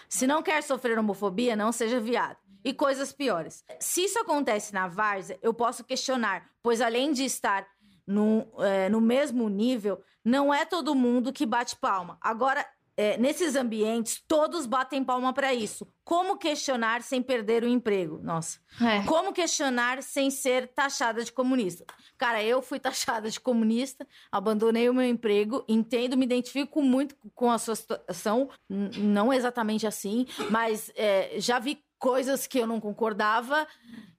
se 0.08 0.26
não 0.26 0.42
quer 0.42 0.62
sofrer 0.62 0.98
homofobia, 0.98 1.56
não 1.56 1.72
seja 1.72 2.00
viado. 2.00 2.36
E 2.64 2.74
coisas 2.74 3.12
piores. 3.12 3.64
Se 3.78 4.04
isso 4.04 4.18
acontece 4.18 4.72
na 4.72 4.86
várzea, 4.86 5.38
eu 5.42 5.52
posso 5.52 5.82
questionar, 5.82 6.48
pois 6.62 6.80
além 6.80 7.10
de 7.12 7.24
estar 7.24 7.66
no, 8.06 8.46
é, 8.58 8.88
no 8.88 9.00
mesmo 9.00 9.48
nível, 9.48 10.02
não 10.24 10.52
é 10.52 10.64
todo 10.64 10.94
mundo 10.94 11.32
que 11.32 11.46
bate 11.46 11.74
palma. 11.76 12.18
Agora, 12.20 12.66
é, 13.00 13.16
nesses 13.16 13.56
ambientes, 13.56 14.22
todos 14.28 14.66
batem 14.66 15.02
palma 15.02 15.32
para 15.32 15.54
isso. 15.54 15.88
Como 16.04 16.36
questionar 16.36 17.00
sem 17.00 17.22
perder 17.22 17.64
o 17.64 17.66
emprego? 17.66 18.20
Nossa. 18.22 18.58
É. 18.78 19.02
Como 19.06 19.32
questionar 19.32 20.02
sem 20.02 20.30
ser 20.30 20.68
taxada 20.68 21.24
de 21.24 21.32
comunista? 21.32 21.86
Cara, 22.18 22.44
eu 22.44 22.60
fui 22.60 22.78
taxada 22.78 23.30
de 23.30 23.40
comunista, 23.40 24.06
abandonei 24.30 24.86
o 24.90 24.92
meu 24.92 25.06
emprego, 25.06 25.64
entendo, 25.66 26.14
me 26.14 26.26
identifico 26.26 26.82
muito 26.82 27.16
com 27.34 27.50
a 27.50 27.56
sua 27.56 27.74
situação, 27.74 28.50
não 28.68 29.32
exatamente 29.32 29.86
assim, 29.86 30.26
mas 30.50 30.92
é, 30.94 31.36
já 31.38 31.58
vi 31.58 31.82
coisas 31.98 32.46
que 32.46 32.58
eu 32.58 32.66
não 32.66 32.78
concordava 32.78 33.66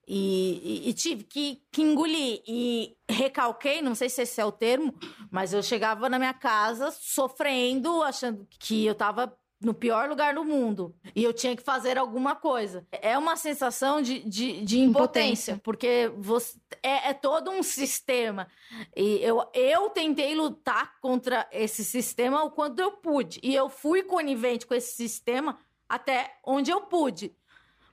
e, 0.06 0.82
e- 0.86 0.88
e 0.90 0.94
tive 0.94 1.24
que, 1.24 1.62
que 1.70 1.82
engolir. 1.82 2.42
E 2.46 2.96
recalquei, 3.08 3.80
não 3.82 3.94
sei 3.94 4.08
se 4.08 4.22
esse 4.22 4.40
é 4.40 4.44
o 4.44 4.52
termo, 4.52 4.94
mas 5.30 5.52
eu 5.52 5.62
chegava 5.62 6.08
na 6.08 6.18
minha 6.18 6.34
casa 6.34 6.90
sofrendo, 6.90 8.02
achando 8.02 8.46
que 8.58 8.84
eu 8.84 8.94
tava 8.94 9.36
no 9.60 9.72
pior 9.72 10.08
lugar 10.08 10.34
do 10.34 10.44
mundo. 10.44 10.92
E 11.14 11.22
eu 11.22 11.32
tinha 11.32 11.54
que 11.54 11.62
fazer 11.62 11.96
alguma 11.96 12.34
coisa. 12.34 12.84
É 12.90 13.16
uma 13.16 13.36
sensação 13.36 14.02
de, 14.02 14.18
de, 14.28 14.64
de 14.64 14.80
impotência, 14.80 15.52
Impotência. 15.52 15.60
porque 15.62 16.10
você, 16.16 16.58
é, 16.82 17.10
é 17.10 17.14
todo 17.14 17.48
um 17.52 17.62
sistema. 17.62 18.48
E 18.96 19.18
eu, 19.22 19.40
eu 19.54 19.88
tentei 19.90 20.34
lutar 20.34 20.98
contra 21.00 21.48
esse 21.52 21.84
sistema 21.84 22.42
o 22.42 22.50
quanto 22.50 22.80
eu 22.80 22.90
pude. 22.92 23.38
E 23.40 23.54
eu 23.54 23.68
fui 23.68 24.02
conivente 24.02 24.66
com 24.66 24.74
esse 24.74 24.96
sistema 24.96 25.56
até 25.88 26.38
onde 26.44 26.72
eu 26.72 26.80
pude. 26.80 27.32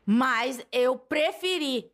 Mas 0.04 0.66
eu 0.72 0.98
preferi. 0.98 1.92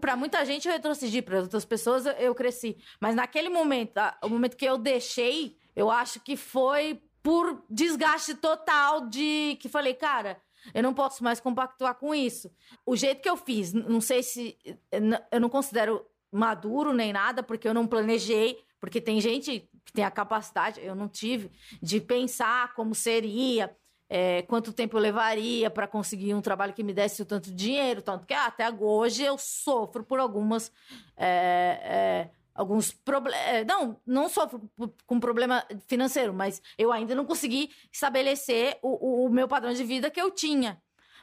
Para 0.00 0.16
muita 0.16 0.44
gente 0.44 0.66
eu 0.66 0.72
retrocedi, 0.72 1.22
para 1.22 1.40
outras 1.40 1.64
pessoas 1.64 2.04
eu, 2.18 2.34
cresci. 2.34 2.76
Mas 3.00 3.14
naquele 3.14 3.48
momento, 3.48 3.98
o 4.22 4.28
momento 4.28 4.56
que 4.56 4.64
eu 4.64 4.76
deixei, 4.78 5.56
eu 5.74 5.90
acho 5.90 6.20
que 6.20 6.36
foi 6.36 7.00
por 7.22 7.64
desgaste 7.68 8.34
total 8.34 9.08
de 9.08 9.56
que 9.60 9.68
falei, 9.68 9.94
cara, 9.94 10.40
eu 10.74 10.82
não 10.82 10.92
posso 10.94 11.22
mais 11.22 11.40
compactuar 11.40 11.94
com 11.94 12.14
isso. 12.14 12.50
O 12.84 12.96
jeito 12.96 13.22
que 13.22 13.28
eu 13.28 13.36
fiz, 13.36 13.72
não 13.72 14.00
sei 14.00 14.22
se 14.22 14.56
n- 14.92 15.20
eu 15.30 15.40
não 15.40 15.48
considero 15.48 16.04
maduro 16.32 16.92
nem 16.92 17.12
nada, 17.12 17.42
porque 17.42 17.66
eu 17.68 17.74
não 17.74 17.86
planejei, 17.86 18.58
porque 18.78 19.00
tem 19.00 19.20
gente 19.20 19.68
que 19.84 19.92
tem 19.92 20.04
a 20.04 20.10
capacidade, 20.10 20.80
eu 20.82 20.94
não 20.94 21.08
tive, 21.08 21.50
de 21.82 22.00
pensar 22.00 22.72
como 22.74 22.94
seria, 22.94 23.74
é, 24.12 24.42
quanto 24.42 24.72
tempo 24.72 24.96
eu 24.96 25.00
levaria 25.00 25.70
para 25.70 25.86
conseguir 25.86 26.34
um 26.34 26.40
trabalho 26.42 26.74
que 26.74 26.82
me 26.82 26.92
desse 26.92 27.22
o 27.22 27.24
tanto 27.24 27.50
dinheiro, 27.54 28.02
tanto 28.02 28.26
que 28.26 28.34
ah, 28.34 28.46
até 28.46 28.68
hoje 28.68 29.22
eu 29.22 29.38
sofro 29.38 30.02
por 30.02 30.18
algumas 30.18 30.72
é, 31.16 32.26
é, 32.28 32.30
alguns 32.52 32.90
problemas. 32.92 33.64
Não, 33.66 33.96
não 34.04 34.28
sofro 34.28 34.68
com 35.06 35.20
problema 35.20 35.64
financeiro, 35.86 36.34
mas 36.34 36.60
eu 36.76 36.90
ainda 36.92 37.14
não 37.14 37.24
consegui 37.24 37.70
estabelecer 37.92 38.76
o, 38.82 38.88
o- 39.22 39.26
o 39.26 39.30
meu 39.30 39.46
padrão 39.46 39.72
de 39.72 39.84
vida 39.84 40.10
que 40.10 40.20
eu 40.20 40.30
tinha. 40.30 40.82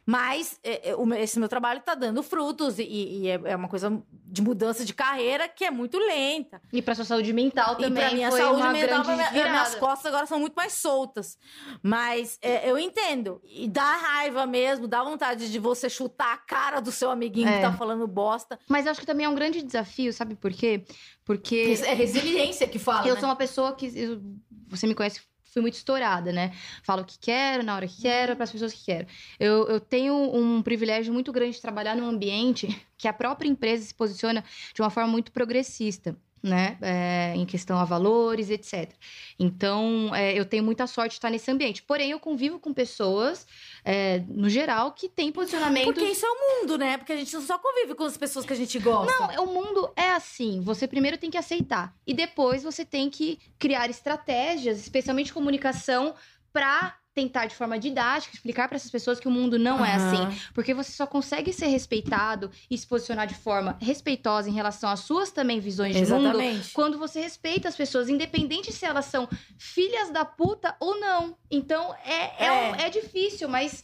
Mas 0.09 0.57
é, 0.63 0.91
é, 0.91 1.21
esse 1.21 1.37
meu 1.37 1.49
trabalho 1.49 1.79
está 1.79 1.93
dando 1.93 2.23
frutos 2.23 2.79
e, 2.79 2.83
e 2.83 3.27
é, 3.27 3.33
é 3.43 3.55
uma 3.57 3.67
coisa 3.67 4.01
de 4.09 4.41
mudança 4.41 4.85
de 4.85 4.93
carreira 4.93 5.49
que 5.49 5.65
é 5.65 5.69
muito 5.69 5.97
lenta. 5.99 6.61
E 6.71 6.81
pra 6.81 6.95
sua 6.95 7.03
saúde 7.03 7.33
mental 7.33 7.73
E 7.77 7.83
também 7.83 8.03
pra 8.05 8.13
minha 8.13 8.29
foi 8.31 8.39
saúde 8.39 8.61
mental, 8.69 9.03
grande 9.03 9.11
minha- 9.11 9.31
minhas 9.31 9.75
costas 9.75 10.05
agora 10.13 10.25
são 10.25 10.39
muito 10.39 10.53
mais 10.53 10.71
soltas. 10.73 11.37
Mas 11.83 12.37
é, 12.41 12.69
eu 12.71 12.79
entendo. 12.79 13.41
E 13.43 13.67
dá 13.67 13.97
raiva 13.97 14.45
mesmo, 14.45 14.87
dá 14.87 15.03
vontade 15.03 15.51
de 15.51 15.59
você 15.59 15.89
chutar 15.89 16.33
a 16.33 16.37
cara 16.37 16.79
do 16.79 16.91
seu 16.91 17.11
amiguinho 17.11 17.51
que 17.51 17.59
tá 17.61 17.73
falando 17.73 18.07
bosta. 18.07 18.57
Mas 18.69 18.85
eu 18.85 18.91
acho 18.91 19.01
que 19.01 19.05
também 19.05 19.25
é 19.25 19.29
um 19.29 19.35
grande 19.35 19.61
desafio, 19.61 20.13
sabe 20.13 20.35
por 20.35 20.53
quê? 20.53 20.85
Porque 21.25 21.75
É 21.85 21.93
resiliência 21.93 22.65
que 22.65 22.79
fala. 22.79 23.05
eu 23.05 23.15
né? 23.15 23.19
sou 23.19 23.27
uma 23.27 23.35
pessoa 23.35 23.73
que. 23.75 23.87
eu- 23.93 24.21
você 24.69 24.87
me 24.87 24.95
conhece, 24.95 25.21
fui 25.57 25.61
muito 25.61 25.73
estourada, 25.73 26.31
né? 26.31 26.51
Falo 26.83 27.01
o 27.01 27.05
que 27.05 27.17
quero, 27.17 27.63
na 27.63 27.75
hora 27.75 27.87
que 27.87 28.01
quero, 28.01 28.35
para 28.35 28.43
as 28.43 28.51
pessoas 28.51 28.73
que 28.73 28.85
quero. 28.85 29.07
Eu, 29.39 29.67
eu 29.67 29.79
tenho 29.79 30.13
um 30.15 30.61
privilégio 30.61 31.11
muito 31.13 31.31
grande 31.31 31.55
de 31.55 31.61
trabalhar 31.61 31.95
num 31.95 32.07
ambiente 32.07 32.67
que 32.97 33.07
a 33.07 33.13
própria 33.13 33.49
empresa 33.49 33.83
se 33.85 33.93
posiciona 33.93 34.43
de 34.73 34.81
uma 34.81 34.89
forma 34.89 35.11
muito 35.11 35.31
progressista. 35.31 36.15
Né? 36.41 36.77
É, 36.81 37.33
em 37.35 37.45
questão 37.45 37.77
a 37.79 37.83
valores, 37.83 38.49
etc. 38.49 38.93
Então, 39.39 40.13
é, 40.15 40.37
eu 40.37 40.45
tenho 40.45 40.63
muita 40.63 40.85
sorte 40.85 41.11
de 41.11 41.17
estar 41.17 41.29
nesse 41.29 41.49
ambiente. 41.49 41.81
Porém, 41.81 42.11
eu 42.11 42.19
convivo 42.19 42.59
com 42.59 42.73
pessoas, 42.73 43.45
é, 43.83 44.19
no 44.29 44.47
geral, 44.47 44.91
que 44.91 45.09
têm 45.09 45.31
posicionamentos 45.31 45.93
Porque 45.93 46.09
isso 46.09 46.25
é 46.25 46.29
o 46.29 46.61
mundo, 46.61 46.77
né? 46.77 46.97
Porque 46.97 47.11
a 47.11 47.15
gente 47.17 47.29
só 47.29 47.57
convive 47.57 47.95
com 47.95 48.03
as 48.03 48.15
pessoas 48.15 48.45
que 48.45 48.53
a 48.53 48.55
gente 48.55 48.77
gosta. 48.79 49.33
Não, 49.35 49.45
o 49.45 49.53
mundo 49.53 49.91
é 49.95 50.11
assim. 50.11 50.61
Você 50.61 50.87
primeiro 50.87 51.17
tem 51.17 51.29
que 51.29 51.37
aceitar. 51.37 51.93
E 52.05 52.13
depois 52.13 52.63
você 52.63 52.85
tem 52.85 53.09
que 53.09 53.39
criar 53.57 53.89
estratégias, 53.89 54.79
especialmente 54.79 55.33
comunicação, 55.33 56.13
pra 56.53 56.95
tentar 57.17 57.47
de 57.47 57.55
forma 57.55 57.79
didática 57.79 58.35
explicar 58.35 58.67
para 58.67 58.75
essas 58.77 58.91
pessoas 58.91 59.19
que 59.19 59.27
o 59.27 59.31
mundo 59.31 59.57
não 59.57 59.83
é 59.83 59.95
Aham. 59.95 60.27
assim. 60.29 60.39
Porque 60.53 60.71
você 60.71 60.91
só 60.91 61.07
consegue 61.07 61.51
ser 61.51 61.65
respeitado 61.65 62.51
e 62.69 62.77
se 62.77 62.85
posicionar 62.85 63.25
de 63.25 63.33
forma 63.33 63.75
respeitosa 63.81 64.47
em 64.47 64.53
relação 64.53 64.87
às 64.87 64.99
suas 64.99 65.31
também 65.31 65.59
visões 65.59 65.95
de 65.95 66.05
mundo 66.05 66.27
Exatamente. 66.27 66.73
quando 66.73 66.99
você 66.99 67.19
respeita 67.19 67.67
as 67.67 67.75
pessoas, 67.75 68.07
independente 68.07 68.71
se 68.71 68.85
elas 68.85 69.05
são 69.05 69.27
filhas 69.57 70.11
da 70.11 70.23
puta 70.25 70.75
ou 70.79 70.99
não. 70.99 71.35
Então 71.49 71.91
é, 72.05 72.45
é, 72.45 72.45
É. 72.45 72.81
é 72.85 72.89
difícil, 72.91 73.49
mas 73.49 73.83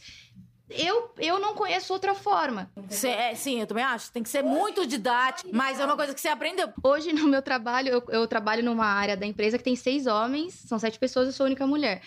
eu, 0.70 1.12
eu 1.18 1.38
não 1.38 1.54
conheço 1.54 1.92
outra 1.92 2.14
forma. 2.14 2.70
Cê- 2.88 3.08
é, 3.08 3.34
sim, 3.34 3.60
eu 3.60 3.66
também 3.66 3.84
acho. 3.84 4.10
Tem 4.12 4.22
que 4.22 4.28
ser 4.30 4.42
muito 4.42 4.86
didático, 4.86 5.50
mas 5.52 5.78
é 5.78 5.84
uma 5.84 5.94
coisa 5.96 6.14
que 6.14 6.20
você 6.20 6.28
aprendeu. 6.28 6.72
Hoje, 6.82 7.12
no 7.12 7.26
meu 7.28 7.42
trabalho, 7.42 7.88
eu, 7.90 8.02
eu 8.08 8.26
trabalho 8.26 8.62
numa 8.64 8.86
área 8.86 9.16
da 9.16 9.26
empresa 9.26 9.58
que 9.58 9.64
tem 9.64 9.76
seis 9.76 10.06
homens, 10.06 10.54
são 10.54 10.78
sete 10.78 10.98
pessoas, 10.98 11.26
eu 11.26 11.32
sou 11.32 11.44
a 11.44 11.48
única 11.48 11.66
mulher. 11.66 12.00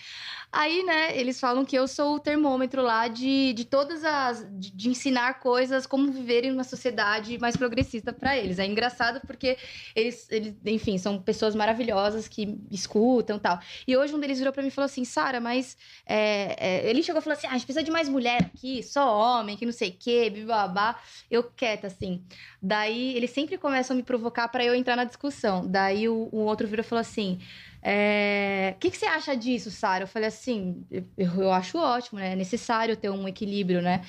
Aí, 0.50 0.82
né, 0.82 1.14
eles 1.18 1.38
falam 1.38 1.62
que 1.62 1.76
eu 1.76 1.86
sou 1.86 2.14
o 2.16 2.18
termômetro 2.18 2.80
lá 2.82 3.06
de, 3.06 3.52
de 3.52 3.66
todas 3.66 4.02
as. 4.02 4.46
De, 4.58 4.70
de 4.74 4.88
ensinar 4.88 5.40
coisas, 5.40 5.86
como 5.86 6.10
viver 6.10 6.42
em 6.44 6.50
uma 6.52 6.64
sociedade 6.64 7.38
mais 7.38 7.54
progressista 7.56 8.14
pra 8.14 8.36
eles. 8.36 8.58
É 8.58 8.64
engraçado 8.64 9.20
porque 9.26 9.58
eles, 9.94 10.26
eles, 10.30 10.54
enfim, 10.64 10.96
são 10.96 11.20
pessoas 11.22 11.54
maravilhosas 11.54 12.26
que 12.26 12.58
escutam 12.70 13.38
tal. 13.38 13.58
E 13.86 13.94
hoje 13.94 14.14
um 14.14 14.18
deles 14.18 14.38
virou 14.38 14.52
pra 14.52 14.62
mim 14.62 14.68
e 14.68 14.70
falou 14.70 14.86
assim: 14.86 15.04
Sara, 15.04 15.38
mas. 15.38 15.76
é, 16.06 16.56
é", 16.86 16.90
ele 16.90 17.02
chegou 17.02 17.20
e 17.20 17.22
falou 17.22 17.36
assim: 17.36 17.46
ah, 17.46 17.50
a 17.50 17.52
gente 17.52 17.66
precisa 17.66 17.84
de 17.84 17.90
mais 17.90 18.08
mulher 18.08 18.44
aqui, 18.44 18.82
só 18.82 19.18
homem, 19.18 19.54
que 19.56 19.66
não 19.66 19.72
sei 19.72 19.90
o 19.90 19.98
quê, 19.98 20.30
babá. 20.46 20.98
Eu 21.30 21.44
quieta, 21.44 21.86
assim. 21.88 22.24
Daí 22.60 23.14
eles 23.16 23.30
sempre 23.30 23.58
começam 23.58 23.94
a 23.94 23.96
me 23.98 24.02
provocar 24.02 24.48
pra 24.48 24.64
eu 24.64 24.74
entrar 24.74 24.96
na 24.96 25.04
discussão. 25.04 25.66
Daí 25.68 26.08
o, 26.08 26.28
o 26.32 26.38
outro 26.38 26.66
virou 26.66 26.84
e 26.84 26.88
falou 26.88 27.00
assim: 27.00 27.38
é, 27.82 28.72
O 28.76 28.78
que, 28.80 28.90
que 28.90 28.96
você 28.96 29.06
acha 29.06 29.36
disso, 29.36 29.70
Sara? 29.70 30.04
Eu 30.04 30.08
falei 30.08 30.28
assim: 30.28 30.86
eu, 30.90 31.04
eu 31.42 31.52
acho 31.52 31.78
ótimo, 31.78 32.18
né? 32.18 32.32
É 32.32 32.36
necessário 32.36 32.96
ter 32.96 33.10
um 33.10 33.26
equilíbrio, 33.28 33.80
né? 33.82 34.04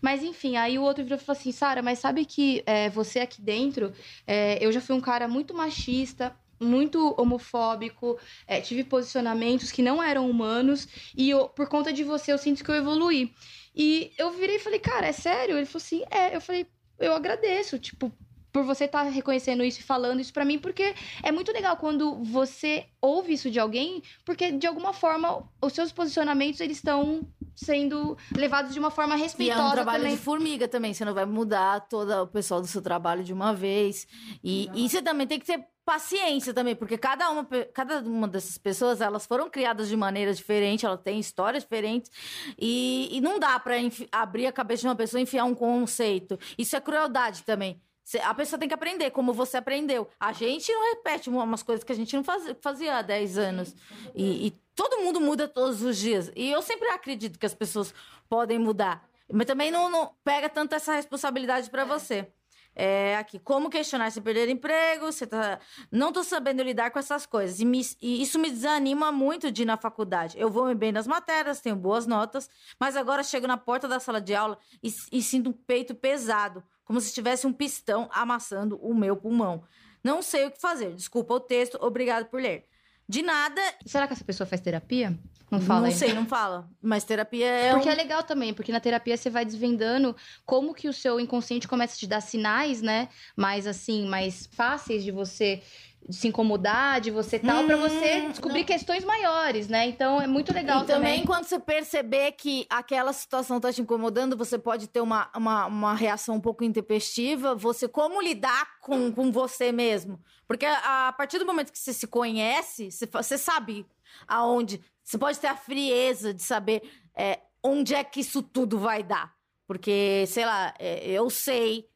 Mas 0.00 0.22
enfim, 0.22 0.56
aí 0.56 0.78
o 0.78 0.82
outro 0.82 1.04
virou 1.04 1.18
e 1.18 1.22
falou 1.22 1.38
assim: 1.38 1.52
Sara, 1.52 1.82
mas 1.82 1.98
sabe 1.98 2.24
que 2.24 2.62
é, 2.66 2.88
você 2.90 3.20
aqui 3.20 3.40
dentro, 3.42 3.92
é, 4.26 4.64
eu 4.64 4.72
já 4.72 4.80
fui 4.80 4.96
um 4.96 5.00
cara 5.00 5.28
muito 5.28 5.54
machista. 5.54 6.34
Muito 6.60 7.12
homofóbico, 7.18 8.16
é, 8.46 8.60
tive 8.60 8.84
posicionamentos 8.84 9.72
que 9.72 9.82
não 9.82 10.00
eram 10.00 10.30
humanos, 10.30 10.86
e 11.16 11.28
eu- 11.28 11.48
por 11.48 11.68
conta 11.68 11.92
de 11.92 12.04
você 12.04 12.32
eu 12.32 12.38
sinto 12.38 12.62
que 12.62 12.70
eu 12.70 12.76
evoluí. 12.76 13.34
E 13.74 14.12
eu 14.16 14.30
virei 14.30 14.56
e 14.56 14.58
falei, 14.60 14.78
cara, 14.78 15.08
é 15.08 15.12
sério? 15.12 15.56
Ele 15.56 15.66
falou 15.66 15.82
assim, 15.84 16.04
é. 16.08 16.36
Eu 16.36 16.40
falei, 16.40 16.66
eu 17.00 17.12
agradeço, 17.14 17.78
tipo, 17.80 18.12
por 18.52 18.64
você 18.64 18.84
estar 18.84 19.02
reconhecendo 19.04 19.64
isso 19.64 19.80
e 19.80 19.82
falando 19.82 20.20
isso 20.20 20.32
pra 20.32 20.44
mim, 20.44 20.58
porque 20.58 20.94
é 21.22 21.32
muito 21.32 21.50
legal 21.52 21.76
quando 21.78 22.22
você 22.22 22.86
ouve 23.00 23.32
isso 23.32 23.50
de 23.50 23.58
alguém, 23.58 24.02
porque 24.24 24.52
de 24.52 24.66
alguma 24.66 24.92
forma 24.92 25.48
os 25.60 25.72
seus 25.72 25.90
posicionamentos 25.90 26.60
eles 26.60 26.76
estão 26.76 27.26
sendo 27.56 28.16
levados 28.36 28.72
de 28.74 28.78
uma 28.78 28.90
forma 28.90 29.14
E 29.16 29.20
é 29.20 29.22
respeitosa 29.22 29.62
um 29.68 29.72
trabalho 29.72 30.02
também. 30.02 30.16
de 30.16 30.22
formiga 30.22 30.68
também. 30.68 30.92
Você 30.92 31.04
não 31.04 31.14
vai 31.14 31.24
mudar 31.24 31.80
todo 31.88 32.10
o 32.22 32.26
pessoal 32.26 32.60
do 32.60 32.66
seu 32.66 32.82
trabalho 32.82 33.24
de 33.24 33.32
uma 33.32 33.54
vez. 33.54 34.06
E, 34.44 34.68
e 34.74 34.88
você 34.88 35.00
também 35.00 35.26
tem 35.26 35.38
que 35.38 35.46
ter 35.46 35.64
paciência 35.84 36.54
também, 36.54 36.76
porque 36.76 36.96
cada 36.96 37.28
uma, 37.30 37.44
cada 37.74 38.00
uma 38.00 38.28
dessas 38.28 38.56
pessoas, 38.56 39.00
elas 39.00 39.26
foram 39.26 39.50
criadas 39.50 39.88
de 39.88 39.96
maneira 39.96 40.32
diferente, 40.32 40.86
elas 40.86 41.00
têm 41.00 41.18
histórias 41.18 41.62
diferentes. 41.62 42.10
E, 42.58 43.08
e 43.16 43.20
não 43.20 43.38
dá 43.38 43.58
pra 43.58 43.78
enfi- 43.78 44.08
abrir 44.12 44.46
a 44.46 44.52
cabeça 44.52 44.82
de 44.82 44.88
uma 44.88 44.94
pessoa 44.96 45.20
e 45.20 45.24
enfiar 45.24 45.44
um 45.44 45.54
conceito. 45.54 46.38
Isso 46.58 46.76
é 46.76 46.80
crueldade 46.80 47.42
também. 47.44 47.80
A 48.22 48.34
pessoa 48.34 48.58
tem 48.58 48.68
que 48.68 48.74
aprender, 48.74 49.10
como 49.10 49.32
você 49.32 49.56
aprendeu. 49.56 50.08
A 50.18 50.32
gente 50.32 50.70
não 50.72 50.94
repete 50.94 51.30
umas 51.30 51.62
coisas 51.62 51.84
que 51.84 51.92
a 51.92 51.94
gente 51.94 52.14
não 52.16 52.24
fazia, 52.60 52.98
há 52.98 53.02
10 53.02 53.38
anos. 53.38 53.74
E, 54.14 54.48
e 54.48 54.50
todo 54.74 55.00
mundo 55.00 55.20
muda 55.20 55.46
todos 55.48 55.82
os 55.82 55.96
dias. 55.96 56.30
E 56.34 56.50
eu 56.50 56.60
sempre 56.62 56.88
acredito 56.88 57.38
que 57.38 57.46
as 57.46 57.54
pessoas 57.54 57.94
podem 58.28 58.58
mudar. 58.58 59.08
Mas 59.32 59.46
também 59.46 59.70
não, 59.70 59.88
não 59.90 60.12
pega 60.24 60.48
tanto 60.48 60.74
essa 60.74 60.94
responsabilidade 60.94 61.70
pra 61.70 61.84
você. 61.84 62.30
É, 62.74 63.16
aqui, 63.16 63.38
como 63.38 63.68
questionar 63.68 64.10
se 64.10 64.20
perder 64.20 64.48
emprego, 64.48 65.06
você 65.12 65.26
tá... 65.26 65.60
Não 65.90 66.10
tô 66.12 66.24
sabendo 66.24 66.62
lidar 66.62 66.90
com 66.90 66.98
essas 66.98 67.26
coisas. 67.26 67.60
E, 67.60 67.64
me- 67.66 67.82
e 68.00 68.22
isso 68.22 68.38
me 68.38 68.50
desanima 68.50 69.12
muito 69.12 69.50
de 69.52 69.62
ir 69.62 69.66
na 69.66 69.76
faculdade. 69.76 70.38
Eu 70.40 70.50
vou 70.50 70.74
bem 70.74 70.90
nas 70.90 71.06
matérias, 71.06 71.60
tenho 71.60 71.76
boas 71.76 72.06
notas, 72.06 72.48
mas 72.80 72.96
agora 72.96 73.22
chego 73.22 73.46
na 73.46 73.58
porta 73.58 73.86
da 73.86 74.00
sala 74.00 74.20
de 74.20 74.34
aula 74.34 74.58
e, 74.82 74.92
e 75.12 75.22
sinto 75.22 75.50
um 75.50 75.52
peito 75.52 75.94
pesado, 75.94 76.62
como 76.84 77.00
se 77.00 77.12
tivesse 77.12 77.46
um 77.46 77.52
pistão 77.52 78.08
amassando 78.12 78.76
o 78.82 78.94
meu 78.94 79.16
pulmão. 79.16 79.64
Não 80.02 80.22
sei 80.22 80.46
o 80.46 80.50
que 80.50 80.60
fazer. 80.60 80.94
Desculpa 80.94 81.34
o 81.34 81.40
texto, 81.40 81.76
obrigado 81.80 82.26
por 82.26 82.40
ler. 82.40 82.66
De 83.08 83.20
nada, 83.20 83.60
Será 83.84 84.06
que 84.06 84.14
essa 84.14 84.24
pessoa 84.24 84.46
faz 84.46 84.60
terapia? 84.62 85.18
Não 85.52 85.60
fala 85.60 85.80
não 85.80 85.86
ainda. 85.86 85.98
sei, 85.98 86.14
não 86.14 86.26
fala. 86.26 86.68
Mas 86.80 87.04
terapia 87.04 87.46
é 87.46 87.70
Porque 87.72 87.88
um... 87.88 87.92
é 87.92 87.94
legal 87.94 88.22
também, 88.22 88.54
porque 88.54 88.72
na 88.72 88.80
terapia 88.80 89.16
você 89.16 89.28
vai 89.28 89.44
desvendando 89.44 90.16
como 90.46 90.72
que 90.74 90.88
o 90.88 90.92
seu 90.92 91.20
inconsciente 91.20 91.68
começa 91.68 91.94
a 91.94 91.98
te 91.98 92.06
dar 92.06 92.22
sinais, 92.22 92.80
né? 92.80 93.08
Mais 93.36 93.66
assim, 93.66 94.06
mais 94.06 94.48
fáceis 94.52 95.04
de 95.04 95.10
você 95.10 95.62
se 96.10 96.26
incomodar, 96.26 97.00
de 97.00 97.12
você 97.12 97.38
tal, 97.38 97.64
pra 97.64 97.76
você 97.76 98.22
Hum, 98.22 98.30
descobrir 98.30 98.60
não. 98.60 98.66
questões 98.66 99.04
maiores, 99.04 99.68
né? 99.68 99.86
Então 99.86 100.20
é 100.20 100.26
muito 100.26 100.52
legal 100.52 100.82
e 100.82 100.86
também, 100.86 101.12
também. 101.12 101.24
quando 101.26 101.44
você 101.44 101.60
perceber 101.60 102.32
que 102.32 102.66
aquela 102.68 103.12
situação 103.12 103.60
tá 103.60 103.72
te 103.72 103.80
incomodando, 103.82 104.36
você 104.36 104.58
pode 104.58 104.88
ter 104.88 105.00
uma, 105.00 105.30
uma, 105.36 105.66
uma 105.66 105.94
reação 105.94 106.34
um 106.36 106.40
pouco 106.40 106.64
intempestiva. 106.64 107.54
Você, 107.54 107.86
como 107.86 108.20
lidar 108.20 108.80
com, 108.80 109.12
com 109.12 109.30
você 109.30 109.70
mesmo? 109.70 110.18
Porque 110.48 110.66
a, 110.66 111.08
a 111.08 111.12
partir 111.12 111.38
do 111.38 111.46
momento 111.46 111.70
que 111.70 111.78
você 111.78 111.92
se 111.92 112.06
conhece, 112.08 112.90
você, 112.90 113.06
você 113.06 113.38
sabe 113.38 113.86
aonde. 114.26 114.80
Você 115.04 115.18
pode 115.18 115.38
ter 115.38 115.48
a 115.48 115.56
frieza 115.56 116.32
de 116.32 116.42
saber 116.42 116.82
é, 117.14 117.40
onde 117.62 117.94
é 117.94 118.02
que 118.02 118.20
isso 118.20 118.42
tudo 118.42 118.78
vai 118.78 119.02
dar. 119.02 119.34
Porque, 119.66 120.24
sei 120.26 120.44
lá, 120.44 120.74
é, 120.78 121.06
eu 121.08 121.30
sei 121.30 121.88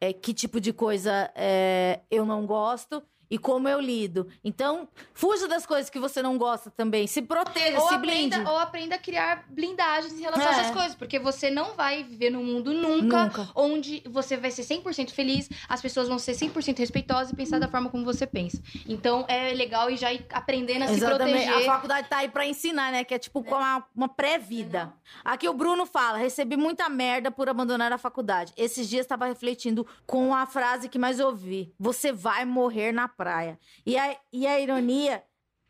é, 0.00 0.12
que 0.12 0.34
tipo 0.34 0.60
de 0.60 0.72
coisa 0.72 1.32
é, 1.34 2.00
eu 2.10 2.24
não 2.24 2.46
gosto 2.46 3.02
e 3.32 3.38
como 3.38 3.66
eu 3.66 3.80
lido. 3.80 4.28
Então, 4.44 4.86
fuja 5.14 5.48
das 5.48 5.64
coisas 5.64 5.88
que 5.88 5.98
você 5.98 6.20
não 6.20 6.36
gosta 6.36 6.70
também. 6.70 7.06
Se 7.06 7.22
proteja, 7.22 7.80
Ou 7.80 7.88
se 7.88 7.94
aprenda, 7.94 8.36
blinde. 8.36 8.50
ou 8.50 8.58
aprenda 8.58 8.96
a 8.96 8.98
criar 8.98 9.46
blindagens 9.48 10.12
em 10.12 10.20
relação 10.20 10.46
a 10.46 10.50
É. 10.54 10.60
essas 10.60 10.70
coisas, 10.70 10.94
porque 10.94 11.18
você 11.18 11.48
não 11.50 11.72
vai 11.74 12.02
viver 12.04 12.28
num 12.28 12.44
mundo 12.44 12.74
nunca, 12.74 13.24
Nunca. 13.24 13.48
onde 13.54 14.02
você 14.10 14.36
vai 14.36 14.50
ser 14.50 14.64
100% 14.64 15.12
feliz, 15.12 15.48
as 15.66 15.80
pessoas 15.80 16.08
vão 16.08 16.18
ser 16.18 16.34
100% 16.34 16.78
respeitosas 16.78 17.32
e 17.32 17.34
pensar 17.36 17.58
da 17.58 17.68
forma 17.68 17.88
como 17.88 18.04
você 18.04 18.26
pensa. 18.26 18.62
Então 18.86 19.24
é 19.28 19.54
legal 19.54 19.88
e 19.88 19.96
já 19.96 20.12
ir 20.12 20.26
aprendendo 20.30 20.82
a 20.84 20.88
se 20.88 20.94
Exatamente. 20.94 21.44
proteger. 21.46 21.70
A 21.70 21.72
faculdade 21.74 22.08
tá 22.08 22.18
aí 22.18 22.28
pra 22.28 22.46
ensinar, 22.46 22.92
né? 22.92 23.02
Que 23.02 23.14
é 23.14 23.18
tipo 23.18 23.42
com 23.42 23.54
uma, 23.54 23.82
uma 23.96 24.08
pré-vida. 24.10 24.92
Aqui 25.24 25.48
o 25.48 25.54
Bruno 25.54 25.86
fala: 25.86 26.18
recebi 26.18 26.56
muita 26.58 26.86
merda 26.90 27.30
por 27.30 27.48
abandonar 27.48 27.92
a 27.92 27.98
faculdade. 27.98 28.52
Esses 28.58 28.88
dias 28.90 29.06
estava 29.06 29.24
refletindo 29.24 29.86
com 30.06 30.34
a 30.34 30.44
frase 30.44 30.86
que 30.88 30.98
mais 30.98 31.18
ouvi: 31.18 31.72
Você 31.78 32.12
vai 32.12 32.44
morrer 32.44 32.92
na 32.92 33.08
praia. 33.22 33.56
E 33.86 33.96
a, 33.96 34.16
e 34.32 34.46
a 34.48 34.58
ironia 34.58 35.22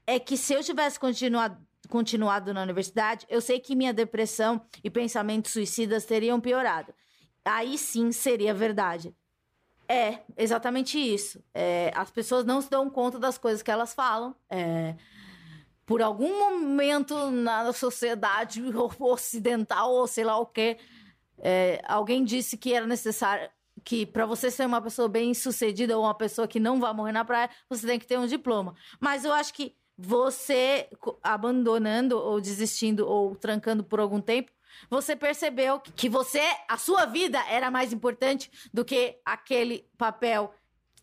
é 0.06 0.18
que 0.18 0.38
se 0.38 0.54
eu 0.54 0.62
tivesse 0.62 0.98
continuado, 0.98 1.58
continuado 1.90 2.54
na 2.54 2.62
universidade, 2.62 3.26
eu 3.28 3.42
sei 3.42 3.60
que 3.60 3.76
minha 3.76 3.92
depressão 3.92 4.64
e 4.82 4.88
pensamentos 4.88 5.52
suicidas 5.52 6.06
teriam 6.06 6.40
piorado. 6.40 6.94
Aí 7.44 7.76
sim 7.76 8.10
seria 8.10 8.54
verdade. 8.54 9.14
É, 9.86 10.20
exatamente 10.38 10.98
isso. 10.98 11.44
É, 11.52 11.92
as 11.94 12.10
pessoas 12.10 12.46
não 12.46 12.62
se 12.62 12.70
dão 12.70 12.88
conta 12.88 13.18
das 13.18 13.36
coisas 13.36 13.62
que 13.62 13.70
elas 13.70 13.92
falam. 13.92 14.34
É, 14.48 14.94
por 15.84 16.00
algum 16.00 16.38
momento 16.38 17.30
na 17.30 17.70
sociedade 17.74 18.62
ocidental 18.98 19.92
ou 19.92 20.06
sei 20.06 20.24
lá 20.24 20.38
o 20.38 20.46
que, 20.46 20.78
alguém 21.84 22.24
disse 22.24 22.56
que 22.56 22.72
era 22.72 22.86
necessário 22.86 23.50
que 23.84 24.06
para 24.06 24.26
você 24.26 24.50
ser 24.50 24.66
uma 24.66 24.80
pessoa 24.80 25.08
bem 25.08 25.34
sucedida 25.34 25.96
ou 25.96 26.04
uma 26.04 26.14
pessoa 26.14 26.48
que 26.48 26.60
não 26.60 26.80
vai 26.80 26.92
morrer 26.92 27.12
na 27.12 27.24
praia, 27.24 27.50
você 27.68 27.86
tem 27.86 27.98
que 27.98 28.06
ter 28.06 28.18
um 28.18 28.26
diploma. 28.26 28.74
Mas 29.00 29.24
eu 29.24 29.32
acho 29.32 29.52
que 29.54 29.74
você 29.96 30.88
abandonando 31.22 32.18
ou 32.18 32.40
desistindo 32.40 33.06
ou 33.06 33.36
trancando 33.36 33.84
por 33.84 34.00
algum 34.00 34.20
tempo, 34.20 34.50
você 34.88 35.14
percebeu 35.14 35.80
que 35.80 36.08
você, 36.08 36.42
a 36.68 36.76
sua 36.76 37.04
vida 37.06 37.38
era 37.48 37.70
mais 37.70 37.92
importante 37.92 38.50
do 38.72 38.84
que 38.84 39.18
aquele 39.24 39.86
papel 39.98 40.52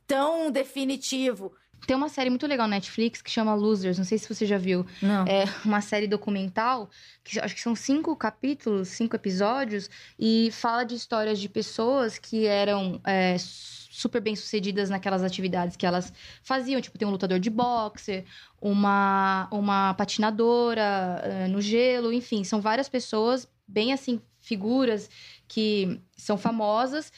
tão 0.08 0.50
definitivo. 0.50 1.54
Tem 1.86 1.96
uma 1.96 2.10
série 2.10 2.30
muito 2.30 2.46
legal 2.48 2.68
na 2.68 2.76
Netflix 2.76 3.22
que 3.22 3.32
chama 3.32 3.54
Losers, 3.54 3.98
não 3.98 4.06
sei 4.06 4.18
se 4.18 4.34
você 4.34 4.46
já 4.46 4.58
viu. 4.58 4.86
Não. 5.02 5.26
É 5.26 5.46
uma 5.66 5.82
série 5.82 6.08
documental, 6.08 6.90
que 7.24 7.40
acho 7.40 7.56
que 7.56 7.62
são 7.62 7.76
cinco 7.76 8.16
capítulos, 8.16 8.90
cinco 8.90 9.16
episódios, 9.16 9.90
e 10.18 10.50
fala 10.52 10.84
de 10.84 10.96
histórias 10.96 11.40
de 11.40 11.50
pessoas 11.50 12.18
que 12.18 12.46
eram 12.46 13.02
é, 13.06 13.36
super 13.40 14.22
bem 14.22 14.36
sucedidas 14.36 14.90
naquelas 14.90 15.24
atividades 15.24 15.76
que 15.76 15.86
elas 15.86 16.14
faziam. 16.42 16.80
Tipo, 16.80 16.98
tem 16.98 17.08
um 17.08 17.12
lutador 17.12 17.40
de 17.40 17.50
boxe, 17.50 18.24
uma, 18.62 19.48
uma 19.52 19.94
patinadora 19.96 21.22
é, 21.24 21.48
no 21.48 21.62
gelo, 21.62 22.14
enfim, 22.14 22.44
são 22.44 22.62
várias 22.62 22.88
pessoas, 22.88 23.48
bem 23.68 23.92
assim, 23.94 24.22
figuras 24.40 25.10
que 25.50 26.00
são 26.16 26.38
famosas. 26.38 27.12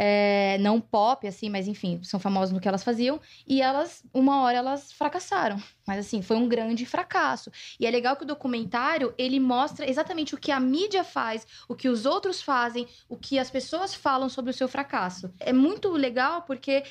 é, 0.00 0.58
não 0.58 0.80
pop, 0.80 1.26
assim, 1.26 1.50
mas 1.50 1.66
enfim, 1.66 2.00
são 2.04 2.20
famosas 2.20 2.52
no 2.52 2.60
que 2.60 2.68
elas 2.68 2.84
faziam. 2.84 3.20
E 3.44 3.60
elas, 3.60 4.04
uma 4.14 4.42
hora, 4.42 4.58
elas 4.58 4.92
fracassaram. 4.92 5.60
Mas 5.84 5.98
assim, 6.06 6.22
foi 6.22 6.36
um 6.36 6.48
grande 6.48 6.86
fracasso. 6.86 7.50
E 7.80 7.84
é 7.86 7.90
legal 7.90 8.14
que 8.14 8.22
o 8.22 8.26
documentário, 8.26 9.12
ele 9.18 9.40
mostra 9.40 9.90
exatamente 9.90 10.36
o 10.36 10.38
que 10.38 10.52
a 10.52 10.60
mídia 10.60 11.02
faz, 11.02 11.44
o 11.68 11.74
que 11.74 11.88
os 11.88 12.06
outros 12.06 12.40
fazem, 12.40 12.86
o 13.08 13.16
que 13.16 13.40
as 13.40 13.50
pessoas 13.50 13.92
falam 13.92 14.28
sobre 14.28 14.52
o 14.52 14.54
seu 14.54 14.68
fracasso. 14.68 15.34
É 15.40 15.52
muito 15.52 15.90
legal 15.90 16.42
porque 16.42 16.84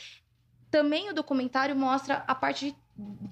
também 0.70 1.10
o 1.10 1.14
documentário 1.14 1.76
mostra 1.78 2.26
a 2.28 2.36
parte 2.36 2.72
de, 2.72 2.76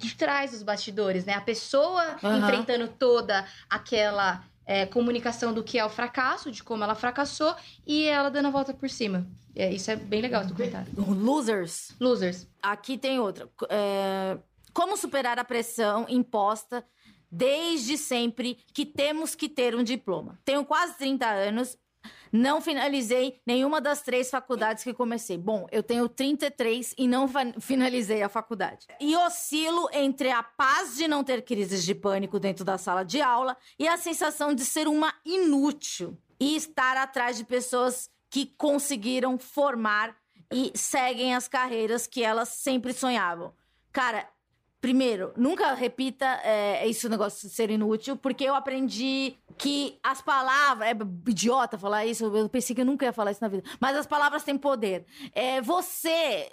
de 0.07 0.15
trás 0.15 0.51
dos 0.51 0.63
bastidores, 0.63 1.25
né? 1.25 1.33
A 1.33 1.41
pessoa 1.41 2.15
Aham. 2.23 2.39
enfrentando 2.39 2.87
toda 2.87 3.45
aquela 3.69 4.41
é, 4.65 4.85
comunicação 4.85 5.53
do 5.53 5.63
que 5.63 5.77
é 5.77 5.85
o 5.85 5.89
fracasso, 5.89 6.51
de 6.51 6.63
como 6.63 6.83
ela 6.83 6.95
fracassou, 6.95 7.55
e 7.85 8.05
ela 8.05 8.29
dando 8.29 8.47
a 8.47 8.51
volta 8.51 8.73
por 8.73 8.89
cima. 8.89 9.27
É, 9.55 9.71
isso 9.71 9.89
é 9.89 9.95
bem 9.95 10.21
legal 10.21 10.41
esse 10.41 10.49
documentário. 10.49 10.91
Losers. 10.97 11.91
Losers. 11.99 12.47
Aqui 12.61 12.97
tem 12.97 13.19
outra. 13.19 13.49
É, 13.69 14.37
Como 14.73 14.97
superar 14.97 15.39
a 15.39 15.43
pressão 15.43 16.05
imposta 16.09 16.85
desde 17.31 17.97
sempre 17.97 18.57
que 18.73 18.85
temos 18.85 19.35
que 19.35 19.49
ter 19.49 19.75
um 19.75 19.83
diploma. 19.83 20.39
Tenho 20.45 20.63
quase 20.65 20.97
30 20.97 21.25
anos. 21.25 21.77
Não 22.31 22.59
finalizei 22.59 23.39
nenhuma 23.45 23.79
das 23.79 24.01
três 24.01 24.29
faculdades 24.29 24.83
que 24.83 24.93
comecei. 24.93 25.37
Bom, 25.37 25.67
eu 25.71 25.81
tenho 25.81 26.07
33 26.09 26.93
e 26.97 27.07
não 27.07 27.29
finalizei 27.59 28.21
a 28.21 28.29
faculdade. 28.29 28.87
E 28.99 29.15
oscilo 29.15 29.87
entre 29.93 30.31
a 30.31 30.43
paz 30.43 30.95
de 30.95 31.07
não 31.07 31.23
ter 31.23 31.41
crises 31.43 31.83
de 31.83 31.95
pânico 31.95 32.39
dentro 32.39 32.65
da 32.65 32.77
sala 32.77 33.03
de 33.03 33.21
aula 33.21 33.55
e 33.79 33.87
a 33.87 33.97
sensação 33.97 34.53
de 34.53 34.65
ser 34.65 34.87
uma 34.87 35.13
inútil 35.25 36.17
e 36.39 36.55
estar 36.55 36.97
atrás 36.97 37.37
de 37.37 37.43
pessoas 37.43 38.09
que 38.29 38.45
conseguiram 38.45 39.37
formar 39.37 40.15
e 40.51 40.71
seguem 40.75 41.33
as 41.33 41.47
carreiras 41.47 42.05
que 42.05 42.23
elas 42.23 42.49
sempre 42.49 42.93
sonhavam. 42.93 43.53
Cara, 43.91 44.27
primeiro, 44.85 45.33
nunca 45.35 45.73
repita 45.73 46.39
é, 46.43 46.87
esse 46.87 47.09
negócio 47.09 47.49
de 47.49 47.55
ser 47.55 47.71
inútil, 47.71 48.15
porque 48.15 48.43
eu 48.43 48.53
aprendi 48.53 49.35
que 49.57 49.97
as 50.03 50.21
palavras. 50.21 50.87
É 50.89 50.95
idiota 51.27 51.75
falar 51.75 52.05
isso, 52.05 52.25
eu 52.25 52.47
pensei 52.47 52.75
que 52.75 52.81
eu 52.81 52.85
nunca 52.85 53.03
ia 53.03 53.11
falar 53.11 53.31
isso 53.31 53.41
na 53.41 53.47
vida. 53.47 53.63
Mas 53.79 53.97
as 53.97 54.05
palavras 54.05 54.43
têm 54.43 54.59
poder. 54.59 55.03
É, 55.33 55.59
você 55.59 56.51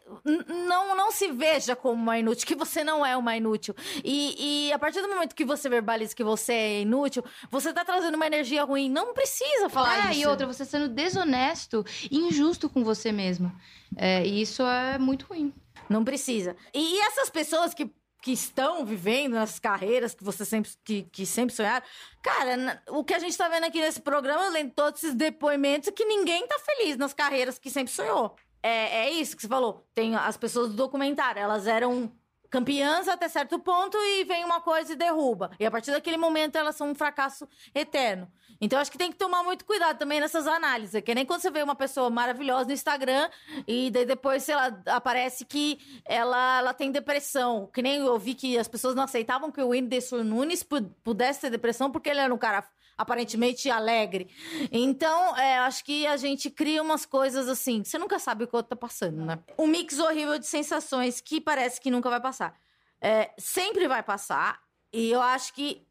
não, 0.67 0.97
não 0.97 1.13
se 1.13 1.31
veja 1.31 1.77
como 1.77 2.01
uma 2.03 2.19
inútil, 2.19 2.47
que 2.47 2.55
você 2.55 2.83
não 2.83 3.05
é 3.05 3.15
uma 3.15 3.37
inútil. 3.37 3.75
E, 4.03 4.69
e 4.69 4.73
a 4.73 4.79
partir 4.79 5.03
do 5.03 5.09
momento 5.09 5.35
que 5.35 5.45
você 5.45 5.69
verbaliza 5.69 6.17
que 6.17 6.25
você 6.25 6.55
é 6.55 6.81
inútil, 6.81 7.23
você 7.51 7.71
tá 7.71 7.85
trazendo 7.85 8.15
uma 8.15 8.27
energia 8.27 8.65
ruim. 8.65 8.89
Não 8.89 9.13
precisa 9.13 9.69
falar 9.69 10.09
É, 10.09 10.13
isso. 10.13 10.21
e 10.21 10.27
outra, 10.27 10.47
você 10.47 10.65
sendo 10.65 10.89
desonesto 10.89 11.85
e 12.11 12.17
injusto 12.17 12.71
com 12.71 12.83
você 12.83 13.13
mesma. 13.13 13.55
É, 13.95 14.25
e 14.27 14.41
isso 14.41 14.63
é 14.63 14.97
muito 14.97 15.27
ruim. 15.27 15.53
Não 15.89 16.05
precisa. 16.05 16.57
E 16.73 16.99
essas 17.01 17.29
pessoas 17.29 17.75
que, 17.75 17.91
que 18.23 18.31
estão 18.31 18.87
vivendo 18.87 19.35
nas 19.35 19.59
carreiras 19.59 20.15
que 20.15 20.23
você 20.23 20.45
sempre, 20.45 20.71
que, 20.85 21.03
que 21.11 21.27
sempre 21.27 21.55
sonharam, 21.55 21.85
cara, 22.23 22.81
o 22.91 23.03
que 23.03 23.13
a 23.13 23.19
gente 23.19 23.37
tá 23.37 23.49
vendo 23.49 23.65
aqui 23.65 23.81
nesse 23.81 24.01
programa, 24.01 24.49
lendo 24.49 24.71
todos 24.71 25.03
esses 25.03 25.17
depoimentos, 25.17 25.89
é 25.89 25.93
que 25.93 26.05
ninguém 26.05 26.47
tá 26.47 26.57
feliz 26.61 26.97
nas 26.97 27.13
carreiras 27.13 27.59
que 27.59 27.69
sempre 27.69 27.93
sonhou. 27.93 28.37
É, 28.63 29.07
é 29.07 29.11
isso 29.11 29.35
que 29.35 29.43
você 29.43 29.49
falou. 29.49 29.85
Tem 29.93 30.15
as 30.15 30.37
pessoas 30.37 30.69
do 30.69 30.77
documentário, 30.77 31.43
elas 31.43 31.67
eram 31.67 32.13
campeãs 32.49 33.09
até 33.09 33.29
certo 33.29 33.59
ponto 33.59 33.97
e 33.99 34.25
vem 34.25 34.45
uma 34.45 34.61
coisa 34.61 34.93
e 34.93 34.97
derruba. 34.97 35.51
E 35.59 35.67
a 35.67 35.71
partir 35.71 35.91
daquele 35.91 36.17
momento 36.17 36.55
elas 36.55 36.77
são 36.77 36.91
um 36.91 36.95
fracasso 36.95 37.49
eterno. 37.75 38.31
Então 38.65 38.79
acho 38.79 38.93
que 38.93 38.97
tem 38.97 39.11
que 39.11 39.19
tomar 39.19 39.43
muito 39.43 39.65
cuidado 39.65 39.99
também 39.99 40.21
nessas 40.21 40.47
análises. 40.47 41.03
Que 41.03 41.15
nem 41.15 41.27
quando 41.27 41.41
você 41.43 41.51
vê 41.51 41.63
uma 41.65 41.75
pessoa 41.75 42.09
maravilhosa 42.09 42.67
no 42.67 42.73
Instagram 42.73 43.29
e 43.67 43.91
depois, 43.91 44.45
sei 44.45 44.55
lá, 44.55 44.81
aparece 44.87 45.45
que 45.45 45.81
ela, 46.05 46.59
ela 46.59 46.73
tem 46.73 46.93
depressão. 46.93 47.69
Que 47.75 47.83
nem 47.83 47.99
eu 47.99 48.17
vi 48.21 48.35
que 48.35 48.57
as 48.57 48.69
pessoas 48.69 48.95
não 48.95 49.03
aceitavam 49.03 49.51
que 49.51 49.61
o 49.61 49.71
Whindersson 49.71 50.23
Nunes 50.23 50.63
pu- 50.63 50.95
pudesse 51.03 51.41
ter 51.41 51.51
depressão 51.51 51.91
porque 51.91 52.09
ele 52.09 52.21
era 52.21 52.33
um 52.33 52.39
cara 52.39 52.65
aparentemente 52.97 53.69
alegre. 53.69 54.29
Então, 54.71 55.37
é, 55.37 55.59
acho 55.59 55.85
que 55.85 56.07
a 56.07 56.17
gente 56.17 56.49
cria 56.49 56.81
umas 56.81 57.05
coisas 57.05 57.49
assim, 57.49 57.83
você 57.83 57.99
nunca 57.99 58.19
sabe 58.21 58.45
o 58.45 58.47
que 58.47 58.55
o 58.55 58.59
outro 58.59 58.71
tá 58.71 58.77
passando, 58.77 59.25
né? 59.25 59.41
Um 59.59 59.67
mix 59.67 59.99
horrível 59.99 60.39
de 60.39 60.47
sensações 60.47 61.21
que 61.21 61.41
parece 61.41 61.81
que 61.81 61.91
nunca 61.91 62.09
vai 62.09 62.21
passar. 62.21 62.55
É, 63.01 63.33
sempre 63.39 63.89
vai 63.89 64.05
passar, 64.05 64.61
e 64.93 65.11
eu 65.11 65.21
acho 65.21 65.53
que 65.53 65.85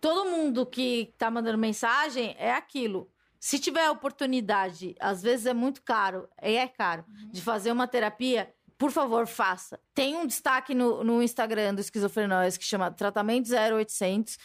todo 0.00 0.30
mundo 0.30 0.64
que 0.64 1.12
tá 1.18 1.30
mandando 1.30 1.58
mensagem 1.58 2.34
é 2.38 2.52
aquilo. 2.52 3.10
Se 3.38 3.58
tiver 3.58 3.88
oportunidade, 3.90 4.94
às 5.00 5.22
vezes 5.22 5.46
é 5.46 5.54
muito 5.54 5.82
caro, 5.82 6.28
e 6.42 6.56
é 6.56 6.68
caro, 6.68 7.04
de 7.32 7.40
fazer 7.40 7.72
uma 7.72 7.86
terapia, 7.86 8.52
por 8.76 8.90
favor, 8.90 9.26
faça. 9.26 9.78
Tem 9.94 10.16
um 10.16 10.26
destaque 10.26 10.74
no, 10.74 11.02
no 11.04 11.22
Instagram 11.22 11.74
do 11.74 11.80
Esquizofrenóis 11.80 12.56
que 12.56 12.64
chama 12.64 12.90
Tratamento 12.90 13.48
0800, 13.50 14.38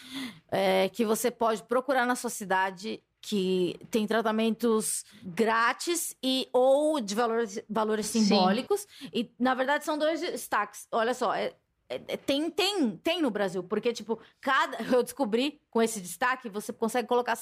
é, 0.49 0.89
que 0.89 1.05
você 1.05 1.29
pode 1.31 1.63
procurar 1.63 2.05
na 2.05 2.15
sua 2.15 2.29
cidade 2.29 3.01
que 3.21 3.75
tem 3.89 4.05
tratamentos 4.05 5.03
grátis 5.23 6.15
e 6.21 6.47
ou 6.53 6.99
de 7.01 7.15
valores, 7.15 7.59
valores 7.67 8.05
Sim. 8.05 8.21
simbólicos. 8.21 8.85
E, 9.11 9.31
na 9.39 9.55
verdade, 9.55 9.83
são 9.83 9.97
dois 9.97 10.21
destaques. 10.21 10.87
Olha 10.91 11.13
só, 11.13 11.33
é- 11.33 11.45
é- 11.45 11.53
é- 11.53 11.55
tem, 12.25 12.49
tem, 12.49 12.97
tem 12.97 13.21
no 13.21 13.29
Brasil, 13.29 13.63
porque, 13.63 13.93
tipo, 13.93 14.19
cada. 14.41 14.77
Eu 14.95 15.03
descobri 15.03 15.61
com 15.75 15.81
esse 15.81 15.99
destaque, 15.99 16.47
você 16.47 16.71
consegue 16.71 17.05
colocar 17.05 17.37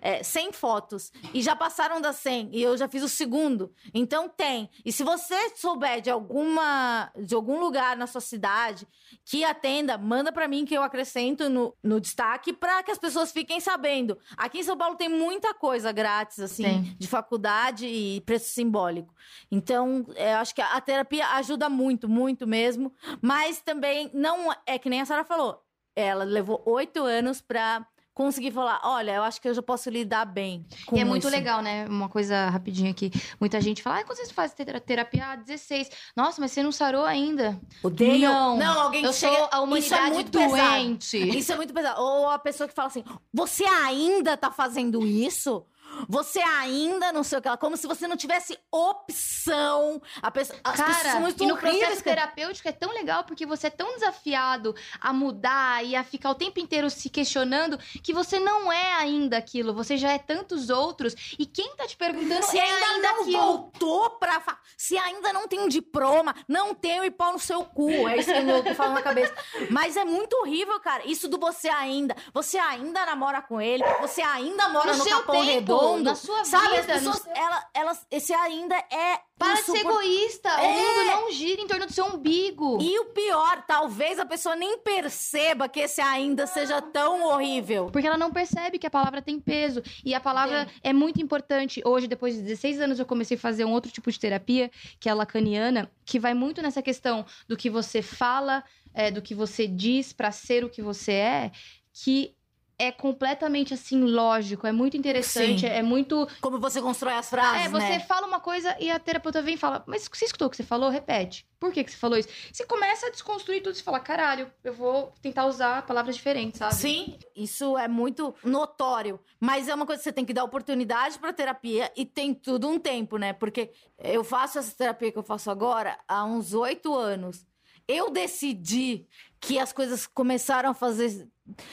é, 0.00 0.22
100 0.22 0.52
fotos. 0.52 1.12
E 1.34 1.42
já 1.42 1.54
passaram 1.54 2.00
das 2.00 2.16
100. 2.16 2.48
E 2.52 2.62
eu 2.62 2.74
já 2.74 2.88
fiz 2.88 3.02
o 3.02 3.08
segundo. 3.08 3.70
Então 3.92 4.30
tem. 4.30 4.70
E 4.82 4.90
se 4.90 5.04
você 5.04 5.50
souber 5.56 6.00
de 6.00 6.08
alguma. 6.08 7.12
de 7.22 7.34
algum 7.34 7.60
lugar 7.60 7.98
na 7.98 8.06
sua 8.06 8.22
cidade 8.22 8.88
que 9.26 9.44
atenda, 9.44 9.98
manda 9.98 10.32
pra 10.32 10.48
mim 10.48 10.64
que 10.64 10.74
eu 10.74 10.82
acrescento 10.82 11.50
no, 11.50 11.76
no 11.82 12.00
destaque 12.00 12.50
pra 12.50 12.82
que 12.82 12.92
as 12.92 12.98
pessoas 12.98 13.30
fiquem 13.30 13.60
sabendo. 13.60 14.18
Aqui 14.38 14.60
em 14.60 14.62
São 14.62 14.76
Paulo 14.76 14.96
tem 14.96 15.10
muita 15.10 15.52
coisa 15.52 15.92
grátis, 15.92 16.40
assim, 16.40 16.62
Tem. 16.62 16.96
de 16.98 17.06
faculdade 17.06 17.86
e 17.86 18.22
preço 18.22 18.48
simbólico. 18.54 19.14
Então, 19.50 20.06
é, 20.14 20.32
eu 20.32 20.38
acho 20.38 20.54
que 20.54 20.62
a 20.62 20.80
terapia 20.80 21.26
ajuda 21.34 21.68
muito, 21.68 22.08
muito 22.08 22.46
mesmo. 22.46 22.90
Mas 23.20 23.59
também 23.62 24.10
não 24.14 24.54
é 24.66 24.78
que 24.78 24.88
nem 24.88 25.00
a 25.00 25.06
Sara 25.06 25.24
falou. 25.24 25.60
Ela 25.96 26.24
levou 26.24 26.62
oito 26.66 27.02
anos 27.02 27.40
pra 27.40 27.84
conseguir 28.14 28.50
falar: 28.52 28.80
olha, 28.84 29.12
eu 29.12 29.22
acho 29.22 29.40
que 29.40 29.48
eu 29.48 29.54
já 29.54 29.62
posso 29.62 29.88
lidar 29.90 30.24
bem. 30.24 30.66
Com 30.86 30.96
e 30.96 31.00
é 31.00 31.04
muito 31.04 31.26
isso. 31.26 31.34
legal, 31.36 31.62
né? 31.62 31.86
Uma 31.88 32.08
coisa 32.08 32.48
rapidinha 32.48 32.90
aqui. 32.90 33.10
Muita 33.40 33.60
gente 33.60 33.82
fala, 33.82 33.98
ah, 34.00 34.04
quando 34.04 34.18
você 34.18 34.32
faz 34.32 34.52
ter- 34.54 34.78
terapia? 34.80 35.26
Ah, 35.32 35.36
16. 35.36 35.90
Nossa, 36.16 36.40
mas 36.40 36.52
você 36.52 36.62
não 36.62 36.70
sarou 36.72 37.04
ainda. 37.04 37.60
Odeio. 37.82 38.28
Não, 38.28 38.56
não 38.56 38.80
alguém 38.82 39.04
Eu 39.04 39.12
chega... 39.12 39.34
sou 39.36 39.44
a 39.44 39.46
Isso 39.46 39.54
é 39.54 39.58
humanidade 39.60 40.14
muito 40.14 40.30
pesado. 40.30 40.56
doente. 40.56 41.38
Isso 41.38 41.52
é 41.52 41.56
muito 41.56 41.74
pesado. 41.74 42.00
Ou 42.00 42.28
a 42.30 42.38
pessoa 42.38 42.68
que 42.68 42.74
fala 42.74 42.88
assim: 42.88 43.04
você 43.32 43.64
ainda 43.64 44.36
tá 44.36 44.50
fazendo 44.50 45.04
isso? 45.06 45.64
Você 46.08 46.40
ainda 46.40 47.12
não 47.12 47.22
sei 47.22 47.38
o 47.38 47.42
que 47.42 47.48
ela, 47.48 47.56
como 47.56 47.76
se 47.76 47.86
você 47.86 48.06
não 48.08 48.16
tivesse 48.16 48.58
opção. 48.70 50.00
A 50.22 50.30
pessoa, 50.30 50.58
as 50.64 50.72
pessoas 50.72 50.96
Cara, 50.96 51.12
são 51.12 51.20
muito 51.20 51.42
e 51.42 51.46
no 51.46 51.54
horríveis, 51.54 51.78
processo 51.80 52.04
cara. 52.04 52.16
terapêutico 52.20 52.68
é 52.68 52.72
tão 52.72 52.92
legal 52.92 53.24
porque 53.24 53.44
você 53.46 53.66
é 53.66 53.70
tão 53.70 53.94
desafiado 53.94 54.74
a 55.00 55.12
mudar 55.12 55.84
e 55.84 55.96
a 55.96 56.04
ficar 56.04 56.30
o 56.30 56.34
tempo 56.34 56.58
inteiro 56.60 56.88
se 56.90 57.08
questionando 57.10 57.78
que 58.02 58.12
você 58.12 58.38
não 58.38 58.72
é 58.72 58.94
ainda 58.94 59.36
aquilo, 59.36 59.72
você 59.74 59.96
já 59.96 60.12
é 60.12 60.18
tantos 60.18 60.70
outros 60.70 61.14
e 61.38 61.46
quem 61.46 61.74
tá 61.76 61.86
te 61.86 61.96
perguntando 61.96 62.44
Se 62.44 62.58
é 62.58 62.62
ainda, 62.62 62.86
ainda 62.86 63.08
não 63.12 63.20
aquilo. 63.22 63.38
voltou 63.42 64.10
pra. 64.10 64.40
fa- 64.40 64.58
Se 64.76 64.96
ainda 64.96 65.32
não 65.32 65.46
tem 65.48 65.60
um 65.60 65.68
diploma, 65.68 66.34
não 66.48 66.74
tem 66.74 67.06
o 67.06 67.12
pau 67.12 67.32
no 67.32 67.38
seu 67.38 67.64
cu. 67.64 67.90
É 68.08 68.16
isso 68.18 68.30
que 68.62 68.68
eu 68.68 68.74
falo 68.74 68.92
na 68.94 69.02
cabeça. 69.02 69.34
Mas 69.70 69.96
é 69.96 70.04
muito 70.04 70.34
horrível, 70.36 70.78
cara. 70.80 71.04
Isso 71.06 71.28
do 71.28 71.38
você 71.38 71.68
ainda. 71.68 72.14
Você 72.32 72.58
ainda 72.58 73.04
namora 73.06 73.42
com 73.42 73.60
ele. 73.60 73.82
Você 74.00 74.22
ainda 74.22 74.68
mora 74.68 74.92
No 74.92 74.98
no, 74.98 75.04
seu 75.04 75.18
Capão 75.18 75.34
tempo, 75.40 75.50
Redondo. 75.50 75.89
Na 75.98 76.14
sua 76.14 76.44
sabe? 76.44 76.76
As 76.76 76.86
vida, 76.86 77.00
no 77.00 77.12
pessoas. 77.12 77.36
Ela, 77.36 77.68
elas, 77.74 78.06
esse 78.10 78.32
ainda 78.32 78.76
é. 78.76 79.20
Para 79.38 79.54
de 79.54 79.62
ser 79.62 79.78
egoísta, 79.78 80.50
É. 80.50 80.66
o 80.66 80.70
mundo 80.70 81.04
não 81.06 81.32
gira 81.32 81.62
em 81.62 81.66
torno 81.66 81.86
do 81.86 81.92
seu 81.92 82.04
umbigo. 82.04 82.78
E 82.82 82.98
o 82.98 83.06
pior, 83.06 83.64
talvez 83.66 84.18
a 84.18 84.26
pessoa 84.26 84.54
nem 84.54 84.76
perceba 84.78 85.66
que 85.66 85.80
esse 85.80 85.98
ainda 85.98 86.46
seja 86.46 86.82
tão 86.82 87.22
horrível. 87.24 87.88
Porque 87.90 88.06
ela 88.06 88.18
não 88.18 88.30
percebe 88.30 88.78
que 88.78 88.86
a 88.86 88.90
palavra 88.90 89.22
tem 89.22 89.40
peso. 89.40 89.82
E 90.04 90.14
a 90.14 90.20
palavra 90.20 90.68
é 90.82 90.92
muito 90.92 91.22
importante. 91.22 91.80
Hoje, 91.86 92.06
depois 92.06 92.34
de 92.34 92.42
16 92.42 92.82
anos, 92.82 92.98
eu 92.98 93.06
comecei 93.06 93.36
a 93.36 93.40
fazer 93.40 93.64
um 93.64 93.72
outro 93.72 93.90
tipo 93.90 94.12
de 94.12 94.20
terapia, 94.20 94.70
que 94.98 95.08
é 95.08 95.12
a 95.12 95.14
lacaniana, 95.14 95.90
que 96.04 96.18
vai 96.18 96.34
muito 96.34 96.60
nessa 96.60 96.82
questão 96.82 97.24
do 97.48 97.56
que 97.56 97.70
você 97.70 98.02
fala, 98.02 98.62
é, 98.92 99.10
do 99.10 99.22
que 99.22 99.34
você 99.34 99.66
diz 99.66 100.12
pra 100.12 100.30
ser 100.30 100.64
o 100.64 100.68
que 100.68 100.82
você 100.82 101.12
é, 101.12 101.50
que 101.94 102.34
é 102.80 102.90
completamente 102.90 103.74
assim 103.74 104.02
lógico, 104.02 104.66
é 104.66 104.72
muito 104.72 104.96
interessante, 104.96 105.60
Sim. 105.60 105.66
é 105.66 105.82
muito. 105.82 106.26
Como 106.40 106.58
você 106.58 106.80
constrói 106.80 107.12
as 107.12 107.28
frases, 107.28 107.66
é, 107.66 107.68
você 107.68 107.88
né? 107.90 108.00
fala 108.00 108.26
uma 108.26 108.40
coisa 108.40 108.74
e 108.80 108.90
a 108.90 108.98
terapeuta 108.98 109.42
vem 109.42 109.54
e 109.54 109.58
fala: 109.58 109.84
Mas 109.86 110.08
você 110.10 110.24
escutou 110.24 110.48
o 110.48 110.50
que 110.50 110.56
você 110.56 110.62
falou? 110.62 110.88
Repete. 110.88 111.46
Por 111.60 111.74
que, 111.74 111.84
que 111.84 111.90
você 111.90 111.98
falou 111.98 112.18
isso? 112.18 112.30
Você 112.50 112.64
começa 112.64 113.06
a 113.06 113.10
desconstruir 113.10 113.62
tudo 113.62 113.76
e 113.76 113.82
fala: 113.82 114.00
Caralho, 114.00 114.50
eu 114.64 114.72
vou 114.72 115.12
tentar 115.20 115.44
usar 115.44 115.82
palavras 115.82 116.16
diferentes, 116.16 116.58
sabe? 116.58 116.74
Sim, 116.74 117.18
isso 117.36 117.76
é 117.76 117.86
muito 117.86 118.34
notório. 118.42 119.20
Mas 119.38 119.68
é 119.68 119.74
uma 119.74 119.84
coisa 119.84 120.00
que 120.00 120.04
você 120.04 120.12
tem 120.12 120.24
que 120.24 120.32
dar 120.32 120.44
oportunidade 120.44 121.18
pra 121.18 121.34
terapia 121.34 121.92
e 121.94 122.06
tem 122.06 122.32
tudo 122.32 122.66
um 122.66 122.78
tempo, 122.78 123.18
né? 123.18 123.34
Porque 123.34 123.72
eu 123.98 124.24
faço 124.24 124.58
essa 124.58 124.74
terapia 124.74 125.12
que 125.12 125.18
eu 125.18 125.22
faço 125.22 125.50
agora 125.50 125.98
há 126.08 126.24
uns 126.24 126.54
oito 126.54 126.96
anos. 126.96 127.44
Eu 127.86 128.08
decidi 128.08 129.06
que 129.40 129.58
as 129.58 129.72
coisas 129.72 130.06
começaram 130.06 130.70
a 130.70 130.74
fazer 130.74 131.28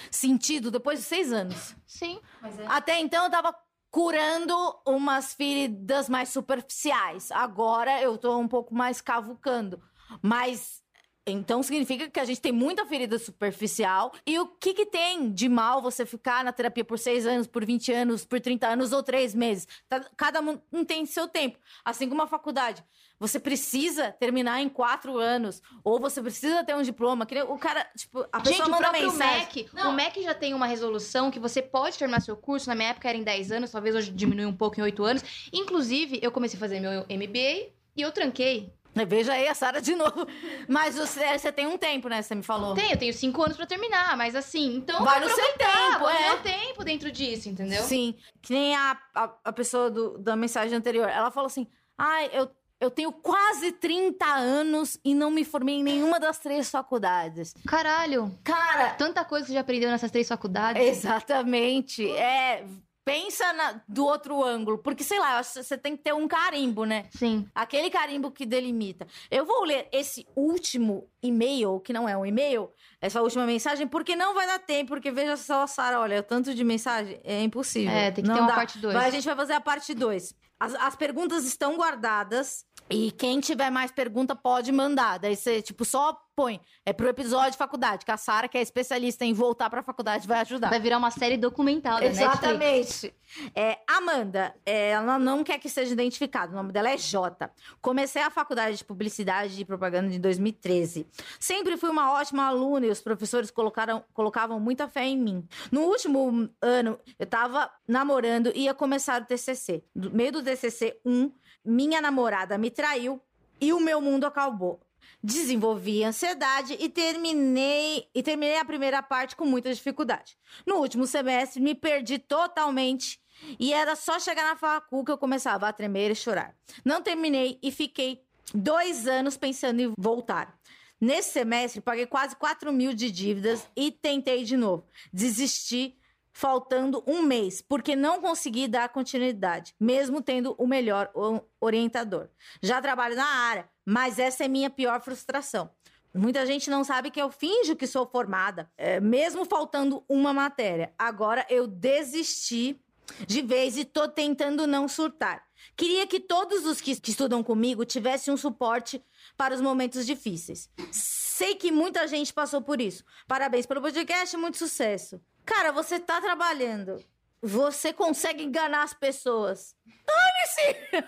sentido 0.09 0.71
depois 0.71 0.99
de 0.99 1.05
seis 1.05 1.31
anos. 1.31 1.75
Sim. 1.85 2.19
Mas 2.41 2.57
é. 2.59 2.65
Até 2.67 2.99
então 2.99 3.25
eu 3.25 3.31
tava 3.31 3.55
curando 3.91 4.55
umas 4.85 5.33
feridas 5.33 6.07
mais 6.07 6.29
superficiais. 6.29 7.31
Agora 7.31 8.01
eu 8.01 8.17
tô 8.17 8.37
um 8.37 8.47
pouco 8.47 8.73
mais 8.73 9.01
cavucando. 9.01 9.81
Mas 10.21 10.81
Então 11.27 11.61
significa 11.61 12.09
que 12.09 12.19
a 12.19 12.25
gente 12.25 12.39
tem 12.39 12.51
muita 12.51 12.85
ferida 12.85 13.19
superficial. 13.19 14.13
E 14.25 14.39
o 14.39 14.47
que, 14.47 14.73
que 14.73 14.85
tem 14.85 15.31
de 15.31 15.49
mal 15.49 15.81
você 15.81 16.05
ficar 16.05 16.43
na 16.43 16.51
terapia 16.53 16.85
por 16.85 16.97
seis 16.97 17.25
anos, 17.27 17.45
por 17.47 17.65
20 17.65 17.91
anos, 17.91 18.25
por 18.25 18.39
30 18.39 18.67
anos 18.67 18.93
ou 18.93 19.03
três 19.03 19.35
meses? 19.35 19.67
Tá- 19.89 20.05
Cada 20.15 20.39
um 20.41 20.85
tem 20.85 21.05
seu 21.05 21.27
tempo. 21.27 21.59
Assim 21.83 22.07
como 22.07 22.21
a 22.21 22.27
faculdade. 22.27 22.83
Você 23.19 23.39
precisa 23.39 24.11
terminar 24.11 24.61
em 24.61 24.69
quatro 24.69 25.17
anos. 25.17 25.61
Ou 25.83 25.99
você 25.99 26.21
precisa 26.21 26.63
ter 26.63 26.75
um 26.75 26.81
diploma. 26.81 27.27
O 27.49 27.57
cara, 27.57 27.85
tipo, 27.97 28.25
a 28.31 28.39
pessoa 28.39 28.57
Gente, 28.57 28.67
o 28.67 28.71
manda 28.71 28.83
próprio 28.89 29.11
mensagem. 29.11 29.39
MEC, 29.39 29.69
o 29.85 29.91
MEC 29.91 30.23
já 30.23 30.33
tem 30.33 30.53
uma 30.53 30.67
resolução 30.67 31.29
que 31.31 31.39
você 31.39 31.61
pode 31.61 31.97
terminar 31.97 32.21
seu 32.21 32.37
curso. 32.37 32.69
Na 32.69 32.75
minha 32.75 32.89
época 32.89 33.09
era 33.09 33.17
em 33.17 33.23
10 33.23 33.51
anos, 33.51 33.71
talvez 33.71 33.95
hoje 33.95 34.11
diminui 34.11 34.45
um 34.45 34.55
pouco 34.55 34.79
em 34.79 34.83
8 34.83 35.03
anos. 35.03 35.49
Inclusive, 35.51 36.19
eu 36.21 36.31
comecei 36.31 36.57
a 36.57 36.59
fazer 36.59 36.79
meu 36.79 37.01
MBA 37.09 37.71
e 37.95 38.01
eu 38.01 38.11
tranquei. 38.11 38.71
Veja 39.07 39.33
aí 39.33 39.47
a 39.47 39.53
Sara 39.53 39.79
de 39.81 39.95
novo. 39.95 40.25
Mas 40.67 40.95
você, 40.95 41.37
você 41.37 41.51
tem 41.51 41.67
um 41.67 41.77
tempo, 41.77 42.07
né? 42.09 42.21
Você 42.21 42.33
me 42.33 42.41
falou. 42.43 42.73
Tem, 42.73 42.91
eu 42.91 42.97
tenho 42.97 43.13
5 43.13 43.43
anos 43.43 43.55
pra 43.57 43.65
terminar, 43.67 44.17
mas 44.17 44.35
assim, 44.35 44.75
então 44.77 45.03
Vai 45.05 45.19
no 45.19 45.29
seu 45.29 45.53
tempo, 45.53 45.99
no 45.99 46.09
é. 46.09 46.29
meu 46.29 46.37
tempo 46.41 46.83
dentro 46.83 47.11
disso, 47.11 47.47
entendeu? 47.47 47.83
Sim. 47.83 48.15
Que 48.41 48.53
nem 48.53 48.75
a, 48.75 48.97
a, 49.13 49.29
a 49.45 49.53
pessoa 49.53 49.89
do- 49.91 50.17
da 50.17 50.35
mensagem 50.35 50.75
anterior. 50.75 51.07
Ela 51.07 51.29
falou 51.29 51.45
assim: 51.47 51.67
ai, 51.95 52.29
eu, 52.33 52.49
eu 52.79 52.89
tenho 52.89 53.11
quase 53.11 53.71
30 53.71 54.25
anos 54.25 54.99
e 55.05 55.13
não 55.13 55.29
me 55.29 55.45
formei 55.45 55.75
em 55.75 55.83
nenhuma 55.83 56.19
das 56.19 56.39
três 56.39 56.69
faculdades. 56.71 57.53
Caralho, 57.67 58.35
Cara, 58.43 58.91
tanta 58.95 59.23
coisa 59.23 59.45
que 59.45 59.51
você 59.51 59.55
já 59.55 59.61
aprendeu 59.61 59.89
nessas 59.91 60.09
três 60.09 60.27
faculdades. 60.27 60.81
exatamente. 60.81 62.09
É. 62.11 62.65
Pensa 63.07 63.53
na- 63.53 63.81
do 63.87 64.05
outro 64.05 64.43
ângulo. 64.43 64.77
Porque, 64.79 65.03
sei 65.03 65.17
lá, 65.17 65.41
você 65.41 65.77
tem 65.77 65.95
que 65.95 66.03
ter 66.03 66.13
um 66.13 66.27
carimbo, 66.27 66.83
né? 66.83 67.05
Sim. 67.17 67.47
Aquele 67.55 67.89
carimbo 67.89 68.29
que 68.31 68.45
delimita. 68.45 69.07
Eu 69.31 69.45
vou 69.45 69.63
ler 69.63 69.87
esse 69.93 70.27
último 70.35 71.09
e-mail, 71.23 71.79
que 71.79 71.93
não 71.93 72.07
é 72.07 72.17
um 72.17 72.25
e-mail, 72.25 72.69
essa 73.01 73.21
última 73.21 73.45
mensagem, 73.45 73.87
porque 73.87 74.15
não 74.15 74.33
vai 74.33 74.45
dar 74.45 74.59
tempo, 74.59 74.89
porque 74.89 75.09
veja 75.09 75.37
só, 75.37 75.65
Sara, 75.65 75.99
olha, 76.01 76.21
tanto 76.21 76.53
de 76.53 76.63
mensagem 76.63 77.19
é 77.23 77.41
impossível. 77.41 77.91
É, 77.91 78.11
tem 78.11 78.23
que 78.23 78.29
Não 78.29 78.35
ter 78.35 78.41
uma 78.41 78.49
dá. 78.49 78.55
parte 78.55 78.77
2. 78.77 78.93
Mas 78.93 79.05
a 79.05 79.09
gente 79.09 79.25
vai 79.25 79.35
fazer 79.35 79.53
a 79.53 79.61
parte 79.61 79.93
2. 79.93 80.35
As, 80.59 80.75
as 80.75 80.95
perguntas 80.95 81.45
estão 81.45 81.77
guardadas 81.77 82.65
e 82.89 83.11
quem 83.11 83.39
tiver 83.39 83.69
mais 83.69 83.91
pergunta 83.91 84.35
pode 84.35 84.71
mandar. 84.71 85.19
Daí 85.19 85.35
você, 85.35 85.61
tipo, 85.61 85.83
só 85.83 86.17
põe. 86.37 86.61
É 86.85 86.93
pro 86.93 87.09
episódio 87.09 87.51
de 87.51 87.57
faculdade, 87.57 88.05
que 88.05 88.11
a 88.11 88.15
Sara, 88.15 88.47
que 88.47 88.57
é 88.57 88.61
especialista 88.61 89.25
em 89.25 89.33
voltar 89.33 89.69
pra 89.69 89.81
faculdade, 89.81 90.27
vai 90.27 90.39
ajudar. 90.41 90.69
Vai 90.69 90.79
virar 90.79 90.99
uma 90.99 91.09
série 91.09 91.35
documental 91.35 91.95
da 91.95 92.01
Netflix. 92.01 92.31
Exatamente. 92.31 93.15
É, 93.55 93.79
Amanda, 93.87 94.55
é, 94.65 94.91
ela 94.91 95.17
não 95.17 95.43
quer 95.43 95.57
que 95.57 95.67
seja 95.67 95.91
identificada. 95.91 96.53
O 96.53 96.55
nome 96.55 96.71
dela 96.71 96.89
é 96.89 96.97
Jota. 96.97 97.51
Comecei 97.81 98.21
a 98.21 98.29
faculdade 98.29 98.77
de 98.77 98.85
publicidade 98.85 99.59
e 99.59 99.65
propaganda 99.65 100.13
em 100.13 100.19
2013. 100.19 101.07
Sempre 101.39 101.75
fui 101.75 101.89
uma 101.89 102.13
ótima 102.13 102.45
aluna 102.45 102.85
e 102.85 102.89
os 102.89 103.01
professores 103.01 103.49
colocaram, 103.49 104.03
colocavam 104.13 104.59
muita 104.59 104.87
fé 104.87 105.05
em 105.05 105.17
mim. 105.17 105.47
No 105.71 105.81
último 105.81 106.47
ano, 106.61 106.99
eu 107.17 107.25
tava 107.25 107.69
namorando 107.87 108.51
e 108.53 108.65
ia 108.65 108.73
começar 108.75 109.21
o 109.21 109.25
TCC. 109.25 109.83
No 109.93 110.11
meio 110.11 110.31
do 110.31 110.43
TCC 110.43 110.99
1, 111.03 111.31
minha 111.67 112.01
namorada 112.01 112.57
me 112.57 112.71
traiu 112.71 113.21
e 113.59 113.73
o 113.73 113.79
meu 113.79 113.99
mundo 113.99 114.25
acabou. 114.25 114.79
Desenvolvi 115.21 116.03
ansiedade 116.03 116.77
e 116.79 116.89
terminei 116.89 118.07
e 118.13 118.23
terminei 118.23 118.57
a 118.57 118.65
primeira 118.65 119.01
parte 119.01 119.35
com 119.35 119.45
muita 119.45 119.73
dificuldade. 119.73 120.37
No 120.65 120.75
último 120.75 121.05
semestre 121.05 121.61
me 121.61 121.75
perdi 121.75 122.19
totalmente 122.19 123.19
e 123.59 123.73
era 123.73 123.95
só 123.95 124.19
chegar 124.19 124.43
na 124.43 124.55
facu 124.55 125.03
que 125.03 125.11
eu 125.11 125.17
começava 125.17 125.67
a 125.67 125.73
tremer 125.73 126.11
e 126.11 126.15
chorar. 126.15 126.55
Não 126.83 127.01
terminei 127.01 127.59
e 127.61 127.71
fiquei 127.71 128.23
dois 128.53 129.07
anos 129.07 129.37
pensando 129.37 129.81
em 129.81 129.93
voltar. 129.97 130.57
Nesse 130.99 131.31
semestre 131.31 131.79
paguei 131.79 132.07
quase 132.07 132.35
4 132.35 132.73
mil 132.73 132.93
de 132.93 133.11
dívidas 133.11 133.67
e 133.75 133.91
tentei 133.91 134.43
de 134.43 134.57
novo. 134.57 134.85
Desisti 135.13 135.97
faltando 136.37 137.03
um 137.07 137.23
mês, 137.23 137.63
porque 137.63 137.95
não 137.95 138.21
consegui 138.21 138.67
dar 138.67 138.89
continuidade, 138.89 139.73
mesmo 139.79 140.21
tendo 140.21 140.53
o 140.59 140.67
melhor 140.67 141.11
orientador. 141.59 142.29
Já 142.61 142.79
trabalho 142.79 143.15
na 143.15 143.25
área, 143.25 143.67
mas 143.83 144.19
essa 144.19 144.45
é 144.45 144.47
minha 144.47 144.69
pior 144.69 145.01
frustração. 145.01 145.71
Muita 146.13 146.45
gente 146.45 146.69
não 146.69 146.83
sabe 146.83 147.09
que 147.09 147.19
eu 147.19 147.31
finjo 147.31 147.75
que 147.75 147.87
sou 147.87 148.05
formada, 148.05 148.71
é, 148.77 148.99
mesmo 148.99 149.45
faltando 149.45 150.05
uma 150.07 150.31
matéria. 150.31 150.93
Agora 150.95 151.43
eu 151.49 151.65
desisti 151.65 152.79
de 153.25 153.41
vez 153.41 153.75
e 153.75 153.83
tô 153.83 154.07
tentando 154.07 154.67
não 154.67 154.87
surtar. 154.87 155.43
Queria 155.75 156.05
que 156.05 156.19
todos 156.19 156.67
os 156.67 156.79
que, 156.79 157.01
que 157.01 157.09
estudam 157.09 157.41
comigo 157.41 157.83
tivessem 157.83 158.31
um 158.31 158.37
suporte 158.37 159.03
para 159.35 159.55
os 159.55 159.61
momentos 159.61 160.05
difíceis. 160.05 160.69
Sei 160.91 161.55
que 161.55 161.71
muita 161.71 162.07
gente 162.07 162.31
passou 162.31 162.61
por 162.61 162.79
isso. 162.79 163.03
Parabéns 163.27 163.65
pelo 163.65 163.81
podcast, 163.81 164.37
muito 164.37 164.59
sucesso. 164.59 165.19
Cara, 165.47 165.71
você 165.71 165.97
tá 165.97 166.19
trabalhando. 166.19 167.01
Você 167.41 167.93
consegue 167.93 168.43
enganar 168.43 168.83
as 168.83 168.93
pessoas. 168.93 169.76
Dane-se! 170.05 170.77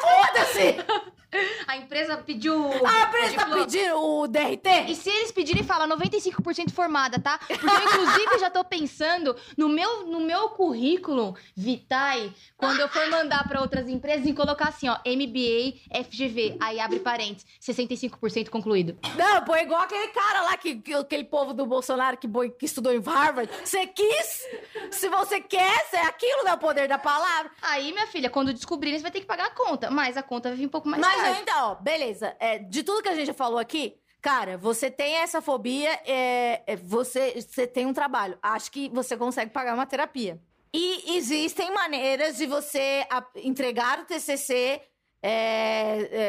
Foda-se! 0.00 0.76
A 1.66 1.76
empresa 1.76 2.16
pediu. 2.16 2.56
A 2.86 3.02
empresa 3.02 3.34
tá 3.34 3.44
diploma. 3.44 3.56
pedindo 3.66 4.00
o 4.00 4.24
E 4.24 4.28
DRT? 4.28 4.94
se 4.94 5.10
eles 5.10 5.30
pedirem, 5.30 5.62
fala 5.62 5.86
95% 5.86 6.70
formada, 6.72 7.18
tá? 7.20 7.36
Porque 7.38 7.66
eu, 7.66 7.82
inclusive, 7.84 8.38
já 8.38 8.48
tô 8.48 8.64
pensando 8.64 9.36
no 9.54 9.68
meu, 9.68 10.06
no 10.06 10.20
meu 10.20 10.48
currículo 10.50 11.36
Vitae, 11.54 12.32
quando 12.56 12.80
eu 12.80 12.88
for 12.88 13.06
mandar 13.10 13.46
pra 13.46 13.60
outras 13.60 13.90
empresas, 13.90 14.26
em 14.26 14.32
colocar 14.34 14.68
assim, 14.68 14.88
ó, 14.88 14.96
MBA, 15.04 16.02
FGV, 16.04 16.56
aí 16.60 16.80
abre 16.80 16.98
parênteses, 17.00 17.44
65% 17.62 18.48
concluído. 18.48 18.98
Não, 19.14 19.44
pô, 19.44 19.54
é 19.54 19.64
igual 19.64 19.82
aquele 19.82 20.08
cara 20.08 20.40
lá, 20.44 20.56
que, 20.56 20.76
que- 20.76 20.94
aquele 20.94 21.24
povo 21.24 21.52
do 21.52 21.66
Bolsonaro 21.66 22.16
que, 22.16 22.26
boi- 22.26 22.50
que 22.50 22.64
estudou 22.64 22.90
em 22.94 23.02
Harvard. 23.02 23.52
Você 23.62 23.86
quis? 23.86 24.46
Se 24.92 25.10
você 25.10 25.42
quer, 25.42 25.86
é 25.92 26.06
aquilo, 26.06 26.42
né? 26.44 26.54
O 26.54 26.58
poder 26.58 26.88
da 26.88 26.96
palavra. 26.98 27.50
Aí, 27.68 27.92
minha 27.92 28.06
filha, 28.06 28.30
quando 28.30 28.52
descobrirem, 28.52 28.98
você 28.98 29.02
vai 29.02 29.10
ter 29.10 29.20
que 29.20 29.26
pagar 29.26 29.46
a 29.46 29.50
conta. 29.50 29.90
Mas 29.90 30.16
a 30.16 30.22
conta 30.22 30.48
vai 30.48 30.58
vir 30.58 30.66
um 30.66 30.70
pouco 30.70 30.88
mais 30.88 31.00
Mas 31.00 31.16
tarde. 31.16 31.40
então, 31.42 31.72
ó, 31.72 31.74
beleza. 31.74 32.34
É, 32.38 32.58
de 32.58 32.82
tudo 32.82 33.02
que 33.02 33.08
a 33.08 33.14
gente 33.14 33.26
já 33.26 33.34
falou 33.34 33.58
aqui, 33.58 33.96
cara, 34.20 34.56
você 34.56 34.90
tem 34.90 35.16
essa 35.16 35.40
fobia, 35.40 35.90
é, 36.06 36.62
é, 36.66 36.76
você, 36.76 37.40
você 37.40 37.66
tem 37.66 37.86
um 37.86 37.92
trabalho. 37.92 38.38
Acho 38.42 38.70
que 38.70 38.88
você 38.88 39.16
consegue 39.16 39.52
pagar 39.52 39.74
uma 39.74 39.86
terapia. 39.86 40.40
E 40.72 41.16
existem 41.16 41.72
maneiras 41.72 42.36
de 42.36 42.46
você 42.46 43.06
entregar 43.36 44.00
o 44.00 44.04
TCC 44.04 44.82
é, 45.22 45.30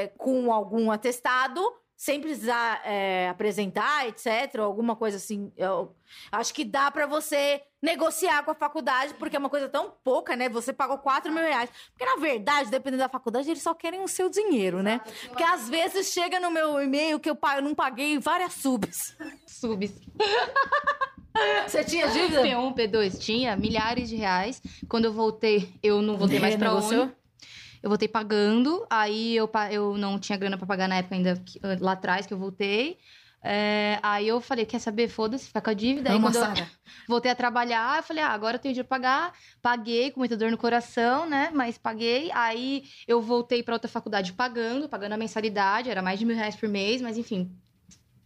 é, 0.04 0.08
com 0.18 0.52
algum 0.52 0.92
atestado, 0.92 1.62
sem 2.00 2.22
precisar 2.22 2.82
é, 2.86 3.28
apresentar, 3.28 4.08
etc. 4.08 4.60
Alguma 4.60 4.96
coisa 4.96 5.18
assim. 5.18 5.52
Eu 5.58 5.94
acho 6.32 6.54
que 6.54 6.64
dá 6.64 6.90
pra 6.90 7.06
você 7.06 7.62
negociar 7.82 8.42
com 8.44 8.52
a 8.52 8.56
faculdade, 8.56 9.14
porque 9.16 9.36
é 9.36 9.40
uma 9.40 9.50
coisa 9.50 9.68
tão 9.68 9.92
pouca, 10.02 10.34
né? 10.34 10.48
Você 10.48 10.72
pagou 10.72 10.98
4 10.98 11.30
mil 11.30 11.44
reais. 11.44 11.70
Porque, 11.92 12.06
na 12.06 12.16
verdade, 12.16 12.72
dependendo 12.72 13.04
da 13.04 13.10
faculdade, 13.10 13.50
eles 13.50 13.62
só 13.62 13.74
querem 13.74 14.02
o 14.02 14.08
seu 14.08 14.30
dinheiro, 14.30 14.82
né? 14.82 15.02
Porque 15.28 15.44
às 15.44 15.68
vezes 15.68 16.14
chega 16.14 16.40
no 16.40 16.50
meu 16.50 16.82
e-mail 16.82 17.20
que 17.20 17.30
eu 17.30 17.38
eu 17.58 17.62
não 17.62 17.76
paguei 17.76 18.18
várias 18.18 18.54
subs. 18.54 19.18
Subs. 19.46 19.92
Você 21.68 21.84
tinha 21.84 22.08
dívida? 22.08 22.42
P1, 22.42 22.76
P2, 22.76 23.20
tinha 23.20 23.58
milhares 23.58 24.08
de 24.08 24.16
reais. 24.16 24.62
Quando 24.88 25.06
eu 25.06 25.14
voltei, 25.14 25.74
eu 25.84 26.02
não 26.02 26.16
voltei 26.16 26.40
mais 26.40 26.56
pra 26.56 26.70
Renegociou? 26.70 27.04
Uni. 27.04 27.19
Eu 27.82 27.90
voltei 27.90 28.08
pagando, 28.08 28.86
aí 28.90 29.36
eu, 29.36 29.50
eu 29.72 29.98
não 29.98 30.20
tinha 30.20 30.38
grana 30.38 30.58
pra 30.58 30.68
pagar 30.68 30.88
na 30.88 30.96
época 30.98 31.16
ainda, 31.16 31.36
que- 31.38 31.60
lá 31.80 31.94
atrás 31.94 32.26
que 32.26 32.34
eu 32.34 32.38
voltei. 32.38 32.98
É, 33.42 34.00
aí 34.04 34.28
eu 34.28 34.42
falei, 34.42 34.66
quer 34.66 34.80
saber? 34.80 35.08
Foda-se, 35.08 35.48
fica 35.48 35.62
com 35.62 35.70
a 35.70 35.74
dívida. 35.74 36.10
Aí 36.10 36.18
Ama, 36.18 36.30
quando 36.32 36.36
eu 36.36 36.44
voltei 37.08 37.32
a 37.32 37.36
trabalhar, 37.36 37.98
eu 38.00 38.04
falei, 38.04 38.22
ah, 38.24 38.30
agora 38.30 38.58
eu 38.58 38.60
tenho 38.60 38.74
dinheiro 38.74 38.88
pra 38.88 38.98
pagar. 38.98 39.34
Paguei 39.62 40.12
com 40.12 40.20
muita 40.20 40.36
dor 40.36 40.52
no 40.52 40.58
coração, 40.58 41.28
né? 41.28 41.50
Mas 41.54 41.78
paguei. 41.78 42.30
Aí 42.34 42.84
eu 43.08 43.22
voltei 43.22 43.64
pra 43.64 43.76
outra 43.76 43.90
faculdade 43.90 44.34
pagando, 44.34 44.90
pagando 44.90 45.14
a 45.14 45.18
mensalidade, 45.18 45.90
era 45.90 46.02
mais 46.02 46.20
de 46.20 46.26
mil 46.26 46.36
reais 46.36 46.56
por 46.56 46.68
mês, 46.68 47.02
mas 47.02 47.18
enfim, 47.18 47.50